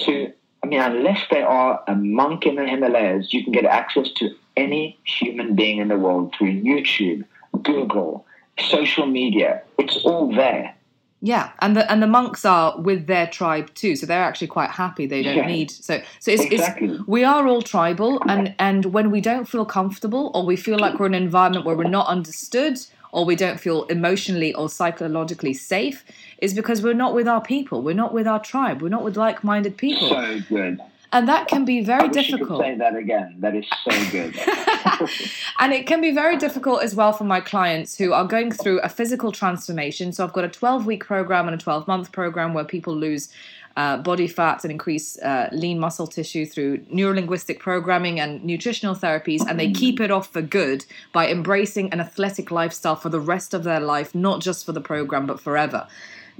to 0.00 0.32
I 0.62 0.66
mean, 0.66 0.80
unless 0.80 1.20
they 1.30 1.42
are 1.42 1.82
a 1.86 1.94
monk 1.94 2.44
in 2.44 2.56
the 2.56 2.66
Himalayas, 2.66 3.32
you 3.32 3.42
can 3.42 3.52
get 3.52 3.64
access 3.64 4.10
to 4.16 4.34
any 4.56 4.98
human 5.04 5.54
being 5.54 5.78
in 5.78 5.88
the 5.88 5.96
world 5.96 6.34
through 6.36 6.52
YouTube, 6.52 7.24
Google, 7.62 8.26
social 8.58 9.06
media. 9.06 9.62
It's 9.78 9.96
all 10.04 10.30
there. 10.34 10.74
Yeah, 11.22 11.50
and 11.58 11.76
the 11.76 11.90
and 11.92 12.02
the 12.02 12.06
monks 12.06 12.46
are 12.46 12.80
with 12.80 13.06
their 13.06 13.26
tribe 13.26 13.74
too, 13.74 13.94
so 13.94 14.06
they're 14.06 14.22
actually 14.22 14.46
quite 14.46 14.70
happy. 14.70 15.06
They 15.06 15.22
don't 15.22 15.36
yeah. 15.36 15.46
need 15.46 15.70
so 15.70 16.00
so 16.18 16.30
it's, 16.30 16.44
exactly. 16.44 16.88
it's 16.88 17.06
we 17.06 17.24
are 17.24 17.46
all 17.46 17.60
tribal, 17.60 18.22
and 18.26 18.54
and 18.58 18.86
when 18.86 19.10
we 19.10 19.20
don't 19.20 19.46
feel 19.46 19.66
comfortable 19.66 20.30
or 20.34 20.46
we 20.46 20.56
feel 20.56 20.78
like 20.78 20.98
we're 20.98 21.06
in 21.06 21.14
an 21.14 21.22
environment 21.22 21.66
where 21.66 21.76
we're 21.76 21.84
not 21.84 22.06
understood 22.06 22.78
or 23.12 23.24
we 23.24 23.36
don't 23.36 23.60
feel 23.60 23.84
emotionally 23.84 24.54
or 24.54 24.70
psychologically 24.70 25.52
safe, 25.52 26.04
is 26.38 26.54
because 26.54 26.80
we're 26.80 26.94
not 26.94 27.12
with 27.12 27.28
our 27.28 27.42
people, 27.42 27.82
we're 27.82 27.92
not 27.92 28.14
with 28.14 28.26
our 28.26 28.40
tribe, 28.40 28.80
we're 28.80 28.88
not 28.88 29.02
with 29.02 29.16
like-minded 29.16 29.76
people. 29.76 30.08
So 30.08 30.40
good 30.48 30.80
and 31.12 31.28
that 31.28 31.48
can 31.48 31.64
be 31.64 31.82
very 31.82 32.08
difficult. 32.08 32.62
say 32.62 32.76
that 32.76 32.94
again. 32.94 33.34
That 33.38 33.56
is 33.56 33.66
so 33.84 34.10
good. 34.10 34.38
and 35.58 35.72
it 35.72 35.86
can 35.86 36.00
be 36.00 36.12
very 36.12 36.36
difficult 36.36 36.82
as 36.82 36.94
well 36.94 37.12
for 37.12 37.24
my 37.24 37.40
clients 37.40 37.98
who 37.98 38.12
are 38.12 38.24
going 38.24 38.52
through 38.52 38.80
a 38.80 38.88
physical 38.88 39.32
transformation. 39.32 40.12
So 40.12 40.22
I've 40.22 40.32
got 40.32 40.44
a 40.44 40.48
12 40.48 40.86
week 40.86 41.04
program 41.04 41.48
and 41.48 41.54
a 41.54 41.62
12 41.62 41.88
month 41.88 42.12
program 42.12 42.54
where 42.54 42.64
people 42.64 42.94
lose. 42.94 43.28
Uh, 43.76 43.96
body 43.96 44.26
fat 44.26 44.64
and 44.64 44.72
increase 44.72 45.16
uh, 45.20 45.48
lean 45.52 45.78
muscle 45.78 46.06
tissue 46.06 46.44
through 46.44 46.76
neurolinguistic 46.92 47.60
programming 47.60 48.18
and 48.18 48.44
nutritional 48.44 48.96
therapies, 48.96 49.46
and 49.48 49.60
they 49.60 49.70
keep 49.70 50.00
it 50.00 50.10
off 50.10 50.32
for 50.32 50.42
good 50.42 50.84
by 51.12 51.30
embracing 51.30 51.90
an 51.92 52.00
athletic 52.00 52.50
lifestyle 52.50 52.96
for 52.96 53.08
the 53.10 53.20
rest 53.20 53.54
of 53.54 53.62
their 53.62 53.78
life, 53.78 54.12
not 54.12 54.40
just 54.40 54.66
for 54.66 54.72
the 54.72 54.80
program, 54.80 55.24
but 55.24 55.40
forever. 55.40 55.86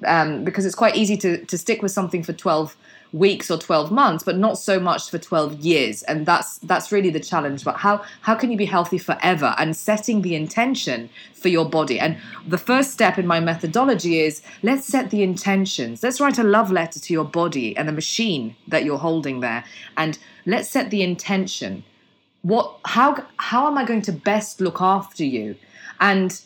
Um, 0.04 0.42
because 0.44 0.66
it's 0.66 0.74
quite 0.74 0.96
easy 0.96 1.16
to, 1.18 1.44
to 1.44 1.56
stick 1.56 1.82
with 1.82 1.92
something 1.92 2.24
for 2.24 2.32
12 2.32 2.76
weeks 3.12 3.50
or 3.50 3.58
12 3.58 3.90
months 3.90 4.22
but 4.22 4.36
not 4.36 4.58
so 4.58 4.78
much 4.78 5.10
for 5.10 5.18
12 5.18 5.60
years. 5.60 6.02
And 6.04 6.26
that's 6.26 6.58
that's 6.58 6.92
really 6.92 7.10
the 7.10 7.20
challenge. 7.20 7.64
But 7.64 7.76
how 7.76 8.04
how 8.22 8.34
can 8.34 8.50
you 8.50 8.56
be 8.56 8.66
healthy 8.66 8.98
forever 8.98 9.54
and 9.58 9.76
setting 9.76 10.22
the 10.22 10.34
intention 10.34 11.10
for 11.32 11.48
your 11.48 11.68
body? 11.68 11.98
And 11.98 12.16
the 12.46 12.58
first 12.58 12.92
step 12.92 13.18
in 13.18 13.26
my 13.26 13.40
methodology 13.40 14.20
is 14.20 14.42
let's 14.62 14.86
set 14.86 15.10
the 15.10 15.22
intentions. 15.22 16.02
Let's 16.02 16.20
write 16.20 16.38
a 16.38 16.44
love 16.44 16.70
letter 16.70 17.00
to 17.00 17.12
your 17.12 17.24
body 17.24 17.76
and 17.76 17.88
the 17.88 17.92
machine 17.92 18.56
that 18.68 18.84
you're 18.84 18.98
holding 18.98 19.40
there. 19.40 19.64
And 19.96 20.18
let's 20.46 20.68
set 20.68 20.90
the 20.90 21.02
intention. 21.02 21.84
What 22.42 22.78
how 22.84 23.24
how 23.36 23.66
am 23.66 23.76
i 23.76 23.84
going 23.84 24.02
to 24.02 24.12
best 24.12 24.60
look 24.60 24.80
after 24.80 25.24
you? 25.24 25.56
And 26.00 26.40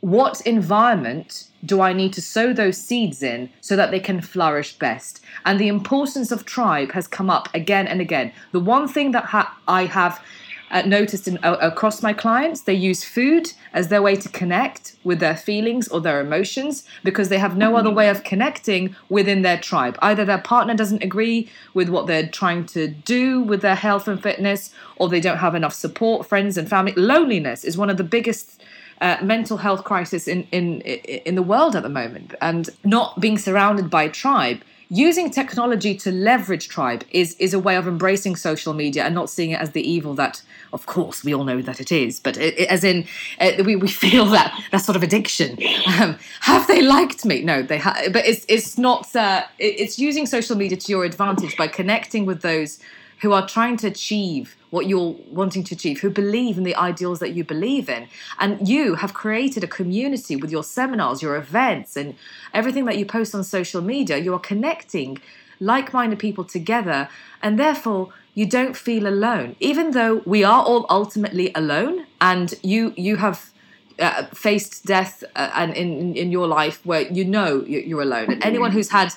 what 0.00 0.40
environment 0.42 1.48
do 1.64 1.80
I 1.80 1.92
need 1.92 2.12
to 2.12 2.22
sow 2.22 2.52
those 2.52 2.76
seeds 2.76 3.22
in 3.22 3.50
so 3.60 3.74
that 3.76 3.90
they 3.90 4.00
can 4.00 4.20
flourish 4.20 4.78
best? 4.78 5.20
And 5.44 5.58
the 5.58 5.68
importance 5.68 6.30
of 6.30 6.44
tribe 6.44 6.92
has 6.92 7.08
come 7.08 7.30
up 7.30 7.48
again 7.52 7.86
and 7.86 8.00
again. 8.00 8.32
The 8.52 8.60
one 8.60 8.86
thing 8.86 9.10
that 9.12 9.24
ha- 9.24 9.58
I 9.66 9.86
have 9.86 10.22
uh, 10.70 10.82
noticed 10.82 11.26
in, 11.26 11.38
uh, 11.42 11.56
across 11.60 12.02
my 12.02 12.12
clients, 12.12 12.62
they 12.62 12.74
use 12.74 13.02
food 13.02 13.52
as 13.72 13.88
their 13.88 14.02
way 14.02 14.14
to 14.14 14.28
connect 14.28 14.96
with 15.02 15.18
their 15.18 15.36
feelings 15.36 15.88
or 15.88 16.00
their 16.00 16.20
emotions 16.20 16.84
because 17.02 17.28
they 17.28 17.38
have 17.38 17.56
no 17.56 17.76
other 17.76 17.90
way 17.90 18.08
of 18.08 18.22
connecting 18.22 18.94
within 19.08 19.42
their 19.42 19.58
tribe. 19.58 19.98
Either 20.02 20.24
their 20.24 20.38
partner 20.38 20.74
doesn't 20.74 21.02
agree 21.02 21.48
with 21.74 21.88
what 21.88 22.06
they're 22.06 22.28
trying 22.28 22.66
to 22.66 22.88
do 22.88 23.40
with 23.40 23.62
their 23.62 23.74
health 23.74 24.06
and 24.06 24.22
fitness, 24.22 24.72
or 24.96 25.08
they 25.08 25.20
don't 25.20 25.38
have 25.38 25.54
enough 25.54 25.72
support, 25.72 26.26
friends 26.26 26.58
and 26.58 26.68
family. 26.68 26.92
Loneliness 26.96 27.64
is 27.64 27.78
one 27.78 27.90
of 27.90 27.96
the 27.96 28.04
biggest 28.04 28.60
uh, 29.00 29.16
mental 29.22 29.58
health 29.58 29.84
crisis 29.84 30.28
in, 30.28 30.46
in 30.52 30.80
in 30.80 31.34
the 31.34 31.42
world 31.42 31.74
at 31.76 31.82
the 31.82 31.88
moment, 31.88 32.34
and 32.40 32.70
not 32.84 33.20
being 33.20 33.38
surrounded 33.38 33.90
by 33.90 34.08
tribe. 34.08 34.60
Using 34.90 35.30
technology 35.30 35.94
to 35.98 36.10
leverage 36.10 36.66
tribe 36.68 37.04
is 37.10 37.34
is 37.34 37.52
a 37.52 37.58
way 37.58 37.76
of 37.76 37.86
embracing 37.86 38.36
social 38.36 38.72
media 38.72 39.04
and 39.04 39.14
not 39.14 39.28
seeing 39.28 39.50
it 39.50 39.60
as 39.60 39.72
the 39.72 39.82
evil 39.82 40.14
that, 40.14 40.42
of 40.72 40.86
course, 40.86 41.22
we 41.22 41.34
all 41.34 41.44
know 41.44 41.60
that 41.60 41.78
it 41.78 41.92
is. 41.92 42.18
But 42.18 42.38
it, 42.38 42.58
it, 42.58 42.70
as 42.70 42.84
in, 42.84 43.06
uh, 43.38 43.50
we, 43.66 43.76
we 43.76 43.88
feel 43.88 44.24
that 44.26 44.58
that 44.72 44.78
sort 44.78 44.96
of 44.96 45.02
addiction. 45.02 45.58
Um, 46.00 46.16
have 46.40 46.66
they 46.68 46.80
liked 46.80 47.26
me? 47.26 47.42
No, 47.42 47.60
they 47.62 47.76
have. 47.76 48.14
But 48.14 48.24
it's 48.24 48.46
it's 48.48 48.78
not. 48.78 49.14
Uh, 49.14 49.42
it's 49.58 49.98
using 49.98 50.24
social 50.24 50.56
media 50.56 50.78
to 50.78 50.90
your 50.90 51.04
advantage 51.04 51.54
by 51.58 51.68
connecting 51.68 52.24
with 52.24 52.40
those 52.40 52.78
who 53.20 53.32
are 53.32 53.46
trying 53.46 53.76
to 53.78 53.86
achieve 53.86 54.56
what 54.70 54.86
you're 54.86 55.16
wanting 55.30 55.64
to 55.64 55.74
achieve, 55.74 56.00
who 56.00 56.10
believe 56.10 56.58
in 56.58 56.64
the 56.64 56.76
ideals 56.76 57.20
that 57.20 57.30
you 57.30 57.42
believe 57.42 57.88
in. 57.88 58.08
And 58.38 58.68
you 58.68 58.96
have 58.96 59.14
created 59.14 59.64
a 59.64 59.66
community 59.66 60.36
with 60.36 60.50
your 60.50 60.64
seminars, 60.64 61.22
your 61.22 61.36
events, 61.36 61.96
and 61.96 62.14
everything 62.52 62.84
that 62.84 62.98
you 62.98 63.06
post 63.06 63.34
on 63.34 63.44
social 63.44 63.80
media. 63.80 64.18
You 64.18 64.34
are 64.34 64.40
connecting 64.40 65.18
like 65.60 65.92
minded 65.92 66.18
people 66.18 66.44
together, 66.44 67.08
and 67.42 67.58
therefore 67.58 68.12
you 68.34 68.46
don't 68.46 68.76
feel 68.76 69.06
alone. 69.06 69.56
Even 69.58 69.92
though 69.92 70.22
we 70.24 70.44
are 70.44 70.62
all 70.62 70.86
ultimately 70.88 71.50
alone, 71.54 72.06
and 72.20 72.54
you, 72.62 72.94
you 72.96 73.16
have. 73.16 73.52
Uh, 74.00 74.26
faced 74.26 74.86
death 74.86 75.24
uh, 75.34 75.50
and 75.56 75.74
in 75.74 76.14
in 76.14 76.30
your 76.30 76.46
life 76.46 76.86
where 76.86 77.00
you 77.00 77.24
know 77.24 77.64
you're 77.66 78.00
alone 78.00 78.30
and 78.30 78.44
anyone 78.44 78.70
who's 78.70 78.90
had 78.90 79.12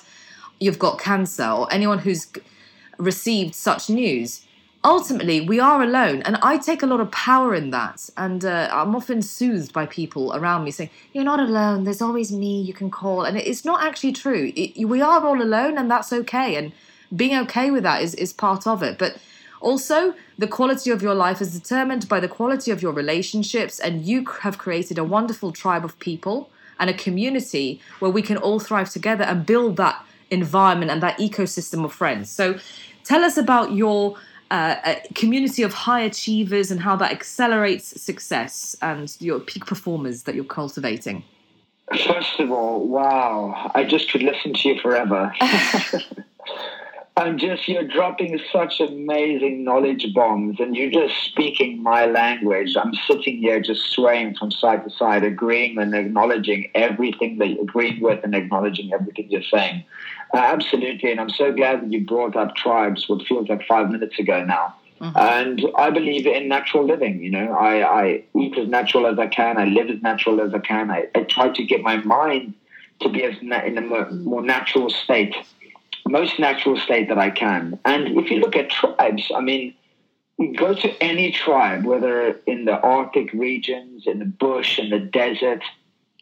you've 0.58 0.80
got 0.80 0.98
cancer 0.98 1.46
or 1.46 1.72
anyone 1.72 2.00
who's 2.00 2.26
received 3.02 3.54
such 3.54 3.90
news, 3.90 4.44
ultimately 4.84 5.40
we 5.40 5.60
are 5.60 5.80
alone 5.80 6.22
and 6.22 6.36
i 6.42 6.58
take 6.58 6.82
a 6.82 6.86
lot 6.86 7.00
of 7.00 7.10
power 7.10 7.54
in 7.54 7.70
that. 7.70 8.08
And 8.16 8.44
uh, 8.44 8.68
i'm 8.72 8.94
often 8.96 9.22
soothed 9.22 9.72
by 9.72 9.86
people 9.86 10.34
around 10.34 10.64
me 10.64 10.70
saying 10.70 10.90
you're 11.12 11.24
not 11.24 11.40
alone. 11.40 11.84
There's 11.84 12.02
always 12.02 12.32
me 12.32 12.60
you 12.60 12.74
can 12.74 12.90
call. 12.90 13.22
And 13.24 13.36
it's 13.36 13.64
not 13.64 13.82
actually 13.82 14.12
true. 14.12 14.52
It, 14.56 14.86
we 14.86 15.00
are 15.00 15.24
all 15.24 15.40
alone 15.40 15.78
and 15.78 15.90
that's 15.90 16.12
okay. 16.12 16.56
And 16.56 16.72
being 17.14 17.36
okay 17.44 17.70
with 17.70 17.82
that 17.82 18.02
is, 18.02 18.14
is 18.14 18.32
part 18.32 18.66
of 18.66 18.82
it. 18.82 18.98
But 18.98 19.16
also 19.60 20.14
the 20.38 20.48
quality 20.48 20.90
of 20.90 21.02
your 21.02 21.14
life 21.14 21.40
is 21.40 21.56
determined 21.58 22.08
by 22.08 22.18
the 22.18 22.28
quality 22.28 22.70
of 22.70 22.82
your 22.82 22.92
relationships 22.92 23.78
and 23.78 24.04
you 24.04 24.24
have 24.40 24.58
created 24.58 24.98
a 24.98 25.04
wonderful 25.04 25.52
tribe 25.52 25.84
of 25.84 25.98
people 26.00 26.50
and 26.80 26.90
a 26.90 26.94
community 26.94 27.80
where 28.00 28.10
we 28.10 28.22
can 28.22 28.36
all 28.36 28.58
thrive 28.58 28.90
together 28.90 29.22
and 29.22 29.46
build 29.46 29.76
that 29.76 30.04
environment 30.30 30.90
and 30.90 31.02
that 31.02 31.18
ecosystem 31.18 31.84
of 31.84 31.92
friends. 31.92 32.28
So 32.30 32.58
tell 33.04 33.24
us 33.24 33.36
about 33.36 33.72
your 33.72 34.16
uh, 34.50 34.94
community 35.14 35.62
of 35.62 35.72
high 35.72 36.00
achievers 36.00 36.70
and 36.70 36.80
how 36.80 36.94
that 36.96 37.10
accelerates 37.10 38.00
success 38.00 38.76
and 38.82 39.16
your 39.18 39.40
peak 39.40 39.64
performers 39.66 40.24
that 40.24 40.34
you're 40.34 40.44
cultivating? 40.44 41.24
First 42.06 42.38
of 42.38 42.50
all, 42.50 42.86
wow, 42.86 43.70
I 43.74 43.84
just 43.84 44.10
could 44.10 44.22
listen 44.22 44.54
to 44.54 44.68
you 44.68 44.80
forever. 44.80 45.32
I'm 47.16 47.36
just, 47.38 47.68
you're 47.68 47.86
dropping 47.86 48.40
such 48.50 48.80
amazing 48.80 49.64
knowledge 49.64 50.06
bombs 50.14 50.58
and 50.58 50.74
you're 50.74 50.90
just 50.90 51.14
speaking 51.24 51.82
my 51.82 52.06
language. 52.06 52.74
I'm 52.74 52.94
sitting 53.06 53.36
here 53.36 53.60
just 53.60 53.90
swaying 53.90 54.36
from 54.36 54.50
side 54.50 54.84
to 54.84 54.90
side, 54.90 55.22
agreeing 55.22 55.76
and 55.78 55.94
acknowledging 55.94 56.70
everything 56.74 57.36
that 57.38 57.48
you're 57.48 57.62
agreeing 57.62 58.00
with 58.00 58.24
and 58.24 58.34
acknowledging 58.34 58.94
everything 58.94 59.30
you're 59.30 59.42
saying. 59.42 59.84
Uh, 60.32 60.38
absolutely. 60.38 61.10
And 61.10 61.20
I'm 61.20 61.30
so 61.30 61.52
glad 61.52 61.82
that 61.82 61.92
you 61.92 62.06
brought 62.06 62.36
up 62.36 62.56
tribes, 62.56 63.08
what 63.08 63.26
feels 63.26 63.48
like 63.48 63.66
five 63.66 63.90
minutes 63.90 64.18
ago 64.18 64.44
now. 64.44 64.74
Mm-hmm. 65.00 65.18
And 65.18 65.66
I 65.76 65.90
believe 65.90 66.26
in 66.26 66.48
natural 66.48 66.86
living. 66.86 67.22
You 67.22 67.30
know, 67.30 67.52
I, 67.52 68.02
I, 68.02 68.24
eat 68.36 68.56
as 68.56 68.68
natural 68.68 69.06
as 69.06 69.18
I 69.18 69.26
can. 69.26 69.58
I 69.58 69.64
live 69.64 69.90
as 69.90 70.00
natural 70.00 70.40
as 70.40 70.54
I 70.54 70.60
can. 70.60 70.90
I, 70.90 71.08
I 71.14 71.22
try 71.24 71.48
to 71.50 71.64
get 71.64 71.82
my 71.82 71.96
mind 71.96 72.54
to 73.00 73.08
be 73.08 73.24
as 73.24 73.34
na- 73.42 73.64
in 73.64 73.76
a 73.76 73.80
more, 73.80 74.08
more 74.10 74.42
natural 74.42 74.88
state 74.90 75.34
most 76.08 76.38
natural 76.38 76.76
state 76.76 77.08
that 77.08 77.18
I 77.18 77.30
can. 77.30 77.78
And 77.84 78.18
if 78.18 78.30
you 78.30 78.40
look 78.40 78.56
at 78.56 78.70
tribes, 78.70 79.30
I 79.34 79.40
mean, 79.40 79.74
go 80.56 80.74
to 80.74 81.02
any 81.02 81.32
tribe, 81.32 81.84
whether 81.84 82.38
in 82.46 82.64
the 82.64 82.78
Arctic 82.80 83.32
regions, 83.32 84.06
in 84.06 84.18
the 84.18 84.24
bush, 84.24 84.78
in 84.78 84.90
the 84.90 84.98
desert, 84.98 85.62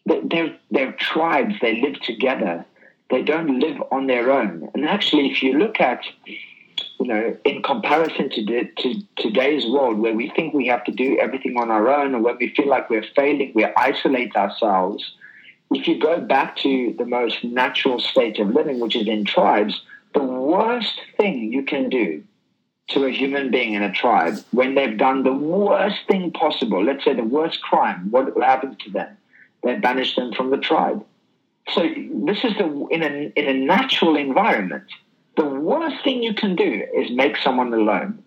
they're, 0.06 0.56
they're 0.70 0.92
tribes. 0.92 1.54
They 1.60 1.80
live 1.80 2.00
together. 2.00 2.64
They 3.10 3.22
don't 3.22 3.58
live 3.58 3.82
on 3.90 4.06
their 4.06 4.30
own. 4.30 4.70
And 4.74 4.84
actually, 4.86 5.30
if 5.30 5.42
you 5.42 5.58
look 5.58 5.80
at, 5.80 6.04
you 6.26 7.06
know, 7.06 7.36
in 7.44 7.62
comparison 7.62 8.30
to, 8.30 8.44
the, 8.44 8.70
to 8.78 8.94
today's 9.16 9.66
world 9.66 9.98
where 9.98 10.14
we 10.14 10.30
think 10.30 10.54
we 10.54 10.66
have 10.68 10.84
to 10.84 10.92
do 10.92 11.18
everything 11.18 11.56
on 11.56 11.70
our 11.70 11.88
own, 11.88 12.14
or 12.14 12.20
when 12.20 12.36
we 12.38 12.54
feel 12.54 12.68
like 12.68 12.88
we're 12.88 13.06
failing, 13.16 13.52
we 13.54 13.64
isolate 13.76 14.36
ourselves 14.36 15.12
if 15.70 15.86
you 15.86 15.98
go 15.98 16.20
back 16.20 16.56
to 16.56 16.94
the 16.98 17.06
most 17.06 17.44
natural 17.44 18.00
state 18.00 18.38
of 18.38 18.48
living, 18.50 18.80
which 18.80 18.96
is 18.96 19.06
in 19.06 19.24
tribes, 19.24 19.80
the 20.14 20.22
worst 20.22 21.00
thing 21.16 21.52
you 21.52 21.62
can 21.62 21.88
do 21.88 22.24
to 22.88 23.04
a 23.04 23.10
human 23.10 23.52
being 23.52 23.74
in 23.74 23.82
a 23.82 23.92
tribe 23.92 24.36
when 24.50 24.74
they've 24.74 24.98
done 24.98 25.22
the 25.22 25.32
worst 25.32 25.98
thing 26.08 26.32
possible, 26.32 26.82
let's 26.84 27.04
say 27.04 27.14
the 27.14 27.22
worst 27.22 27.62
crime, 27.62 28.10
what 28.10 28.36
happens 28.42 28.76
to 28.84 28.90
them? 28.90 29.16
They 29.62 29.76
banish 29.76 30.16
them 30.16 30.32
from 30.32 30.50
the 30.50 30.58
tribe. 30.58 31.04
So 31.68 31.82
this 32.24 32.44
is 32.44 32.54
the 32.58 32.86
in 32.90 33.02
a 33.02 33.32
in 33.36 33.48
a 33.48 33.54
natural 33.54 34.16
environment. 34.16 34.84
The 35.36 35.44
worst 35.44 36.02
thing 36.02 36.22
you 36.22 36.34
can 36.34 36.56
do 36.56 36.84
is 36.94 37.10
make 37.10 37.36
someone 37.36 37.72
alone. 37.72 38.22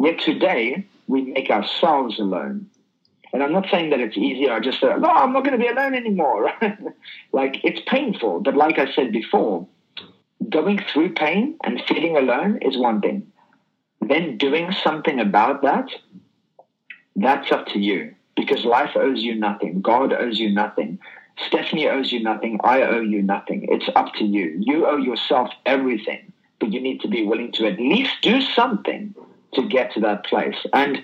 Yet 0.00 0.20
today 0.20 0.86
we 1.06 1.22
make 1.22 1.50
ourselves 1.50 2.18
alone. 2.18 2.70
And 3.32 3.42
I'm 3.42 3.52
not 3.52 3.68
saying 3.70 3.90
that 3.90 4.00
it's 4.00 4.16
easy 4.16 4.48
I 4.48 4.60
just, 4.60 4.82
no, 4.82 4.90
I'm 4.90 5.32
not 5.32 5.44
going 5.44 5.58
to 5.58 5.62
be 5.62 5.68
alone 5.68 5.94
anymore. 5.94 6.50
like, 7.32 7.60
it's 7.62 7.80
painful. 7.86 8.40
But 8.40 8.56
like 8.56 8.78
I 8.78 8.90
said 8.92 9.12
before, 9.12 9.66
going 10.48 10.82
through 10.92 11.14
pain 11.14 11.58
and 11.62 11.82
feeling 11.86 12.16
alone 12.16 12.58
is 12.62 12.78
one 12.78 13.00
thing. 13.00 13.30
Then 14.00 14.38
doing 14.38 14.72
something 14.72 15.20
about 15.20 15.62
that, 15.62 15.88
that's 17.16 17.52
up 17.52 17.66
to 17.68 17.78
you 17.78 18.14
because 18.36 18.64
life 18.64 18.92
owes 18.96 19.22
you 19.22 19.34
nothing. 19.34 19.82
God 19.82 20.12
owes 20.12 20.38
you 20.38 20.50
nothing. 20.50 20.98
Stephanie 21.46 21.88
owes 21.88 22.12
you 22.12 22.22
nothing. 22.22 22.58
I 22.64 22.82
owe 22.82 23.00
you 23.00 23.22
nothing. 23.22 23.66
It's 23.70 23.88
up 23.94 24.14
to 24.14 24.24
you. 24.24 24.56
You 24.58 24.86
owe 24.86 24.96
yourself 24.96 25.50
everything, 25.64 26.32
but 26.58 26.72
you 26.72 26.80
need 26.80 27.00
to 27.02 27.08
be 27.08 27.24
willing 27.24 27.52
to 27.52 27.66
at 27.66 27.78
least 27.78 28.12
do 28.22 28.40
something 28.40 29.14
to 29.54 29.62
get 29.68 29.92
to 29.94 30.00
that 30.00 30.24
place. 30.24 30.56
And 30.72 31.02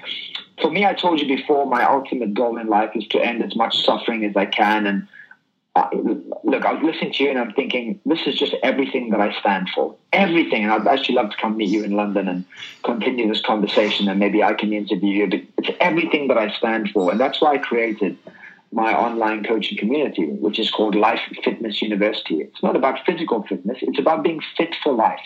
for 0.61 0.71
me, 0.71 0.85
I 0.85 0.95
told 0.95 1.21
you 1.21 1.27
before, 1.27 1.67
my 1.67 1.85
ultimate 1.85 2.35
goal 2.35 2.59
in 2.59 2.67
life 2.67 2.91
is 2.95 3.07
to 3.09 3.21
end 3.21 3.43
as 3.43 3.57
much 3.57 3.85
suffering 3.85 4.25
as 4.25 4.37
I 4.37 4.47
can. 4.47 4.87
And 4.87 5.09
uh, 5.77 5.89
look, 6.45 6.65
I 6.65 6.73
was 6.73 6.83
listening 6.83 7.13
to 7.15 7.25
you 7.25 7.31
and 7.31 7.39
I'm 7.39 7.53
thinking, 7.53 8.01
this 8.05 8.21
is 8.27 8.35
just 8.35 8.55
everything 8.63 9.11
that 9.11 9.21
I 9.21 9.33
stand 9.41 9.71
for. 9.75 9.97
Everything. 10.13 10.65
And 10.65 10.73
I'd 10.73 10.87
actually 10.87 11.17
love 11.17 11.31
to 11.31 11.37
come 11.37 11.57
meet 11.57 11.71
you 11.71 11.85
in 11.85 11.93
London 11.93 12.29
and 12.29 12.45
continue 12.83 13.29
this 13.29 13.41
conversation 13.41 14.09
and 14.09 14.21
maybe 14.21 14.43
I 14.43 14.53
can 14.55 14.73
interview 14.73 15.25
you. 15.25 15.31
But 15.31 15.41
it's 15.59 15.77
everything 15.81 16.29
that 16.29 16.39
I 16.39 16.51
stand 16.51 16.91
for. 16.91 17.11
And 17.11 17.19
that's 17.19 17.41
why 17.41 17.53
I 17.53 17.59
created 17.59 18.19
my 18.75 18.93
online 18.93 19.45
coaching 19.45 19.79
community, 19.79 20.27
which 20.27 20.59
is 20.59 20.69
called 20.69 20.97
Life 20.97 21.21
Fitness 21.45 21.81
University. 21.81 22.41
It's 22.41 22.63
not 22.63 22.75
about 22.75 23.07
physical 23.07 23.45
fitness, 23.45 23.79
it's 23.81 24.01
about 24.01 24.25
being 24.25 24.41
fit 24.57 24.75
for 24.83 24.93
life. 24.93 25.21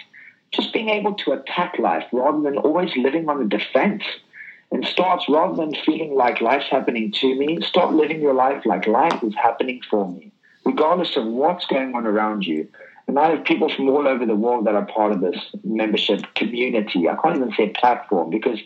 Just 0.53 0.72
being 0.72 0.90
able 0.90 1.14
to 1.14 1.32
attack 1.32 1.78
life 1.78 2.05
rather 2.12 2.40
than 2.42 2.59
always 2.59 2.94
living 2.96 3.28
on 3.28 3.38
the 3.38 3.57
defense 3.57 4.03
and 4.70 4.84
starts 4.84 5.24
rather 5.28 5.57
than 5.57 5.74
feeling 5.86 6.14
like 6.14 6.42
life's 6.42 6.68
happening 6.70 7.11
to 7.20 7.34
me, 7.34 7.61
start 7.62 7.94
living 7.94 8.20
your 8.20 8.34
life 8.34 8.66
like 8.66 8.86
life 8.86 9.22
is 9.22 9.34
happening 9.34 9.80
for 9.90 10.11
me, 10.11 10.30
regardless 10.66 11.16
of 11.16 11.24
what's 11.26 11.66
going 11.66 11.94
on 11.94 12.07
around 12.07 12.44
you. 12.44 12.68
And 13.07 13.18
I 13.18 13.30
have 13.30 13.44
people 13.44 13.74
from 13.74 13.88
all 13.88 14.07
over 14.07 14.26
the 14.26 14.36
world 14.36 14.66
that 14.66 14.74
are 14.74 14.84
part 14.84 15.12
of 15.12 15.22
this 15.22 15.38
membership 15.64 16.34
community. 16.34 17.09
I 17.09 17.16
can't 17.16 17.36
even 17.36 17.53
say 17.57 17.70
platform 17.70 18.28
because 18.28 18.59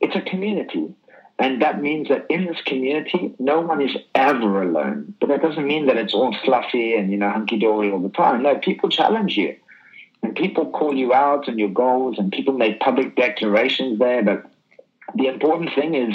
it's 0.00 0.14
a 0.14 0.20
community. 0.20 0.94
And 1.38 1.60
that 1.60 1.82
means 1.82 2.08
that 2.08 2.26
in 2.30 2.46
this 2.46 2.60
community, 2.62 3.34
no 3.38 3.60
one 3.60 3.82
is 3.82 3.94
ever 4.14 4.62
alone. 4.62 5.14
But 5.20 5.28
that 5.28 5.42
doesn't 5.42 5.66
mean 5.66 5.86
that 5.86 5.96
it's 5.98 6.14
all 6.14 6.34
fluffy 6.44 6.94
and, 6.94 7.10
you 7.10 7.18
know, 7.18 7.30
hunky 7.30 7.58
dory 7.58 7.90
all 7.90 8.00
the 8.00 8.08
time. 8.08 8.42
No, 8.42 8.56
people 8.56 8.88
challenge 8.88 9.36
you. 9.36 9.54
And 10.22 10.34
people 10.34 10.70
call 10.70 10.94
you 10.94 11.12
out 11.12 11.48
on 11.48 11.58
your 11.58 11.68
goals 11.68 12.18
and 12.18 12.32
people 12.32 12.54
make 12.54 12.80
public 12.80 13.16
declarations 13.16 13.98
there. 13.98 14.22
But 14.22 14.50
the 15.14 15.26
important 15.26 15.74
thing 15.74 15.94
is 15.94 16.14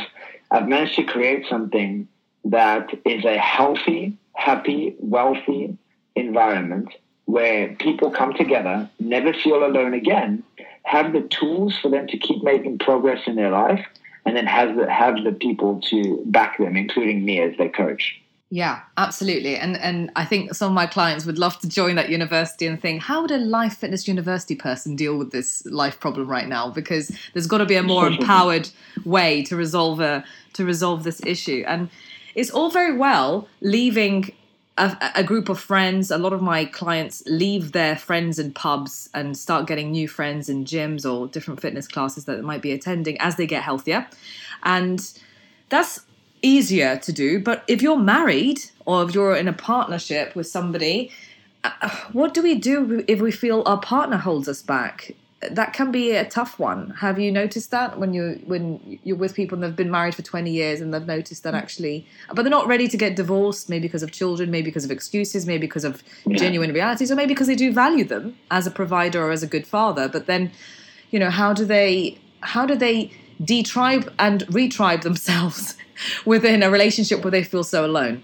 I've 0.50 0.68
managed 0.68 0.96
to 0.96 1.04
create 1.04 1.46
something 1.48 2.08
that 2.46 2.90
is 3.06 3.24
a 3.24 3.38
healthy, 3.38 4.18
happy, 4.34 4.96
wealthy 5.00 5.78
environment 6.16 6.90
where 7.26 7.76
people 7.76 8.10
come 8.10 8.34
together, 8.34 8.90
never 9.00 9.34
feel 9.34 9.64
alone 9.64 9.94
again, 9.94 10.44
have 10.84 11.14
the 11.14 11.22
tools 11.22 11.78
for 11.80 11.90
them 11.90 12.08
to 12.08 12.18
keep 12.18 12.44
making 12.44 12.80
progress 12.80 13.22
in 13.28 13.36
their 13.36 13.52
life, 13.52 13.86
and 14.26 14.36
then 14.36 14.46
have 14.46 14.76
the, 14.76 14.90
have 14.90 15.24
the 15.24 15.32
people 15.32 15.82
to 15.90 16.22
back 16.26 16.58
them, 16.58 16.78
including 16.78 17.26
me 17.26 17.42
as 17.42 17.58
their 17.58 17.70
coach. 17.70 18.22
Yeah, 18.54 18.82
absolutely. 18.98 19.56
And 19.56 19.78
and 19.78 20.12
I 20.18 20.26
think 20.26 20.54
some 20.54 20.68
of 20.68 20.74
my 20.74 20.86
clients 20.86 21.26
would 21.26 21.40
love 21.40 21.58
to 21.60 21.70
join 21.70 21.96
that 21.96 22.10
university 22.10 22.68
and 22.68 22.82
think, 22.82 23.02
how 23.02 23.22
would 23.22 23.32
a 23.32 23.38
life 23.38 23.78
fitness 23.78 24.10
university 24.10 24.56
person 24.56 24.98
deal 24.98 25.18
with 25.18 25.32
this 25.32 25.66
life 25.68 26.02
problem 26.02 26.28
right 26.28 26.50
now? 26.50 26.70
Because 26.70 27.18
there's 27.32 27.48
got 27.48 27.60
to 27.60 27.66
be 27.66 27.78
a 27.78 27.84
more 27.84 28.08
empowered 28.14 28.70
way 29.06 29.42
to 29.44 29.56
resolve 29.56 30.02
a 30.02 30.26
to 30.54 30.66
resolve 30.66 31.06
this 31.06 31.22
issue. 31.26 31.64
And 31.66 31.90
it's 32.36 32.50
all 32.50 32.70
very 32.70 32.96
well 32.98 33.48
leaving 33.62 34.34
a, 34.78 35.12
a, 35.16 35.24
group 35.24 35.50
of 35.50 35.60
friends. 35.60 36.12
A 36.12 36.18
lot 36.18 36.34
of 36.34 36.42
my 36.42 36.66
clients 36.66 37.24
leave 37.26 37.72
their 37.72 37.96
friends 37.96 38.40
in 38.40 38.54
pubs 38.54 39.10
and 39.14 39.38
start 39.38 39.68
getting 39.68 39.92
new 39.92 40.08
friends 40.08 40.50
in 40.50 40.66
gyms 40.66 41.10
or 41.10 41.28
different 41.28 41.62
fitness 41.62 41.88
classes 41.88 42.26
that 42.26 42.36
they 42.36 42.42
might 42.42 42.62
be 42.62 42.72
attending 42.72 43.20
as 43.20 43.36
they 43.36 43.46
get 43.46 43.64
healthier. 43.64 44.08
And 44.64 45.02
that's 45.70 46.02
easier 46.42 46.98
to 46.98 47.12
do. 47.12 47.40
But 47.40 47.64
if 47.68 47.82
you're 47.82 47.98
married 47.98 48.60
or 48.86 49.04
if 49.04 49.14
you're 49.14 49.36
in 49.36 49.48
a 49.48 49.54
partnership 49.54 50.36
with 50.36 50.48
somebody, 50.48 51.12
uh, 51.64 51.90
what 52.12 52.34
do 52.34 52.42
we 52.42 52.56
do 52.56 53.04
if 53.08 53.22
we 53.22 53.32
feel 53.32 53.64
our 53.66 53.80
partner 53.80 54.18
holds 54.18 54.48
us 54.48 54.62
back? 54.62 55.14
That 55.50 55.74
can 55.74 55.92
be 55.92 56.12
a 56.12 56.24
tough 56.24 56.60
one. 56.60 56.92
Have 57.00 57.20
you 57.20 57.32
noticed 57.32 57.72
that 57.72 57.98
when 57.98 58.14
you 58.14 58.42
when 58.46 59.00
you're 59.04 59.18
with 59.18 59.34
people 59.34 59.56
and 59.56 59.64
they've 59.64 59.76
been 59.76 59.90
married 59.90 60.14
for 60.14 60.22
20 60.22 60.52
years 60.52 60.82
and 60.82 60.94
they've 60.94 61.06
noticed 61.06 61.44
that 61.44 61.56
mm. 61.56 61.58
actually, 61.58 62.06
but 62.34 62.44
they're 62.44 62.52
not 62.52 62.68
ready 62.68 62.88
to 62.88 62.98
get 62.98 63.16
divorced, 63.16 63.68
maybe 63.68 63.88
because 63.88 64.04
of 64.04 64.12
children, 64.12 64.52
maybe 64.52 64.66
because 64.66 64.86
of 64.86 64.92
excuses, 64.92 65.48
maybe 65.48 65.62
because 65.62 65.84
of 65.84 66.04
yeah. 66.28 66.38
genuine 66.38 66.74
realities, 66.74 67.12
or 67.12 67.16
maybe 67.16 67.34
because 67.34 67.48
they 67.48 67.56
do 67.56 67.74
value 67.74 68.04
them 68.04 68.38
as 68.52 68.68
a 68.68 68.72
provider 68.72 69.24
or 69.24 69.32
as 69.32 69.42
a 69.42 69.48
good 69.48 69.66
father. 69.66 70.08
But 70.08 70.28
then, 70.28 70.52
you 71.10 71.18
know, 71.18 71.32
how 71.32 71.54
do 71.54 71.66
they 71.66 72.20
how 72.42 72.66
do 72.66 72.76
they 72.76 73.12
detribe 73.42 74.12
and 74.20 74.42
retribe 74.48 75.02
themselves 75.02 75.76
within 76.26 76.62
a 76.62 76.70
relationship 76.70 77.24
where 77.24 77.32
they 77.32 77.44
feel 77.44 77.64
so 77.64 77.86
alone? 77.86 78.24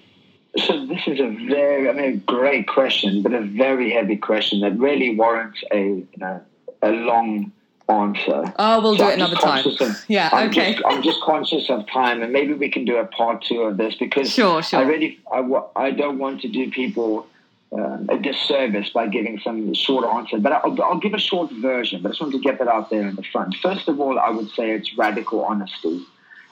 So 0.66 0.86
this 0.88 1.02
is 1.06 1.20
a 1.20 1.28
very, 1.48 1.88
I 1.88 1.94
mean, 1.94 2.06
a 2.06 2.18
great 2.18 2.68
question, 2.68 3.22
but 3.22 3.34
a 3.34 3.42
very 3.42 3.92
heavy 3.92 4.18
question 4.18 4.62
that 4.62 4.78
really 4.78 5.16
warrants 5.16 5.60
a, 5.72 5.78
you 5.78 6.08
know, 6.18 6.42
a 6.82 6.92
long 6.92 7.52
answer. 7.90 8.54
Oh, 8.58 8.82
we'll 8.82 8.98
so 8.98 9.06
do 9.06 9.10
it 9.12 9.14
another 9.16 9.36
time. 9.36 9.66
Of, 9.66 10.06
yeah, 10.08 10.30
I'm 10.32 10.50
okay. 10.50 10.74
Just, 10.74 10.86
I'm 10.86 11.04
just 11.04 11.22
conscious 11.22 11.70
of 11.70 11.88
time, 11.90 12.22
and 12.22 12.34
maybe 12.34 12.54
we 12.54 12.70
can 12.70 12.86
do 12.86 12.98
a 12.98 13.06
part 13.06 13.44
two 13.44 13.62
of 13.62 13.78
this 13.78 13.96
because 13.96 14.32
sure, 14.32 14.62
sure. 14.62 14.80
I 14.80 14.84
really, 14.84 15.20
I, 15.32 15.62
I 15.76 15.92
don't 15.92 16.20
want 16.20 16.42
to 16.42 16.48
do 16.48 16.70
people 16.72 17.28
um, 17.72 18.08
a 18.10 18.18
disservice 18.18 18.90
by 18.90 19.08
giving 19.08 19.40
some 19.40 19.74
short 19.74 20.06
answer, 20.06 20.38
but 20.40 20.52
I'll, 20.52 20.82
I'll 20.82 21.00
give 21.00 21.14
a 21.14 21.20
short 21.20 21.52
version. 21.52 22.02
But 22.02 22.10
I 22.10 22.12
just 22.12 22.22
want 22.22 22.34
to 22.34 22.40
get 22.40 22.60
that 22.60 22.68
out 22.68 22.90
there 22.90 23.08
in 23.08 23.16
the 23.16 23.24
front. 23.24 23.56
First 23.56 23.88
of 23.88 24.00
all, 24.00 24.20
I 24.20 24.30
would 24.30 24.50
say 24.52 24.72
it's 24.72 24.98
radical 24.98 25.44
honesty 25.44 26.06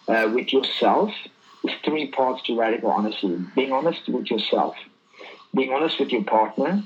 uh, 0.08 0.30
with 0.34 0.54
yourself. 0.54 1.12
There's 1.64 1.78
three 1.84 2.08
parts 2.08 2.44
to 2.44 2.58
radical 2.58 2.92
honesty: 2.92 3.40
being 3.56 3.72
honest 3.72 4.08
with 4.08 4.30
yourself, 4.30 4.76
being 5.54 5.74
honest 5.74 6.00
with 6.00 6.12
your 6.12 6.24
partner, 6.24 6.84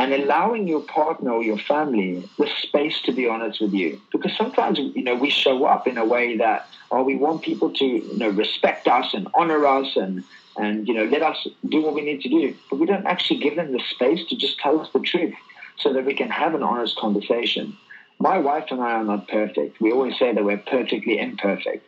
and 0.00 0.14
allowing 0.14 0.66
your 0.66 0.80
partner 0.80 1.30
or 1.30 1.42
your 1.42 1.58
family 1.58 2.26
the 2.38 2.48
space 2.62 2.98
to 3.02 3.12
be 3.12 3.28
honest 3.28 3.60
with 3.60 3.74
you. 3.74 4.00
Because 4.10 4.34
sometimes, 4.34 4.78
you 4.78 5.02
know, 5.02 5.14
we 5.14 5.28
show 5.28 5.66
up 5.66 5.86
in 5.86 5.98
a 5.98 6.06
way 6.06 6.38
that, 6.38 6.66
oh, 6.90 7.02
we 7.02 7.16
want 7.16 7.42
people 7.42 7.70
to, 7.74 7.84
you 7.84 8.16
know, 8.16 8.30
respect 8.30 8.88
us 8.88 9.12
and 9.12 9.28
honor 9.34 9.66
us 9.66 9.94
and, 9.96 10.24
and, 10.56 10.88
you 10.88 10.94
know, 10.94 11.04
let 11.04 11.20
us 11.20 11.46
do 11.68 11.82
what 11.82 11.92
we 11.92 12.00
need 12.00 12.22
to 12.22 12.30
do. 12.30 12.56
But 12.70 12.78
we 12.78 12.86
don't 12.86 13.04
actually 13.04 13.40
give 13.40 13.56
them 13.56 13.72
the 13.72 13.82
space 13.90 14.26
to 14.30 14.36
just 14.36 14.58
tell 14.58 14.80
us 14.80 14.88
the 14.94 15.00
truth 15.00 15.34
so 15.80 15.92
that 15.92 16.06
we 16.06 16.14
can 16.14 16.30
have 16.30 16.54
an 16.54 16.62
honest 16.62 16.96
conversation. 16.96 17.76
My 18.18 18.38
wife 18.38 18.68
and 18.70 18.80
I 18.80 18.92
are 18.92 19.04
not 19.04 19.28
perfect. 19.28 19.82
We 19.82 19.92
always 19.92 20.18
say 20.18 20.32
that 20.32 20.42
we're 20.42 20.56
perfectly 20.56 21.18
imperfect. 21.18 21.86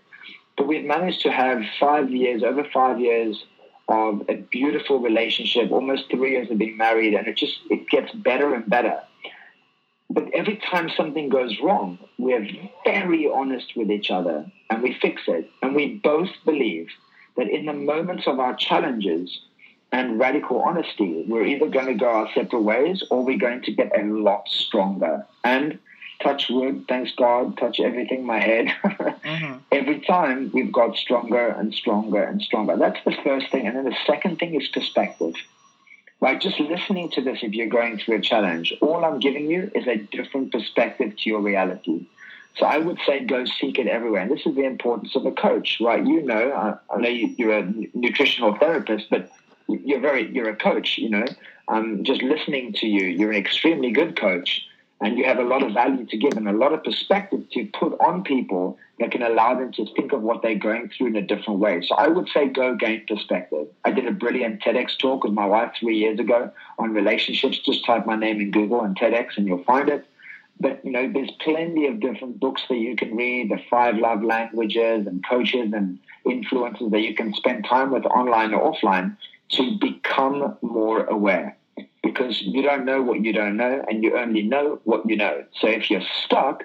But 0.58 0.66
we've 0.66 0.84
managed 0.84 1.22
to 1.22 1.32
have 1.32 1.62
five 1.80 2.10
years, 2.10 2.42
over 2.42 2.64
five 2.74 3.00
years 3.00 3.42
of 3.92 4.22
a 4.28 4.36
beautiful 4.36 5.00
relationship, 5.00 5.70
almost 5.70 6.10
three 6.10 6.30
years 6.32 6.50
of 6.50 6.56
being 6.56 6.78
married, 6.78 7.12
and 7.14 7.26
it 7.28 7.36
just 7.36 7.58
it 7.70 7.88
gets 7.88 8.10
better 8.12 8.54
and 8.54 8.68
better. 8.68 8.98
But 10.08 10.32
every 10.34 10.56
time 10.56 10.90
something 10.96 11.28
goes 11.28 11.58
wrong, 11.62 11.98
we're 12.18 12.46
very 12.84 13.30
honest 13.30 13.76
with 13.76 13.90
each 13.90 14.10
other 14.10 14.50
and 14.68 14.82
we 14.82 14.94
fix 15.00 15.22
it. 15.26 15.50
And 15.62 15.74
we 15.74 15.94
both 16.02 16.28
believe 16.44 16.88
that 17.36 17.48
in 17.48 17.64
the 17.64 17.72
moments 17.72 18.26
of 18.26 18.38
our 18.38 18.54
challenges 18.54 19.40
and 19.90 20.18
radical 20.18 20.60
honesty, 20.60 21.24
we're 21.26 21.46
either 21.46 21.66
going 21.66 21.86
to 21.86 21.94
go 21.94 22.08
our 22.08 22.28
separate 22.34 22.60
ways 22.62 23.02
or 23.10 23.24
we're 23.24 23.38
going 23.38 23.62
to 23.62 23.72
get 23.72 23.98
a 23.98 24.04
lot 24.04 24.48
stronger. 24.48 25.26
And 25.44 25.78
touch 26.22 26.48
wood, 26.48 26.86
thanks 26.88 27.12
God, 27.16 27.56
touch 27.58 27.80
everything, 27.80 28.24
my 28.24 28.38
head. 28.38 28.66
mm-hmm. 28.84 29.58
Every 29.70 30.00
time 30.00 30.50
we've 30.52 30.72
got 30.72 30.96
stronger 30.96 31.48
and 31.48 31.74
stronger 31.74 32.22
and 32.22 32.40
stronger. 32.40 32.76
That's 32.76 33.02
the 33.04 33.16
first 33.24 33.50
thing. 33.50 33.66
And 33.66 33.76
then 33.76 33.84
the 33.84 33.96
second 34.06 34.38
thing 34.38 34.54
is 34.54 34.68
perspective. 34.68 35.34
Right, 36.20 36.40
just 36.40 36.60
listening 36.60 37.10
to 37.10 37.20
this, 37.20 37.40
if 37.42 37.52
you're 37.52 37.66
going 37.66 37.98
through 37.98 38.18
a 38.18 38.20
challenge, 38.20 38.72
all 38.80 39.04
I'm 39.04 39.18
giving 39.18 39.50
you 39.50 39.72
is 39.74 39.88
a 39.88 39.96
different 39.96 40.52
perspective 40.52 41.16
to 41.16 41.28
your 41.28 41.40
reality. 41.40 42.06
So 42.56 42.64
I 42.64 42.78
would 42.78 42.98
say 43.04 43.24
go 43.24 43.44
seek 43.44 43.78
it 43.78 43.88
everywhere. 43.88 44.20
And 44.20 44.30
this 44.30 44.46
is 44.46 44.54
the 44.54 44.64
importance 44.64 45.16
of 45.16 45.26
a 45.26 45.32
coach, 45.32 45.78
right? 45.80 46.04
You 46.06 46.22
know, 46.22 46.52
I, 46.52 46.94
I 46.94 47.00
know 47.00 47.08
you, 47.08 47.50
are 47.50 47.58
a 47.58 47.74
nutritional 47.94 48.56
therapist, 48.56 49.10
but 49.10 49.32
you're 49.66 50.00
very, 50.00 50.30
you're 50.30 50.50
a 50.50 50.54
coach, 50.54 50.96
you 50.96 51.10
know. 51.10 51.24
I'm 51.66 52.04
just 52.04 52.22
listening 52.22 52.74
to 52.74 52.86
you. 52.86 53.06
You're 53.06 53.32
an 53.32 53.38
extremely 53.38 53.90
good 53.90 54.14
coach 54.14 54.62
and 55.02 55.18
you 55.18 55.24
have 55.24 55.40
a 55.40 55.44
lot 55.44 55.64
of 55.64 55.72
value 55.72 56.06
to 56.06 56.16
give 56.16 56.36
and 56.36 56.48
a 56.48 56.52
lot 56.52 56.72
of 56.72 56.84
perspective 56.84 57.40
to 57.50 57.66
put 57.78 57.92
on 58.00 58.22
people 58.22 58.78
that 59.00 59.10
can 59.10 59.20
allow 59.20 59.52
them 59.52 59.72
to 59.72 59.84
think 59.96 60.12
of 60.12 60.22
what 60.22 60.42
they're 60.42 60.54
going 60.54 60.88
through 60.88 61.08
in 61.08 61.16
a 61.16 61.22
different 61.22 61.58
way. 61.58 61.82
So 61.84 61.96
I 61.96 62.06
would 62.06 62.28
say 62.28 62.46
go 62.46 62.76
gain 62.76 63.04
perspective. 63.06 63.66
I 63.84 63.90
did 63.90 64.06
a 64.06 64.12
brilliant 64.12 64.62
TEDx 64.62 64.96
talk 64.96 65.24
with 65.24 65.32
my 65.32 65.44
wife 65.44 65.72
three 65.80 65.96
years 65.96 66.20
ago 66.20 66.52
on 66.78 66.92
relationships. 66.92 67.58
Just 67.58 67.84
type 67.84 68.06
my 68.06 68.14
name 68.14 68.40
in 68.40 68.52
Google 68.52 68.82
and 68.82 68.96
TEDx 68.96 69.36
and 69.36 69.48
you'll 69.48 69.64
find 69.64 69.88
it. 69.88 70.06
But 70.60 70.84
you 70.84 70.92
know, 70.92 71.10
there's 71.12 71.32
plenty 71.40 71.88
of 71.88 71.98
different 71.98 72.38
books 72.38 72.62
that 72.68 72.76
you 72.76 72.94
can 72.94 73.16
read, 73.16 73.50
the 73.50 73.60
five 73.68 73.96
love 73.96 74.22
languages 74.22 75.08
and 75.08 75.24
coaches 75.28 75.72
and 75.72 75.98
influencers 76.24 76.92
that 76.92 77.00
you 77.00 77.14
can 77.16 77.34
spend 77.34 77.66
time 77.68 77.90
with 77.90 78.06
online 78.06 78.54
or 78.54 78.72
offline 78.72 79.16
to 79.50 79.78
become 79.80 80.56
more 80.62 81.04
aware 81.06 81.56
because 82.02 82.40
you 82.42 82.62
don't 82.62 82.84
know 82.84 83.02
what 83.02 83.24
you 83.24 83.32
don't 83.32 83.56
know 83.56 83.84
and 83.88 84.02
you 84.02 84.16
only 84.16 84.42
know 84.42 84.80
what 84.84 85.08
you 85.08 85.16
know. 85.16 85.44
So 85.60 85.68
if 85.68 85.90
you're 85.90 86.02
stuck, 86.24 86.64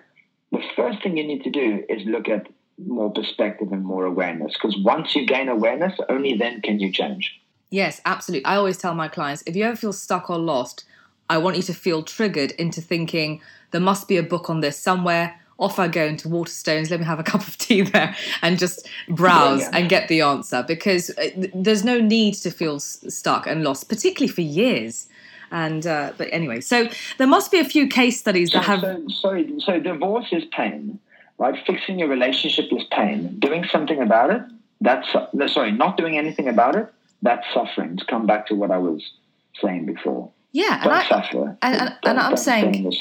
the 0.51 0.61
first 0.75 1.03
thing 1.03 1.17
you 1.17 1.25
need 1.25 1.43
to 1.43 1.49
do 1.49 1.83
is 1.89 2.05
look 2.05 2.27
at 2.29 2.47
more 2.77 3.11
perspective 3.11 3.71
and 3.71 3.83
more 3.83 4.05
awareness 4.05 4.53
because 4.53 4.77
once 4.83 5.15
you 5.15 5.25
gain 5.25 5.49
awareness, 5.49 5.93
only 6.09 6.35
then 6.37 6.61
can 6.61 6.79
you 6.79 6.91
change. 6.91 7.39
Yes, 7.69 8.01
absolutely. 8.05 8.45
I 8.45 8.55
always 8.55 8.77
tell 8.77 8.95
my 8.95 9.07
clients 9.07 9.43
if 9.45 9.55
you 9.55 9.63
ever 9.63 9.75
feel 9.75 9.93
stuck 9.93 10.29
or 10.29 10.37
lost, 10.37 10.85
I 11.29 11.37
want 11.37 11.57
you 11.57 11.63
to 11.63 11.73
feel 11.73 12.03
triggered 12.03 12.51
into 12.51 12.81
thinking 12.81 13.41
there 13.71 13.81
must 13.81 14.07
be 14.07 14.17
a 14.17 14.23
book 14.23 14.49
on 14.49 14.61
this 14.61 14.79
somewhere. 14.79 15.39
Off 15.59 15.79
I 15.79 15.87
go 15.87 16.05
into 16.05 16.27
Waterstones, 16.27 16.91
let 16.91 16.99
me 16.99 17.05
have 17.05 17.19
a 17.19 17.23
cup 17.31 17.47
of 17.47 17.57
tea 17.57 17.81
there 17.81 18.15
and 18.41 18.59
just 18.59 18.87
browse 19.09 19.61
yeah, 19.61 19.69
yeah. 19.71 19.77
and 19.77 19.89
get 19.89 20.07
the 20.07 20.21
answer 20.21 20.63
because 20.67 21.09
uh, 21.11 21.29
there's 21.53 21.83
no 21.83 21.99
need 21.99 22.35
to 22.35 22.51
feel 22.51 22.79
stuck 22.79 23.47
and 23.47 23.63
lost, 23.63 23.89
particularly 23.89 24.31
for 24.31 24.41
years. 24.41 25.07
And 25.49 25.87
uh, 25.87 26.11
but 26.17 26.27
anyway, 26.31 26.59
so 26.59 26.89
there 27.17 27.27
must 27.27 27.51
be 27.51 27.59
a 27.59 27.65
few 27.65 27.87
case 27.87 28.19
studies 28.19 28.51
that 28.51 28.65
have. 28.65 28.81
So, 28.81 29.07
sorry, 29.09 29.53
so 29.59 29.79
divorce 29.79 30.27
is 30.31 30.43
pain, 30.51 30.99
right? 31.37 31.55
Fixing 31.65 31.99
your 31.99 32.09
relationship 32.09 32.65
is 32.71 32.83
pain. 32.91 33.39
Doing 33.39 33.65
something 33.71 34.01
about 34.01 34.29
it, 34.29 34.41
that's 34.81 35.07
sorry, 35.53 35.71
not 35.71 35.95
doing 35.95 36.17
anything 36.17 36.49
about 36.49 36.75
it, 36.75 36.93
that's 37.21 37.45
suffering. 37.53 37.95
To 37.95 38.05
come 38.05 38.25
back 38.25 38.47
to 38.47 38.55
what 38.55 38.71
I 38.71 38.77
was 38.77 39.09
saying 39.61 39.85
before. 39.85 40.29
Yeah, 40.51 40.83
don't 40.83 40.91
and 40.91 40.93
I, 40.93 41.07
suffer. 41.07 41.57
And, 41.61 41.75
and, 41.81 41.95
and 42.03 42.19
I'm 42.19 42.37
saying 42.37 42.91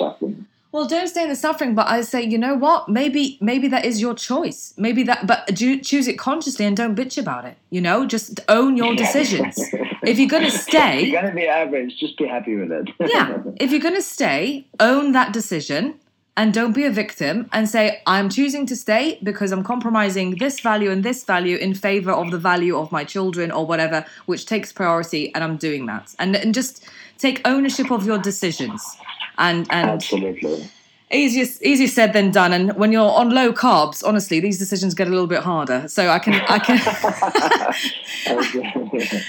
well, 0.72 0.86
don't 0.86 1.08
stay 1.08 1.22
in 1.22 1.28
the 1.28 1.36
suffering, 1.36 1.74
but 1.74 1.86
I 1.88 2.02
say, 2.02 2.22
you 2.22 2.38
know 2.38 2.54
what? 2.54 2.88
Maybe, 2.88 3.38
maybe 3.40 3.68
that 3.68 3.84
is 3.84 4.00
your 4.00 4.14
choice. 4.14 4.74
Maybe 4.76 5.02
that, 5.04 5.26
but 5.26 5.46
do, 5.54 5.80
choose 5.80 6.08
it 6.08 6.18
consciously 6.18 6.66
and 6.66 6.76
don't 6.76 6.94
bitch 6.94 7.16
about 7.16 7.44
it. 7.44 7.56
You 7.70 7.80
know, 7.80 8.06
just 8.06 8.40
own 8.48 8.76
your 8.76 8.94
decisions. 8.94 9.54
if 10.02 10.18
you're 10.18 10.28
gonna 10.28 10.50
stay, 10.50 11.04
you're 11.04 11.20
gonna 11.20 11.34
be 11.34 11.46
average. 11.46 11.96
Just 11.98 12.18
be 12.18 12.26
happy 12.26 12.56
with 12.56 12.72
it. 12.72 12.88
yeah, 13.10 13.38
if 13.56 13.70
you're 13.70 13.80
gonna 13.80 14.02
stay, 14.02 14.66
own 14.80 15.12
that 15.12 15.32
decision 15.32 15.98
and 16.36 16.52
don't 16.52 16.72
be 16.72 16.84
a 16.84 16.90
victim 16.90 17.48
and 17.52 17.68
say 17.68 18.02
i'm 18.06 18.28
choosing 18.28 18.66
to 18.66 18.76
stay 18.76 19.18
because 19.22 19.52
i'm 19.52 19.64
compromising 19.64 20.36
this 20.36 20.60
value 20.60 20.90
and 20.90 21.02
this 21.02 21.24
value 21.24 21.56
in 21.56 21.74
favor 21.74 22.10
of 22.10 22.30
the 22.30 22.38
value 22.38 22.76
of 22.76 22.92
my 22.92 23.04
children 23.04 23.50
or 23.50 23.66
whatever 23.66 24.04
which 24.26 24.46
takes 24.46 24.72
priority 24.72 25.34
and 25.34 25.42
i'm 25.42 25.56
doing 25.56 25.86
that 25.86 26.14
and, 26.18 26.36
and 26.36 26.54
just 26.54 26.84
take 27.18 27.40
ownership 27.46 27.90
of 27.90 28.04
your 28.04 28.18
decisions 28.18 28.98
and 29.38 29.66
and 29.70 29.90
absolutely. 29.90 30.68
easier 31.12 31.46
easier 31.62 31.86
said 31.86 32.12
than 32.12 32.30
done. 32.30 32.52
And 32.52 32.76
when 32.76 32.92
you're 32.92 33.10
on 33.10 33.30
low 33.30 33.52
carbs 33.52 34.04
honestly 34.04 34.40
these 34.40 34.58
decisions 34.58 34.94
get 34.94 35.06
a 35.06 35.10
little 35.10 35.26
bit 35.26 35.42
harder. 35.42 35.88
So 35.88 36.08
i 36.08 36.18
can 36.18 36.34
i 36.48 36.58
can 36.58 36.78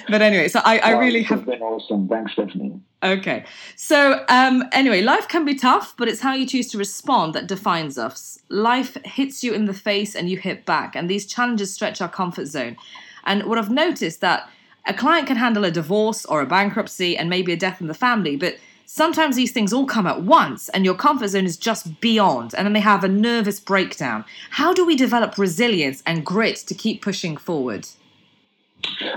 but 0.10 0.22
anyway 0.22 0.48
so 0.48 0.62
i, 0.64 0.80
I 0.80 0.92
really 0.92 1.24
have 1.24 1.46
been 1.46 1.62
awesome. 1.62 2.08
Thanks 2.08 2.34
stephanie. 2.34 2.80
Okay. 3.04 3.46
So 3.76 4.26
um 4.30 4.64
anyway 4.72 5.02
life 5.02 5.28
can 5.28 5.46
be 5.46 5.56
tough 5.56 5.96
but 5.98 6.08
it's 6.08 6.22
how 6.22 6.34
you 6.34 6.46
choose 6.46 6.70
to 6.72 6.78
respond 6.78 7.34
that 7.36 7.48
defines 7.48 7.98
us. 7.98 8.40
Life 8.50 8.98
hits 9.04 9.44
you 9.44 9.54
in 9.54 9.66
the 9.66 9.74
face 9.74 10.16
and 10.16 10.30
you 10.30 10.38
hit 10.38 10.66
back 10.66 10.96
and 10.96 11.10
these 11.10 11.26
challenges 11.26 11.74
stretch 11.74 12.02
our 12.02 12.10
comfort 12.10 12.48
zone. 12.48 12.78
And 13.26 13.44
what 13.44 13.58
i've 13.58 13.70
noticed 13.72 14.22
that 14.22 14.50
a 14.88 14.94
client 14.94 15.28
can 15.28 15.36
handle 15.36 15.66
a 15.66 15.72
divorce 15.72 16.26
or 16.26 16.42
a 16.42 16.46
bankruptcy 16.46 17.18
and 17.18 17.30
maybe 17.30 17.52
a 17.52 17.58
death 17.58 17.82
in 17.82 17.88
the 17.88 17.94
family 17.94 18.38
but 18.38 18.56
Sometimes 18.90 19.36
these 19.36 19.52
things 19.52 19.74
all 19.74 19.86
come 19.86 20.08
at 20.08 20.22
once 20.22 20.70
and 20.70 20.86
your 20.86 20.96
comfort 20.96 21.28
zone 21.28 21.46
is 21.46 21.58
just 21.58 22.00
beyond, 22.00 22.56
and 22.56 22.66
then 22.66 22.72
they 22.72 22.80
have 22.80 23.04
a 23.04 23.10
nervous 23.10 23.60
breakdown. 23.60 24.24
How 24.52 24.74
do 24.74 24.86
we 24.86 24.96
develop 24.96 25.38
resilience 25.38 26.02
and 26.06 26.26
grit 26.26 26.56
to 26.68 26.74
keep 26.74 27.02
pushing 27.02 27.36
forward? 27.36 27.90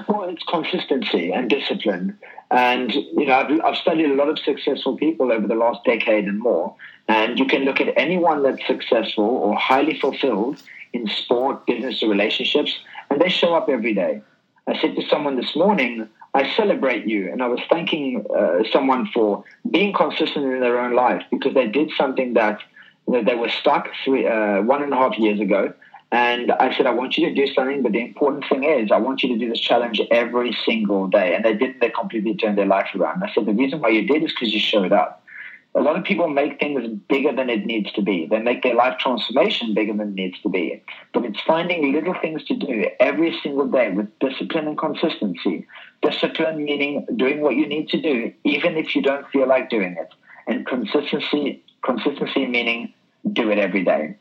Well, 0.09 0.29
it's 0.29 0.43
consistency 0.43 1.31
and 1.31 1.49
discipline. 1.49 2.18
And, 2.51 2.93
you 2.93 3.27
know, 3.27 3.35
I've, 3.35 3.61
I've 3.64 3.77
studied 3.77 4.11
a 4.11 4.14
lot 4.14 4.29
of 4.29 4.41
successful 4.41 4.97
people 4.97 5.31
over 5.31 5.47
the 5.47 5.55
last 5.55 5.85
decade 5.85 6.25
and 6.25 6.41
more. 6.41 6.75
And 7.07 7.39
you 7.39 7.47
can 7.47 7.62
look 7.62 7.81
at 7.81 7.97
anyone 7.97 8.43
that's 8.43 8.66
successful 8.66 9.25
or 9.25 9.55
highly 9.55 10.01
fulfilled 10.01 10.61
in 10.93 11.07
sport, 11.07 11.64
business, 11.66 12.03
or 12.03 12.09
relationships, 12.09 12.77
and 13.09 13.21
they 13.21 13.29
show 13.29 13.55
up 13.55 13.68
every 13.68 13.95
day. 13.95 14.21
I 14.66 14.81
said 14.81 14.97
to 14.97 15.07
someone 15.09 15.37
this 15.37 15.55
morning, 15.55 16.09
I 16.35 16.55
celebrate 16.55 17.07
you. 17.07 17.31
And 17.31 17.43
I 17.43 17.49
was 17.49 17.61
thanking 17.68 18.24
uh, 18.37 18.62
someone 18.72 19.07
for 19.12 19.45
being 19.70 19.93
consistent 19.93 20.45
in 20.45 20.61
their 20.61 20.78
own 20.78 20.95
life 20.95 21.22
because 21.31 21.55
they 21.55 21.66
did 21.66 21.91
something 21.97 22.35
that 22.35 22.61
you 23.07 23.14
know, 23.14 23.24
they 23.24 23.35
were 23.35 23.49
stuck 23.49 23.89
three, 24.05 24.26
uh, 24.26 24.62
one 24.62 24.83
and 24.83 24.93
a 24.93 24.97
half 24.97 25.18
years 25.18 25.41
ago. 25.41 25.72
And 26.12 26.51
I 26.51 26.76
said, 26.76 26.87
I 26.87 26.91
want 26.91 27.16
you 27.16 27.28
to 27.28 27.35
do 27.35 27.53
something, 27.53 27.83
but 27.83 27.93
the 27.93 28.01
important 28.01 28.45
thing 28.49 28.64
is, 28.64 28.91
I 28.91 28.97
want 28.97 29.22
you 29.22 29.28
to 29.28 29.39
do 29.39 29.49
this 29.49 29.61
challenge 29.61 30.01
every 30.11 30.57
single 30.64 31.07
day. 31.07 31.37
And 31.37 31.45
they 31.45 31.55
did, 31.55 31.81
they 31.81 31.91
completely 31.91 32.35
turned 32.35 32.59
their 32.59 32.66
life 32.66 32.89
around. 32.97 33.22
I 33.22 33.33
said, 33.33 33.47
the 33.47 33.53
reason 33.53 33.81
why 33.81 33.91
you 33.91 34.07
did 34.07 34.24
is 34.24 34.33
because 34.33 34.53
you 34.53 34.59
showed 34.59 34.93
up 34.93 35.20
a 35.74 35.81
lot 35.81 35.97
of 35.97 36.05
people 36.05 36.28
make 36.28 36.59
things 36.59 36.85
bigger 37.09 37.33
than 37.33 37.49
it 37.49 37.64
needs 37.64 37.93
to 37.93 38.03
be. 38.03 38.26
They 38.26 38.41
make 38.41 38.62
their 38.62 38.74
life 38.74 38.99
transformation 38.99 39.72
bigger 39.72 39.93
than 39.93 40.09
it 40.09 40.14
needs 40.14 40.41
to 40.43 40.49
be. 40.49 40.83
But 41.14 41.24
it's 41.24 41.41
finding 41.43 41.93
little 41.93 42.14
things 42.20 42.45
to 42.47 42.57
do 42.57 42.87
every 42.99 43.39
single 43.43 43.66
day 43.66 43.91
with 43.93 44.07
discipline 44.18 44.66
and 44.66 44.78
consistency. 44.78 45.66
Discipline 46.03 46.64
meaning 46.64 47.07
doing 47.16 47.40
what 47.40 47.57
you 47.57 47.66
need 47.66 47.88
to 47.90 48.01
do, 48.01 48.32
even 48.44 48.76
if 48.76 48.96
you 48.96 49.03
don't 49.03 49.28
feel 49.28 49.46
like 49.46 49.68
doing 49.68 49.96
it. 49.98 50.09
And 50.46 50.66
consistency, 50.66 51.62
consistency 51.84 52.46
meaning 52.46 52.94
do 53.32 53.51
it 53.51 53.59
every 53.59 53.84
day. 53.84 54.16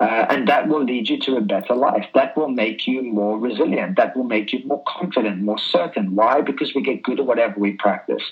Uh, 0.00 0.26
and 0.28 0.48
that 0.48 0.68
will 0.68 0.84
lead 0.84 1.08
you 1.08 1.18
to 1.20 1.36
a 1.36 1.40
better 1.40 1.74
life. 1.74 2.06
That 2.14 2.36
will 2.36 2.48
make 2.48 2.86
you 2.86 3.02
more 3.02 3.38
resilient. 3.38 3.96
That 3.96 4.16
will 4.16 4.24
make 4.24 4.52
you 4.52 4.64
more 4.64 4.82
confident, 4.86 5.42
more 5.42 5.58
certain. 5.58 6.14
Why? 6.14 6.40
Because 6.40 6.74
we 6.74 6.82
get 6.82 7.02
good 7.02 7.20
at 7.20 7.26
whatever 7.26 7.58
we 7.58 7.72
practice. 7.72 8.22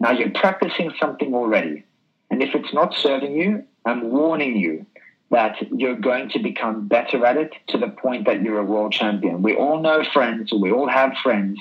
Now 0.00 0.10
you're 0.10 0.30
practicing 0.30 0.92
something 0.98 1.34
already. 1.34 1.84
And 2.30 2.42
if 2.42 2.54
it's 2.54 2.74
not 2.74 2.94
serving 2.94 3.36
you, 3.36 3.64
I'm 3.84 4.10
warning 4.10 4.56
you 4.56 4.86
that 5.30 5.56
you're 5.72 5.96
going 5.96 6.30
to 6.30 6.38
become 6.38 6.88
better 6.88 7.24
at 7.24 7.36
it 7.36 7.52
to 7.68 7.78
the 7.78 7.88
point 7.88 8.26
that 8.26 8.42
you're 8.42 8.58
a 8.58 8.64
world 8.64 8.92
champion. 8.92 9.42
We 9.42 9.54
all 9.54 9.80
know 9.80 10.04
friends, 10.12 10.52
we 10.52 10.70
all 10.70 10.88
have 10.88 11.14
friends 11.22 11.58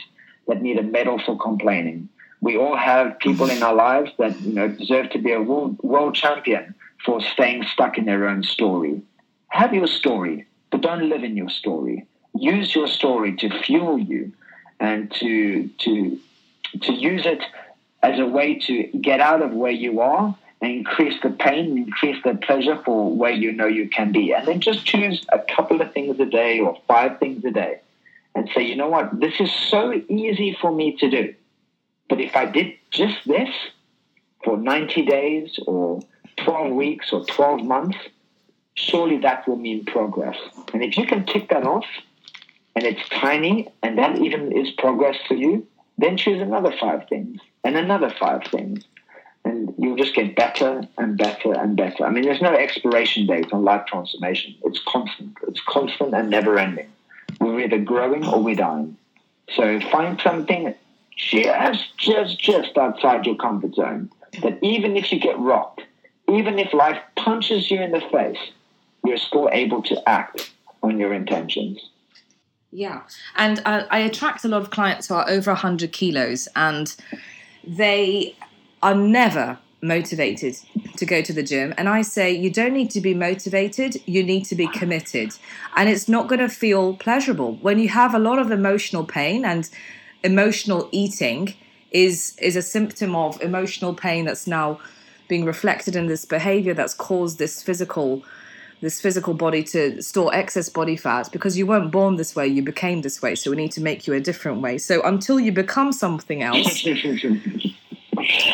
that 0.47 0.61
need 0.61 0.77
a 0.77 0.83
medal 0.83 1.19
for 1.19 1.37
complaining. 1.37 2.09
We 2.41 2.57
all 2.57 2.75
have 2.75 3.19
people 3.19 3.49
in 3.49 3.63
our 3.63 3.73
lives 3.73 4.11
that 4.17 4.39
you 4.41 4.53
know 4.53 4.67
deserve 4.67 5.09
to 5.11 5.19
be 5.19 5.31
a 5.31 5.41
world, 5.41 5.77
world 5.81 6.15
champion 6.15 6.75
for 7.05 7.21
staying 7.21 7.63
stuck 7.71 7.97
in 7.97 8.05
their 8.05 8.27
own 8.27 8.43
story. 8.43 9.01
Have 9.47 9.73
your 9.73 9.87
story, 9.87 10.45
but 10.71 10.81
don't 10.81 11.07
live 11.09 11.23
in 11.23 11.37
your 11.37 11.49
story. 11.49 12.05
Use 12.35 12.75
your 12.75 12.87
story 12.87 13.35
to 13.37 13.49
fuel 13.61 13.97
you 13.97 14.33
and 14.79 15.11
to 15.19 15.69
to 15.79 16.19
to 16.81 16.93
use 16.93 17.25
it 17.25 17.43
as 18.01 18.19
a 18.19 18.25
way 18.25 18.55
to 18.55 18.83
get 18.99 19.21
out 19.21 19.41
of 19.41 19.51
where 19.51 19.71
you 19.71 20.01
are 20.01 20.35
and 20.61 20.71
increase 20.71 21.21
the 21.21 21.29
pain, 21.29 21.77
increase 21.77 22.21
the 22.23 22.35
pleasure 22.35 22.81
for 22.83 23.13
where 23.13 23.31
you 23.31 23.51
know 23.53 23.67
you 23.67 23.87
can 23.87 24.11
be. 24.11 24.33
And 24.33 24.47
then 24.47 24.59
just 24.59 24.85
choose 24.85 25.25
a 25.31 25.39
couple 25.39 25.81
of 25.81 25.93
things 25.93 26.19
a 26.19 26.25
day 26.25 26.59
or 26.59 26.77
five 26.87 27.19
things 27.19 27.45
a 27.45 27.51
day 27.51 27.79
and 28.35 28.49
say, 28.53 28.63
you 28.63 28.75
know 28.75 28.89
what, 28.89 29.19
this 29.19 29.39
is 29.39 29.51
so 29.51 29.93
easy 30.09 30.57
for 30.59 30.71
me 30.71 30.97
to 30.97 31.09
do. 31.09 31.33
But 32.09 32.19
if 32.19 32.35
I 32.35 32.45
did 32.45 32.73
just 32.91 33.17
this 33.25 33.49
for 34.43 34.57
90 34.57 35.05
days 35.05 35.59
or 35.67 36.01
12 36.37 36.73
weeks 36.73 37.13
or 37.13 37.23
12 37.25 37.63
months, 37.63 37.97
surely 38.75 39.17
that 39.19 39.47
will 39.47 39.57
mean 39.57 39.85
progress. 39.85 40.37
And 40.73 40.83
if 40.83 40.97
you 40.97 41.05
can 41.05 41.25
tick 41.25 41.49
that 41.49 41.63
off 41.63 41.85
and 42.75 42.85
it's 42.85 43.07
tiny 43.09 43.71
and 43.81 43.97
that 43.97 44.17
even 44.17 44.51
is 44.51 44.71
progress 44.71 45.17
for 45.27 45.35
you, 45.35 45.67
then 45.97 46.17
choose 46.17 46.41
another 46.41 46.73
five 46.79 47.07
things 47.07 47.39
and 47.63 47.77
another 47.77 48.09
five 48.09 48.43
things. 48.45 48.83
And 49.45 49.73
you'll 49.77 49.97
just 49.97 50.15
get 50.15 50.35
better 50.35 50.87
and 50.97 51.17
better 51.17 51.53
and 51.53 51.75
better. 51.75 52.05
I 52.05 52.09
mean, 52.09 52.23
there's 52.23 52.41
no 52.41 52.55
expiration 52.55 53.27
date 53.27 53.51
on 53.51 53.63
life 53.63 53.85
transformation. 53.87 54.55
It's 54.63 54.81
constant. 54.87 55.37
It's 55.47 55.61
constant 55.67 56.13
and 56.13 56.29
never 56.29 56.57
ending. 56.57 56.87
We're 57.39 57.61
either 57.61 57.79
growing 57.79 58.25
or 58.25 58.41
we're 58.41 58.55
dying. 58.55 58.97
So 59.55 59.79
find 59.91 60.19
something 60.21 60.73
just, 61.15 61.97
just, 61.97 62.39
just 62.39 62.77
outside 62.77 63.25
your 63.25 63.35
comfort 63.35 63.75
zone 63.75 64.09
that 64.41 64.57
even 64.61 64.97
if 64.97 65.11
you 65.11 65.19
get 65.19 65.37
rocked, 65.37 65.81
even 66.29 66.57
if 66.59 66.73
life 66.73 66.99
punches 67.15 67.69
you 67.69 67.81
in 67.81 67.91
the 67.91 68.01
face, 68.11 68.39
you're 69.05 69.17
still 69.17 69.49
able 69.51 69.81
to 69.83 70.09
act 70.09 70.51
on 70.81 70.99
your 70.99 71.13
intentions. 71.13 71.89
Yeah. 72.71 73.01
And 73.35 73.61
I 73.65 73.99
attract 73.99 74.43
a 74.43 74.47
lot 74.47 74.61
of 74.63 74.71
clients 74.71 75.07
who 75.07 75.13
are 75.13 75.29
over 75.29 75.51
100 75.51 75.91
kilos 75.91 76.47
and 76.55 76.95
they 77.65 78.35
are 78.81 78.95
never 78.95 79.59
motivated 79.83 80.55
to 80.97 81.05
go 81.05 81.21
to 81.21 81.33
the 81.33 81.43
gym. 81.43 81.73
And 81.77 81.87
I 81.89 82.01
say, 82.01 82.31
you 82.31 82.49
don't 82.49 82.73
need 82.73 82.89
to 82.91 83.01
be 83.01 83.13
motivated, 83.13 84.01
you 84.07 84.23
need 84.23 84.45
to 84.45 84.55
be 84.55 84.67
committed. 84.67 85.35
And 85.75 85.89
it's 85.89 86.07
not 86.07 86.27
going 86.27 86.39
to 86.39 86.49
feel 86.49 86.95
pleasurable. 86.95 87.55
When 87.55 87.77
you 87.77 87.89
have 87.89 88.15
a 88.15 88.19
lot 88.19 88.39
of 88.39 88.49
emotional 88.49 89.03
pain 89.03 89.45
and 89.45 89.69
emotional 90.23 90.89
eating 90.91 91.53
is 91.91 92.35
is 92.41 92.55
a 92.55 92.61
symptom 92.61 93.15
of 93.15 93.39
emotional 93.41 93.93
pain 93.93 94.25
that's 94.25 94.47
now 94.47 94.79
being 95.27 95.45
reflected 95.45 95.95
in 95.95 96.07
this 96.07 96.25
behavior 96.25 96.73
that's 96.73 96.93
caused 96.93 97.37
this 97.37 97.61
physical 97.61 98.23
this 98.81 98.99
physical 98.99 99.33
body 99.33 99.63
to 99.63 100.01
store 100.01 100.33
excess 100.33 100.69
body 100.69 100.97
fat 100.97 101.29
because 101.31 101.57
you 101.57 101.67
weren't 101.67 101.91
born 101.91 102.15
this 102.15 102.35
way 102.35 102.47
you 102.47 102.63
became 102.63 103.01
this 103.01 103.21
way 103.21 103.35
so 103.35 103.51
we 103.51 103.55
need 103.55 103.71
to 103.71 103.81
make 103.81 104.07
you 104.07 104.13
a 104.13 104.19
different 104.19 104.59
way 104.59 104.77
so 104.77 105.01
until 105.03 105.39
you 105.39 105.51
become 105.51 105.91
something 105.91 106.41
else 106.41 106.85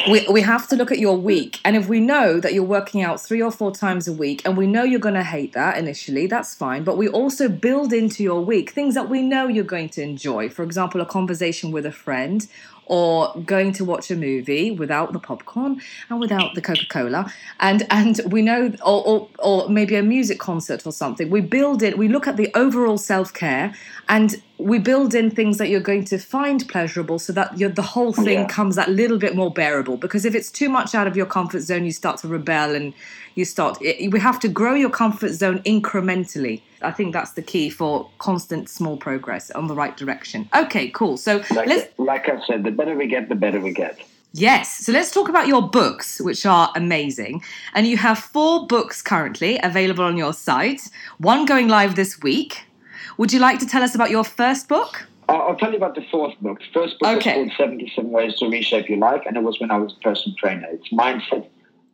we, 0.09 0.25
we 0.29 0.41
have 0.41 0.67
to 0.69 0.75
look 0.75 0.91
at 0.91 0.99
your 0.99 1.17
week. 1.17 1.59
And 1.63 1.75
if 1.75 1.87
we 1.87 1.99
know 1.99 2.39
that 2.39 2.53
you're 2.53 2.63
working 2.63 3.01
out 3.01 3.21
three 3.21 3.41
or 3.41 3.51
four 3.51 3.71
times 3.71 4.07
a 4.07 4.13
week, 4.13 4.41
and 4.45 4.57
we 4.57 4.67
know 4.67 4.83
you're 4.83 4.99
going 4.99 5.15
to 5.15 5.23
hate 5.23 5.53
that 5.53 5.77
initially, 5.77 6.27
that's 6.27 6.55
fine. 6.55 6.83
But 6.83 6.97
we 6.97 7.07
also 7.07 7.49
build 7.49 7.93
into 7.93 8.23
your 8.23 8.41
week 8.41 8.71
things 8.71 8.95
that 8.95 9.09
we 9.09 9.21
know 9.21 9.47
you're 9.47 9.63
going 9.63 9.89
to 9.89 10.01
enjoy. 10.01 10.49
For 10.49 10.63
example, 10.63 11.01
a 11.01 11.05
conversation 11.05 11.71
with 11.71 11.85
a 11.85 11.91
friend 11.91 12.47
or 12.89 13.31
going 13.45 13.71
to 13.71 13.85
watch 13.85 14.09
a 14.11 14.15
movie 14.15 14.71
without 14.71 15.13
the 15.13 15.19
popcorn 15.19 15.79
and 16.09 16.19
without 16.19 16.55
the 16.55 16.61
coca-cola 16.61 17.31
and 17.59 17.85
and 17.91 18.19
we 18.25 18.41
know 18.41 18.73
or, 18.83 19.07
or, 19.07 19.29
or 19.37 19.69
maybe 19.69 19.95
a 19.95 20.01
music 20.01 20.39
concert 20.39 20.85
or 20.87 20.91
something 20.91 21.29
we 21.29 21.39
build 21.39 21.83
it 21.83 21.99
we 21.99 22.07
look 22.07 22.27
at 22.27 22.35
the 22.35 22.51
overall 22.55 22.97
self-care 22.97 23.73
and 24.09 24.41
we 24.59 24.77
build 24.77 25.15
in 25.15 25.31
things 25.31 25.57
that 25.57 25.69
you're 25.69 25.79
going 25.79 26.03
to 26.03 26.17
find 26.17 26.67
pleasurable 26.67 27.17
so 27.17 27.31
that 27.31 27.57
the 27.57 27.81
whole 27.81 28.11
thing 28.11 28.39
yeah. 28.39 28.47
comes 28.47 28.75
that 28.75 28.89
little 28.89 29.17
bit 29.17 29.35
more 29.35 29.51
bearable 29.51 29.95
because 29.95 30.25
if 30.25 30.35
it's 30.35 30.51
too 30.51 30.69
much 30.69 30.93
out 30.93 31.07
of 31.07 31.15
your 31.15 31.25
comfort 31.25 31.61
zone 31.61 31.85
you 31.85 31.91
start 31.91 32.17
to 32.17 32.27
rebel 32.27 32.75
and 32.75 32.93
you 33.35 33.45
start 33.45 33.77
it, 33.81 34.11
we 34.11 34.19
have 34.19 34.39
to 34.39 34.49
grow 34.49 34.73
your 34.73 34.89
comfort 34.89 35.31
zone 35.31 35.59
incrementally 35.59 36.61
i 36.81 36.91
think 36.91 37.13
that's 37.13 37.31
the 37.31 37.41
key 37.41 37.69
for 37.69 38.09
constant 38.17 38.69
small 38.69 38.97
progress 38.97 39.49
on 39.51 39.67
the 39.67 39.75
right 39.75 39.95
direction 39.95 40.49
okay 40.53 40.89
cool 40.89 41.15
so 41.15 41.37
like, 41.51 41.67
let's 41.67 41.99
like 41.99 42.27
i 42.27 42.45
said 42.45 42.63
the 42.63 42.71
better 42.71 42.95
we 42.95 43.07
get 43.07 43.29
the 43.29 43.35
better 43.35 43.59
we 43.59 43.71
get 43.71 43.99
Yes. 44.31 44.85
So 44.85 44.91
let's 44.91 45.09
talk 45.09 45.27
about 45.27 45.47
your 45.47 45.67
books, 45.67 46.21
which 46.21 46.45
are 46.45 46.71
amazing. 46.75 47.41
And 47.73 47.87
you 47.87 47.97
have 47.97 48.19
four 48.19 48.67
books 48.67 49.01
currently 49.01 49.59
available 49.63 50.03
on 50.03 50.17
your 50.17 50.33
site, 50.33 50.81
one 51.17 51.47
going 51.47 51.67
live 51.67 51.95
this 51.95 52.21
week. 52.21 52.68
Would 53.17 53.33
you 53.33 53.39
like 53.39 53.59
to 53.59 53.65
tell 53.65 53.83
us 53.83 53.95
about 53.95 54.09
your 54.09 54.23
first 54.23 54.67
book? 54.67 55.07
I'll, 55.27 55.55
tell 55.55 55.71
you 55.71 55.77
about 55.77 55.93
the 55.93 56.05
fourth 56.09 56.33
book. 56.41 56.59
The 56.59 56.79
first 56.79 56.99
book 56.99 57.17
okay. 57.17 57.43
was 57.43 57.51
called 57.55 57.69
77 57.69 58.09
Ways 58.09 58.35
to 58.37 58.49
Reshape 58.49 58.89
Your 58.89 58.97
Life, 58.97 59.21
and 59.27 59.37
it 59.37 59.43
was 59.43 59.59
when 59.59 59.69
I 59.69 59.77
was 59.77 59.93
a 59.93 60.03
personal 60.03 60.35
trainer. 60.37 60.67
It's 60.71 60.89
mindset, 60.91 61.47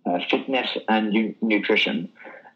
uh, 0.06 0.20
fitness, 0.30 0.70
and 0.88 1.10
nu- 1.12 1.36
nutrition. 1.42 2.10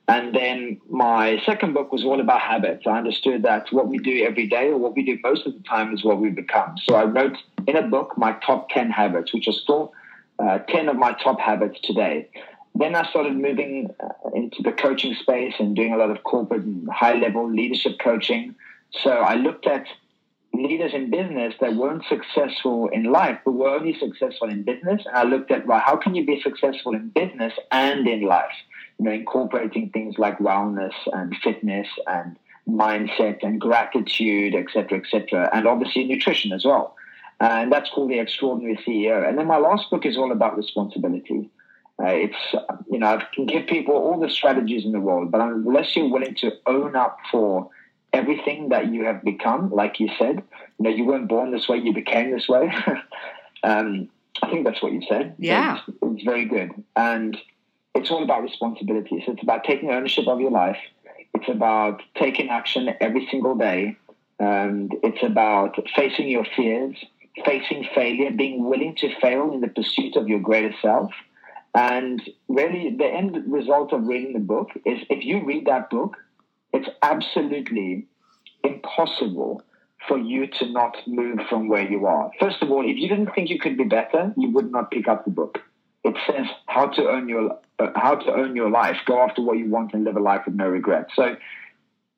And 0.07 0.33
then 0.33 0.79
my 0.89 1.39
second 1.45 1.73
book 1.73 1.91
was 1.91 2.03
all 2.03 2.19
about 2.19 2.41
habits. 2.41 2.87
I 2.87 2.97
understood 2.97 3.43
that 3.43 3.67
what 3.71 3.89
we 3.89 3.99
do 3.99 4.25
every 4.25 4.47
day 4.47 4.69
or 4.69 4.77
what 4.77 4.95
we 4.95 5.03
do 5.03 5.19
most 5.23 5.45
of 5.45 5.53
the 5.53 5.63
time 5.63 5.93
is 5.93 6.03
what 6.03 6.19
we 6.19 6.29
become. 6.29 6.75
So 6.85 6.95
I 6.95 7.03
wrote 7.03 7.37
in 7.67 7.75
a 7.75 7.83
book 7.87 8.17
my 8.17 8.31
top 8.45 8.69
10 8.69 8.89
habits, 8.89 9.33
which 9.33 9.47
are 9.47 9.53
still 9.53 9.93
uh, 10.39 10.59
10 10.59 10.89
of 10.89 10.95
my 10.95 11.13
top 11.21 11.39
habits 11.39 11.79
today 11.83 12.27
then 12.75 12.95
I 12.95 13.09
started 13.09 13.35
moving 13.35 13.93
uh, 13.99 14.29
into 14.33 14.61
the 14.63 14.71
coaching 14.71 15.15
space 15.15 15.55
and 15.59 15.75
doing 15.75 15.93
a 15.93 15.97
lot 15.97 16.11
of 16.11 16.23
corporate 16.23 16.63
and 16.63 16.89
high 16.89 17.15
level 17.15 17.51
leadership 17.51 17.99
coaching. 17.99 18.55
So 19.03 19.11
I 19.11 19.35
looked 19.35 19.67
at 19.67 19.85
leaders 20.53 20.93
in 20.93 21.09
business 21.09 21.53
that 21.61 21.75
weren't 21.75 22.03
successful 22.07 22.89
in 22.89 23.03
life, 23.03 23.39
but 23.45 23.51
were 23.51 23.69
only 23.69 23.97
successful 23.97 24.49
in 24.49 24.63
business. 24.63 25.03
And 25.05 25.15
I 25.15 25.23
looked 25.23 25.51
at, 25.51 25.67
well, 25.67 25.79
how 25.79 25.95
can 25.95 26.15
you 26.15 26.25
be 26.25 26.41
successful 26.41 26.93
in 26.93 27.09
business 27.09 27.53
and 27.71 28.07
in 28.07 28.21
life? 28.21 28.51
You 28.97 29.05
know, 29.05 29.11
incorporating 29.11 29.89
things 29.89 30.17
like 30.17 30.39
wellness 30.39 30.93
and 31.13 31.35
fitness 31.43 31.87
and 32.07 32.37
mindset 32.67 33.39
and 33.43 33.59
gratitude, 33.59 34.55
et 34.55 34.65
cetera, 34.73 34.99
et 34.99 35.05
cetera. 35.09 35.49
and 35.53 35.67
obviously 35.67 36.03
nutrition 36.05 36.51
as 36.51 36.65
well. 36.65 36.95
And 37.39 37.71
that's 37.71 37.89
called 37.89 38.11
the 38.11 38.19
Extraordinary 38.19 38.77
CEO. 38.85 39.27
And 39.27 39.37
then 39.37 39.47
my 39.47 39.57
last 39.57 39.89
book 39.89 40.05
is 40.05 40.17
all 40.17 40.31
about 40.31 40.57
responsibility. 40.57 41.49
Uh, 42.01 42.07
it's 42.07 42.55
you 42.89 42.97
know 42.97 43.07
I 43.07 43.25
can 43.33 43.45
give 43.45 43.67
people 43.67 43.93
all 43.93 44.19
the 44.19 44.29
strategies 44.29 44.85
in 44.85 44.93
the 44.93 45.01
world, 45.01 45.31
but 45.31 45.41
unless 45.41 45.95
you're 45.95 46.09
willing 46.09 46.35
to 46.35 46.53
own 46.65 46.95
up 46.95 47.17
for 47.29 47.69
everything 48.13 48.69
that 48.69 48.91
you 48.91 49.03
have 49.03 49.23
become, 49.23 49.69
like 49.71 49.99
you 49.99 50.09
said, 50.17 50.41
you 50.77 50.83
know 50.83 50.89
you 50.89 51.03
weren't 51.03 51.27
born 51.27 51.51
this 51.51 51.67
way, 51.67 51.77
you 51.77 51.93
became 51.93 52.31
this 52.31 52.47
way. 52.47 52.73
um, 53.63 54.07
I 54.41 54.49
think 54.49 54.65
that's 54.65 54.81
what 54.81 54.93
you 54.93 55.01
said. 55.09 55.35
Yeah, 55.37 55.79
it's, 55.87 55.97
it's 56.01 56.23
very 56.23 56.45
good, 56.45 56.71
and 56.95 57.37
it's 57.93 58.09
all 58.09 58.23
about 58.23 58.43
responsibility. 58.43 59.21
So 59.25 59.33
it's 59.33 59.43
about 59.43 59.65
taking 59.65 59.89
ownership 59.91 60.27
of 60.27 60.39
your 60.39 60.51
life. 60.51 60.79
It's 61.33 61.49
about 61.49 62.01
taking 62.15 62.49
action 62.49 62.95
every 63.01 63.27
single 63.29 63.55
day, 63.55 63.97
and 64.39 64.95
it's 65.03 65.21
about 65.21 65.77
facing 65.97 66.29
your 66.29 66.45
fears, 66.55 66.95
facing 67.43 67.85
failure, 67.93 68.31
being 68.31 68.63
willing 68.69 68.95
to 68.95 69.13
fail 69.19 69.51
in 69.51 69.59
the 69.59 69.67
pursuit 69.67 70.15
of 70.15 70.29
your 70.29 70.39
greater 70.39 70.73
self 70.81 71.11
and 71.75 72.21
really, 72.47 72.95
the 72.97 73.05
end 73.05 73.37
result 73.47 73.93
of 73.93 74.07
reading 74.07 74.33
the 74.33 74.39
book 74.39 74.69
is 74.85 74.99
if 75.09 75.23
you 75.23 75.45
read 75.45 75.67
that 75.67 75.89
book, 75.89 76.17
it's 76.73 76.89
absolutely 77.01 78.07
impossible 78.63 79.61
for 80.07 80.17
you 80.17 80.47
to 80.47 80.71
not 80.71 80.95
move 81.05 81.39
from 81.47 81.67
where 81.67 81.89
you 81.89 82.05
are. 82.05 82.31
First 82.39 82.61
of 82.61 82.71
all, 82.71 82.89
if 82.89 82.97
you 82.97 83.07
didn't 83.07 83.33
think 83.35 83.49
you 83.49 83.59
could 83.59 83.77
be 83.77 83.83
better, 83.83 84.33
you 84.35 84.49
would 84.51 84.71
not 84.71 84.89
pick 84.89 85.07
up 85.07 85.25
the 85.25 85.31
book. 85.31 85.59
It 86.03 86.15
says 86.25 86.47
how 86.65 86.87
to 86.87 87.07
earn 87.07 87.29
your 87.29 87.59
uh, 87.77 87.89
how 87.95 88.15
to 88.15 88.33
own 88.33 88.55
your 88.55 88.69
life, 88.69 88.97
go 89.05 89.19
after 89.19 89.41
what 89.41 89.57
you 89.57 89.69
want, 89.69 89.93
and 89.93 90.03
live 90.05 90.15
a 90.15 90.19
life 90.19 90.41
with 90.45 90.55
no 90.55 90.67
regrets. 90.67 91.13
So, 91.15 91.35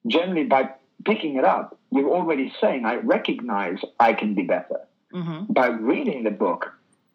generally, 0.08 0.46
by 0.46 0.70
picking 1.04 1.36
it 1.36 1.44
up, 1.44 1.78
you're 1.92 2.12
already 2.12 2.54
saying, 2.62 2.86
"I 2.86 2.96
recognize 2.98 3.80
I 4.00 4.14
can 4.14 4.36
be 4.36 4.44
better." 4.44 4.82
Mm-hmm. 5.14 5.52
By 5.52 5.68
reading 5.68 6.24
the 6.24 6.32
book, 6.32 6.72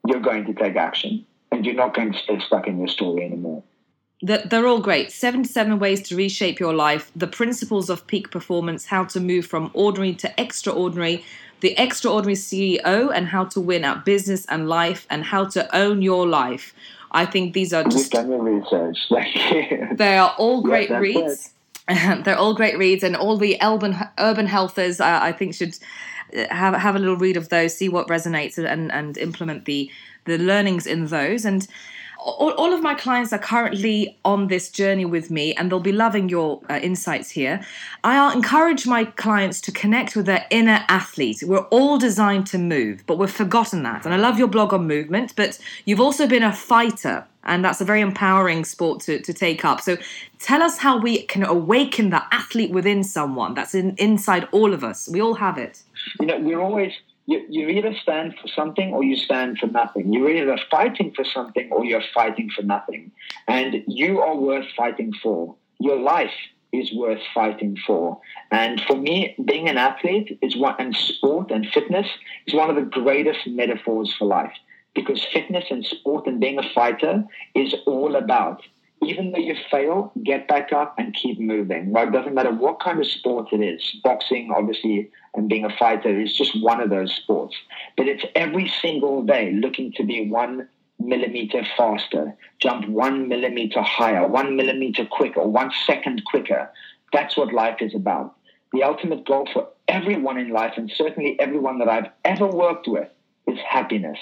you're 0.06 0.20
going 0.20 0.44
to 0.46 0.54
take 0.54 0.76
action 0.76 1.24
and 1.56 1.66
you're 1.66 1.74
not 1.74 1.94
going 1.94 2.12
to 2.12 2.18
stay 2.18 2.38
stuck 2.46 2.66
in 2.66 2.78
your 2.78 2.88
story 2.88 3.24
anymore. 3.24 3.62
They're 4.22 4.66
all 4.66 4.80
great. 4.80 5.12
77 5.12 5.78
ways 5.78 6.00
to 6.08 6.16
reshape 6.16 6.58
your 6.58 6.72
life, 6.72 7.12
the 7.14 7.26
principles 7.26 7.90
of 7.90 8.06
peak 8.06 8.30
performance, 8.30 8.86
how 8.86 9.04
to 9.04 9.20
move 9.20 9.44
from 9.44 9.70
ordinary 9.74 10.14
to 10.14 10.40
extraordinary, 10.40 11.22
the 11.60 11.74
extraordinary 11.80 12.34
CEO, 12.34 13.12
and 13.14 13.28
how 13.28 13.44
to 13.44 13.60
win 13.60 13.84
at 13.84 14.06
business 14.06 14.46
and 14.46 14.68
life, 14.68 15.06
and 15.10 15.22
how 15.24 15.44
to 15.44 15.76
own 15.76 16.00
your 16.00 16.26
life. 16.26 16.74
I 17.12 17.26
think 17.26 17.52
these 17.52 17.74
are 17.74 17.84
just. 17.84 17.96
You've 17.96 18.10
done 18.10 18.30
your 18.30 18.42
research. 18.42 18.98
they 19.96 20.16
are 20.16 20.34
all 20.38 20.62
great 20.62 20.88
yeah, 20.88 20.98
reads. 20.98 21.52
They're 21.88 22.38
all 22.38 22.54
great 22.54 22.78
reads, 22.78 23.04
and 23.04 23.16
all 23.16 23.36
the 23.36 23.58
urban 23.62 23.96
urban 24.18 24.46
healthers, 24.46 24.98
uh, 24.98 25.22
I 25.22 25.32
think, 25.32 25.54
should 25.54 25.76
uh, 26.36 26.46
have 26.52 26.74
have 26.74 26.96
a 26.96 26.98
little 26.98 27.16
read 27.16 27.36
of 27.36 27.50
those, 27.50 27.76
see 27.76 27.88
what 27.88 28.08
resonates, 28.08 28.58
and 28.58 28.90
and 28.90 29.16
implement 29.18 29.66
the 29.66 29.90
the 30.26 30.38
learnings 30.38 30.86
in 30.86 31.06
those. 31.06 31.44
And 31.44 31.66
all, 32.26 32.50
all, 32.52 32.72
of 32.72 32.82
my 32.82 32.94
clients 32.94 33.32
are 33.32 33.38
currently 33.38 34.18
on 34.24 34.48
this 34.48 34.68
journey 34.68 35.04
with 35.04 35.30
me 35.30 35.54
and 35.54 35.70
they'll 35.70 35.80
be 35.80 35.92
loving 35.92 36.28
your 36.28 36.60
uh, 36.68 36.80
insights 36.82 37.30
here. 37.30 37.64
I 38.02 38.32
encourage 38.32 38.86
my 38.86 39.04
clients 39.04 39.60
to 39.62 39.72
connect 39.72 40.16
with 40.16 40.26
their 40.26 40.44
inner 40.50 40.84
athlete. 40.88 41.42
We're 41.46 41.68
all 41.68 41.98
designed 41.98 42.46
to 42.48 42.58
move, 42.58 43.04
but 43.06 43.18
we've 43.18 43.30
forgotten 43.30 43.84
that. 43.84 44.04
And 44.04 44.12
I 44.12 44.16
love 44.16 44.38
your 44.38 44.48
blog 44.48 44.72
on 44.72 44.86
movement, 44.86 45.34
but 45.36 45.58
you've 45.84 46.00
also 46.00 46.26
been 46.26 46.42
a 46.42 46.52
fighter. 46.52 47.24
And 47.44 47.64
that's 47.64 47.80
a 47.80 47.84
very 47.84 48.00
empowering 48.00 48.64
sport 48.64 49.00
to, 49.02 49.20
to 49.20 49.32
take 49.32 49.64
up. 49.64 49.80
So 49.80 49.96
tell 50.40 50.62
us 50.62 50.78
how 50.78 50.98
we 50.98 51.22
can 51.22 51.44
awaken 51.44 52.10
the 52.10 52.22
athlete 52.34 52.72
within 52.72 53.04
someone 53.04 53.54
that's 53.54 53.72
in, 53.72 53.94
inside 53.98 54.48
all 54.50 54.74
of 54.74 54.82
us. 54.82 55.08
We 55.08 55.22
all 55.22 55.34
have 55.34 55.56
it. 55.56 55.80
You 56.18 56.26
know, 56.26 56.40
we're 56.40 56.60
always 56.60 56.92
you, 57.26 57.44
you 57.48 57.68
either 57.68 57.94
stand 58.02 58.34
for 58.40 58.48
something 58.48 58.92
or 58.92 59.02
you 59.02 59.16
stand 59.16 59.58
for 59.58 59.66
nothing. 59.66 60.12
You're 60.12 60.30
either 60.30 60.58
fighting 60.70 61.12
for 61.14 61.24
something 61.24 61.70
or 61.72 61.84
you're 61.84 62.02
fighting 62.14 62.50
for 62.54 62.62
nothing. 62.62 63.10
And 63.48 63.82
you 63.86 64.20
are 64.20 64.36
worth 64.36 64.66
fighting 64.76 65.12
for. 65.22 65.56
Your 65.78 65.98
life 65.98 66.32
is 66.72 66.92
worth 66.94 67.20
fighting 67.34 67.76
for. 67.86 68.20
And 68.50 68.80
for 68.80 68.96
me, 68.96 69.34
being 69.44 69.68
an 69.68 69.76
athlete 69.76 70.38
is 70.40 70.56
one, 70.56 70.76
and 70.78 70.94
sport 70.96 71.50
and 71.50 71.66
fitness 71.66 72.06
is 72.46 72.54
one 72.54 72.70
of 72.70 72.76
the 72.76 72.82
greatest 72.82 73.46
metaphors 73.46 74.14
for 74.16 74.26
life. 74.26 74.52
Because 74.94 75.24
fitness 75.32 75.64
and 75.70 75.84
sport 75.84 76.26
and 76.26 76.40
being 76.40 76.58
a 76.58 76.72
fighter 76.74 77.24
is 77.54 77.74
all 77.86 78.16
about 78.16 78.62
even 79.02 79.32
though 79.32 79.38
you 79.38 79.54
fail, 79.70 80.12
get 80.24 80.48
back 80.48 80.72
up 80.72 80.94
and 80.98 81.14
keep 81.14 81.38
moving. 81.38 81.92
Right? 81.92 82.10
Doesn't 82.10 82.34
matter 82.34 82.52
what 82.52 82.80
kind 82.80 82.98
of 82.98 83.06
sport 83.06 83.52
it 83.52 83.60
is. 83.60 83.96
Boxing, 84.02 84.52
obviously, 84.54 85.10
and 85.34 85.48
being 85.48 85.64
a 85.64 85.76
fighter 85.76 86.20
is 86.20 86.36
just 86.36 86.60
one 86.62 86.80
of 86.80 86.90
those 86.90 87.14
sports. 87.14 87.56
But 87.96 88.08
it's 88.08 88.24
every 88.34 88.68
single 88.80 89.22
day 89.22 89.52
looking 89.52 89.92
to 89.92 90.04
be 90.04 90.28
one 90.28 90.68
millimeter 90.98 91.62
faster, 91.76 92.34
jump 92.58 92.88
one 92.88 93.28
millimeter 93.28 93.82
higher, 93.82 94.26
one 94.26 94.56
millimeter 94.56 95.04
quicker, 95.04 95.46
one 95.46 95.70
second 95.86 96.22
quicker. 96.24 96.70
That's 97.12 97.36
what 97.36 97.52
life 97.52 97.76
is 97.80 97.94
about. 97.94 98.34
The 98.72 98.82
ultimate 98.82 99.26
goal 99.26 99.48
for 99.52 99.68
everyone 99.88 100.38
in 100.38 100.50
life, 100.50 100.74
and 100.76 100.90
certainly 100.90 101.38
everyone 101.38 101.78
that 101.78 101.88
I've 101.88 102.10
ever 102.24 102.46
worked 102.46 102.88
with, 102.88 103.08
is 103.46 103.58
happiness. 103.58 104.18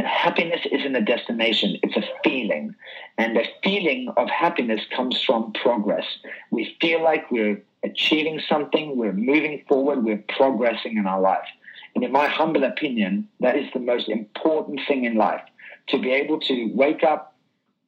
And 0.00 0.08
happiness 0.08 0.62
isn't 0.72 0.96
a 0.96 1.02
destination, 1.02 1.76
it's 1.82 1.94
a 1.94 2.08
feeling. 2.24 2.74
And 3.18 3.36
the 3.36 3.44
feeling 3.62 4.10
of 4.16 4.30
happiness 4.30 4.80
comes 4.96 5.22
from 5.22 5.52
progress. 5.52 6.06
We 6.50 6.74
feel 6.80 7.04
like 7.04 7.30
we're 7.30 7.62
achieving 7.84 8.40
something, 8.48 8.96
we're 8.96 9.12
moving 9.12 9.62
forward, 9.68 10.02
we're 10.02 10.24
progressing 10.26 10.96
in 10.96 11.06
our 11.06 11.20
life. 11.20 11.46
And 11.94 12.02
in 12.02 12.12
my 12.12 12.28
humble 12.28 12.64
opinion, 12.64 13.28
that 13.40 13.58
is 13.58 13.70
the 13.74 13.78
most 13.78 14.08
important 14.08 14.80
thing 14.88 15.04
in 15.04 15.16
life 15.16 15.42
to 15.88 15.98
be 15.98 16.12
able 16.12 16.40
to 16.48 16.72
wake 16.72 17.04
up 17.04 17.34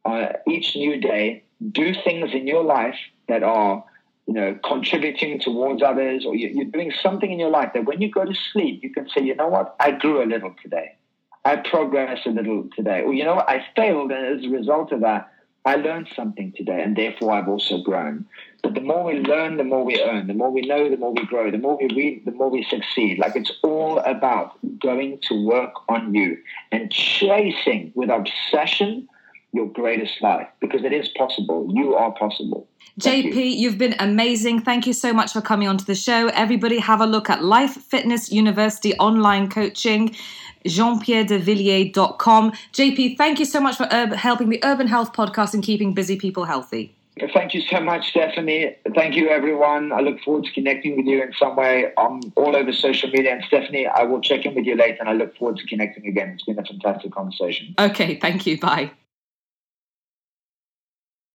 uh, 0.05 0.35
each 0.47 0.77
new 0.77 1.01
day, 1.01 1.45
do 1.71 1.95
things 1.95 2.35
in 2.35 2.47
your 2.47 2.63
life 2.63 2.99
that 3.29 3.43
are 3.43 3.85
you 4.27 4.35
know, 4.35 4.59
contributing 4.63 5.41
towards 5.41 5.83
others, 5.83 6.27
or 6.27 6.37
you're 6.37 6.67
doing 6.67 6.93
something 7.03 7.33
in 7.33 7.39
your 7.39 7.49
life 7.49 7.71
that 7.73 7.87
when 7.87 8.03
you 8.03 8.11
go 8.11 8.27
to 8.27 8.35
sleep, 8.53 8.83
you 8.83 8.91
can 8.93 9.09
say, 9.09 9.23
you 9.23 9.35
know 9.35 9.49
what, 9.49 9.75
I 9.81 9.93
grew 9.93 10.23
a 10.23 10.27
little 10.27 10.55
today. 10.63 10.97
I 11.45 11.57
progressed 11.57 12.27
a 12.27 12.31
little 12.31 12.69
today. 12.77 13.03
Or, 13.03 13.13
you 13.13 13.25
know, 13.25 13.39
I 13.41 13.65
failed, 13.75 14.13
and 14.13 14.39
as 14.39 14.45
a 14.45 14.49
result 14.49 14.93
of 14.93 15.01
that, 15.01 15.33
I 15.65 15.77
learned 15.77 16.09
something 16.17 16.53
today, 16.57 16.83
and 16.83 16.97
therefore 16.97 17.33
I've 17.33 17.49
also 17.49 17.83
grown. 17.83 18.27
But 18.63 18.75
the 18.75 18.81
more 18.81 19.05
we 19.05 19.21
learn, 19.21 19.57
the 19.57 19.65
more 19.65 19.85
we 19.85 20.01
earn. 20.01 20.27
The 20.27 20.35
more 20.35 20.51
we 20.51 20.63
know, 20.63 20.89
the 20.89 20.97
more 20.97 21.13
we 21.13 21.25
grow. 21.25 21.51
The 21.51 21.59
more 21.59 21.79
we 21.79 21.95
read, 21.95 22.25
the 22.25 22.33
more 22.33 22.51
we 22.51 22.65
succeed. 22.65 23.19
Like 23.19 23.37
it's 23.37 23.53
all 23.63 23.99
about 23.99 24.59
going 24.81 25.21
to 25.29 25.47
work 25.47 25.73
on 25.89 26.15
you 26.15 26.39
and 26.73 26.91
chasing 26.91 27.93
with 27.95 28.11
obsession 28.11 29.09
your 29.53 29.67
greatest 29.67 30.21
life 30.23 30.49
because 30.61 30.83
it 30.83 30.93
is 30.93 31.09
possible. 31.17 31.69
You 31.73 31.95
are 31.95 32.13
possible. 32.13 32.67
Thank 33.01 33.27
JP, 33.27 33.57
you. 33.57 33.71
have 33.71 33.79
been 33.79 33.95
amazing. 33.99 34.61
Thank 34.63 34.87
you 34.87 34.93
so 34.93 35.13
much 35.13 35.33
for 35.33 35.41
coming 35.41 35.69
onto 35.69 35.85
the 35.85 35.95
show. 35.95 36.29
Everybody, 36.29 36.79
have 36.79 37.01
a 37.01 37.07
look 37.07 37.31
at 37.31 37.43
Life 37.43 37.73
Fitness 37.73 38.33
University 38.33 38.95
online 38.95 39.49
coaching 39.51 40.15
jeanpierredevilliers.com. 40.67 42.53
JP, 42.73 43.17
thank 43.17 43.39
you 43.39 43.45
so 43.45 43.61
much 43.61 43.77
for 43.77 43.85
uh, 43.85 44.15
helping 44.15 44.49
the 44.49 44.61
Urban 44.65 44.87
Health 44.87 45.13
podcast 45.13 45.55
and 45.55 45.63
keeping 45.63 45.93
busy 45.95 46.17
people 46.17 46.45
healthy. 46.45 46.95
Thank 47.35 47.53
you 47.53 47.61
so 47.61 47.79
much, 47.79 48.09
Stephanie. 48.09 48.75
Thank 48.95 49.17
you, 49.17 49.29
everyone. 49.29 49.93
I 49.93 50.01
look 50.01 50.21
forward 50.21 50.45
to 50.45 50.53
connecting 50.53 50.97
with 50.97 51.05
you 51.05 51.23
in 51.23 51.33
some 51.39 51.57
way. 51.57 51.93
I'm 51.99 52.23
all 52.37 52.57
over 52.57 52.73
social 52.73 53.11
media. 53.11 53.35
And 53.35 53.45
Stephanie, 53.45 53.87
I 53.87 54.05
will 54.05 54.23
check 54.23 54.47
in 54.47 54.55
with 54.55 54.65
you 54.65 54.77
later 54.77 54.97
and 55.01 55.11
I 55.11 55.13
look 55.13 55.37
forward 55.37 55.59
to 55.59 55.67
connecting 55.67 56.07
again. 56.07 56.31
It's 56.31 56.45
been 56.45 56.59
a 56.59 56.65
fantastic 56.65 57.13
conversation. 57.13 57.75
Okay, 57.79 58.19
thank 58.19 58.47
you. 58.47 58.59
Bye. 58.59 58.93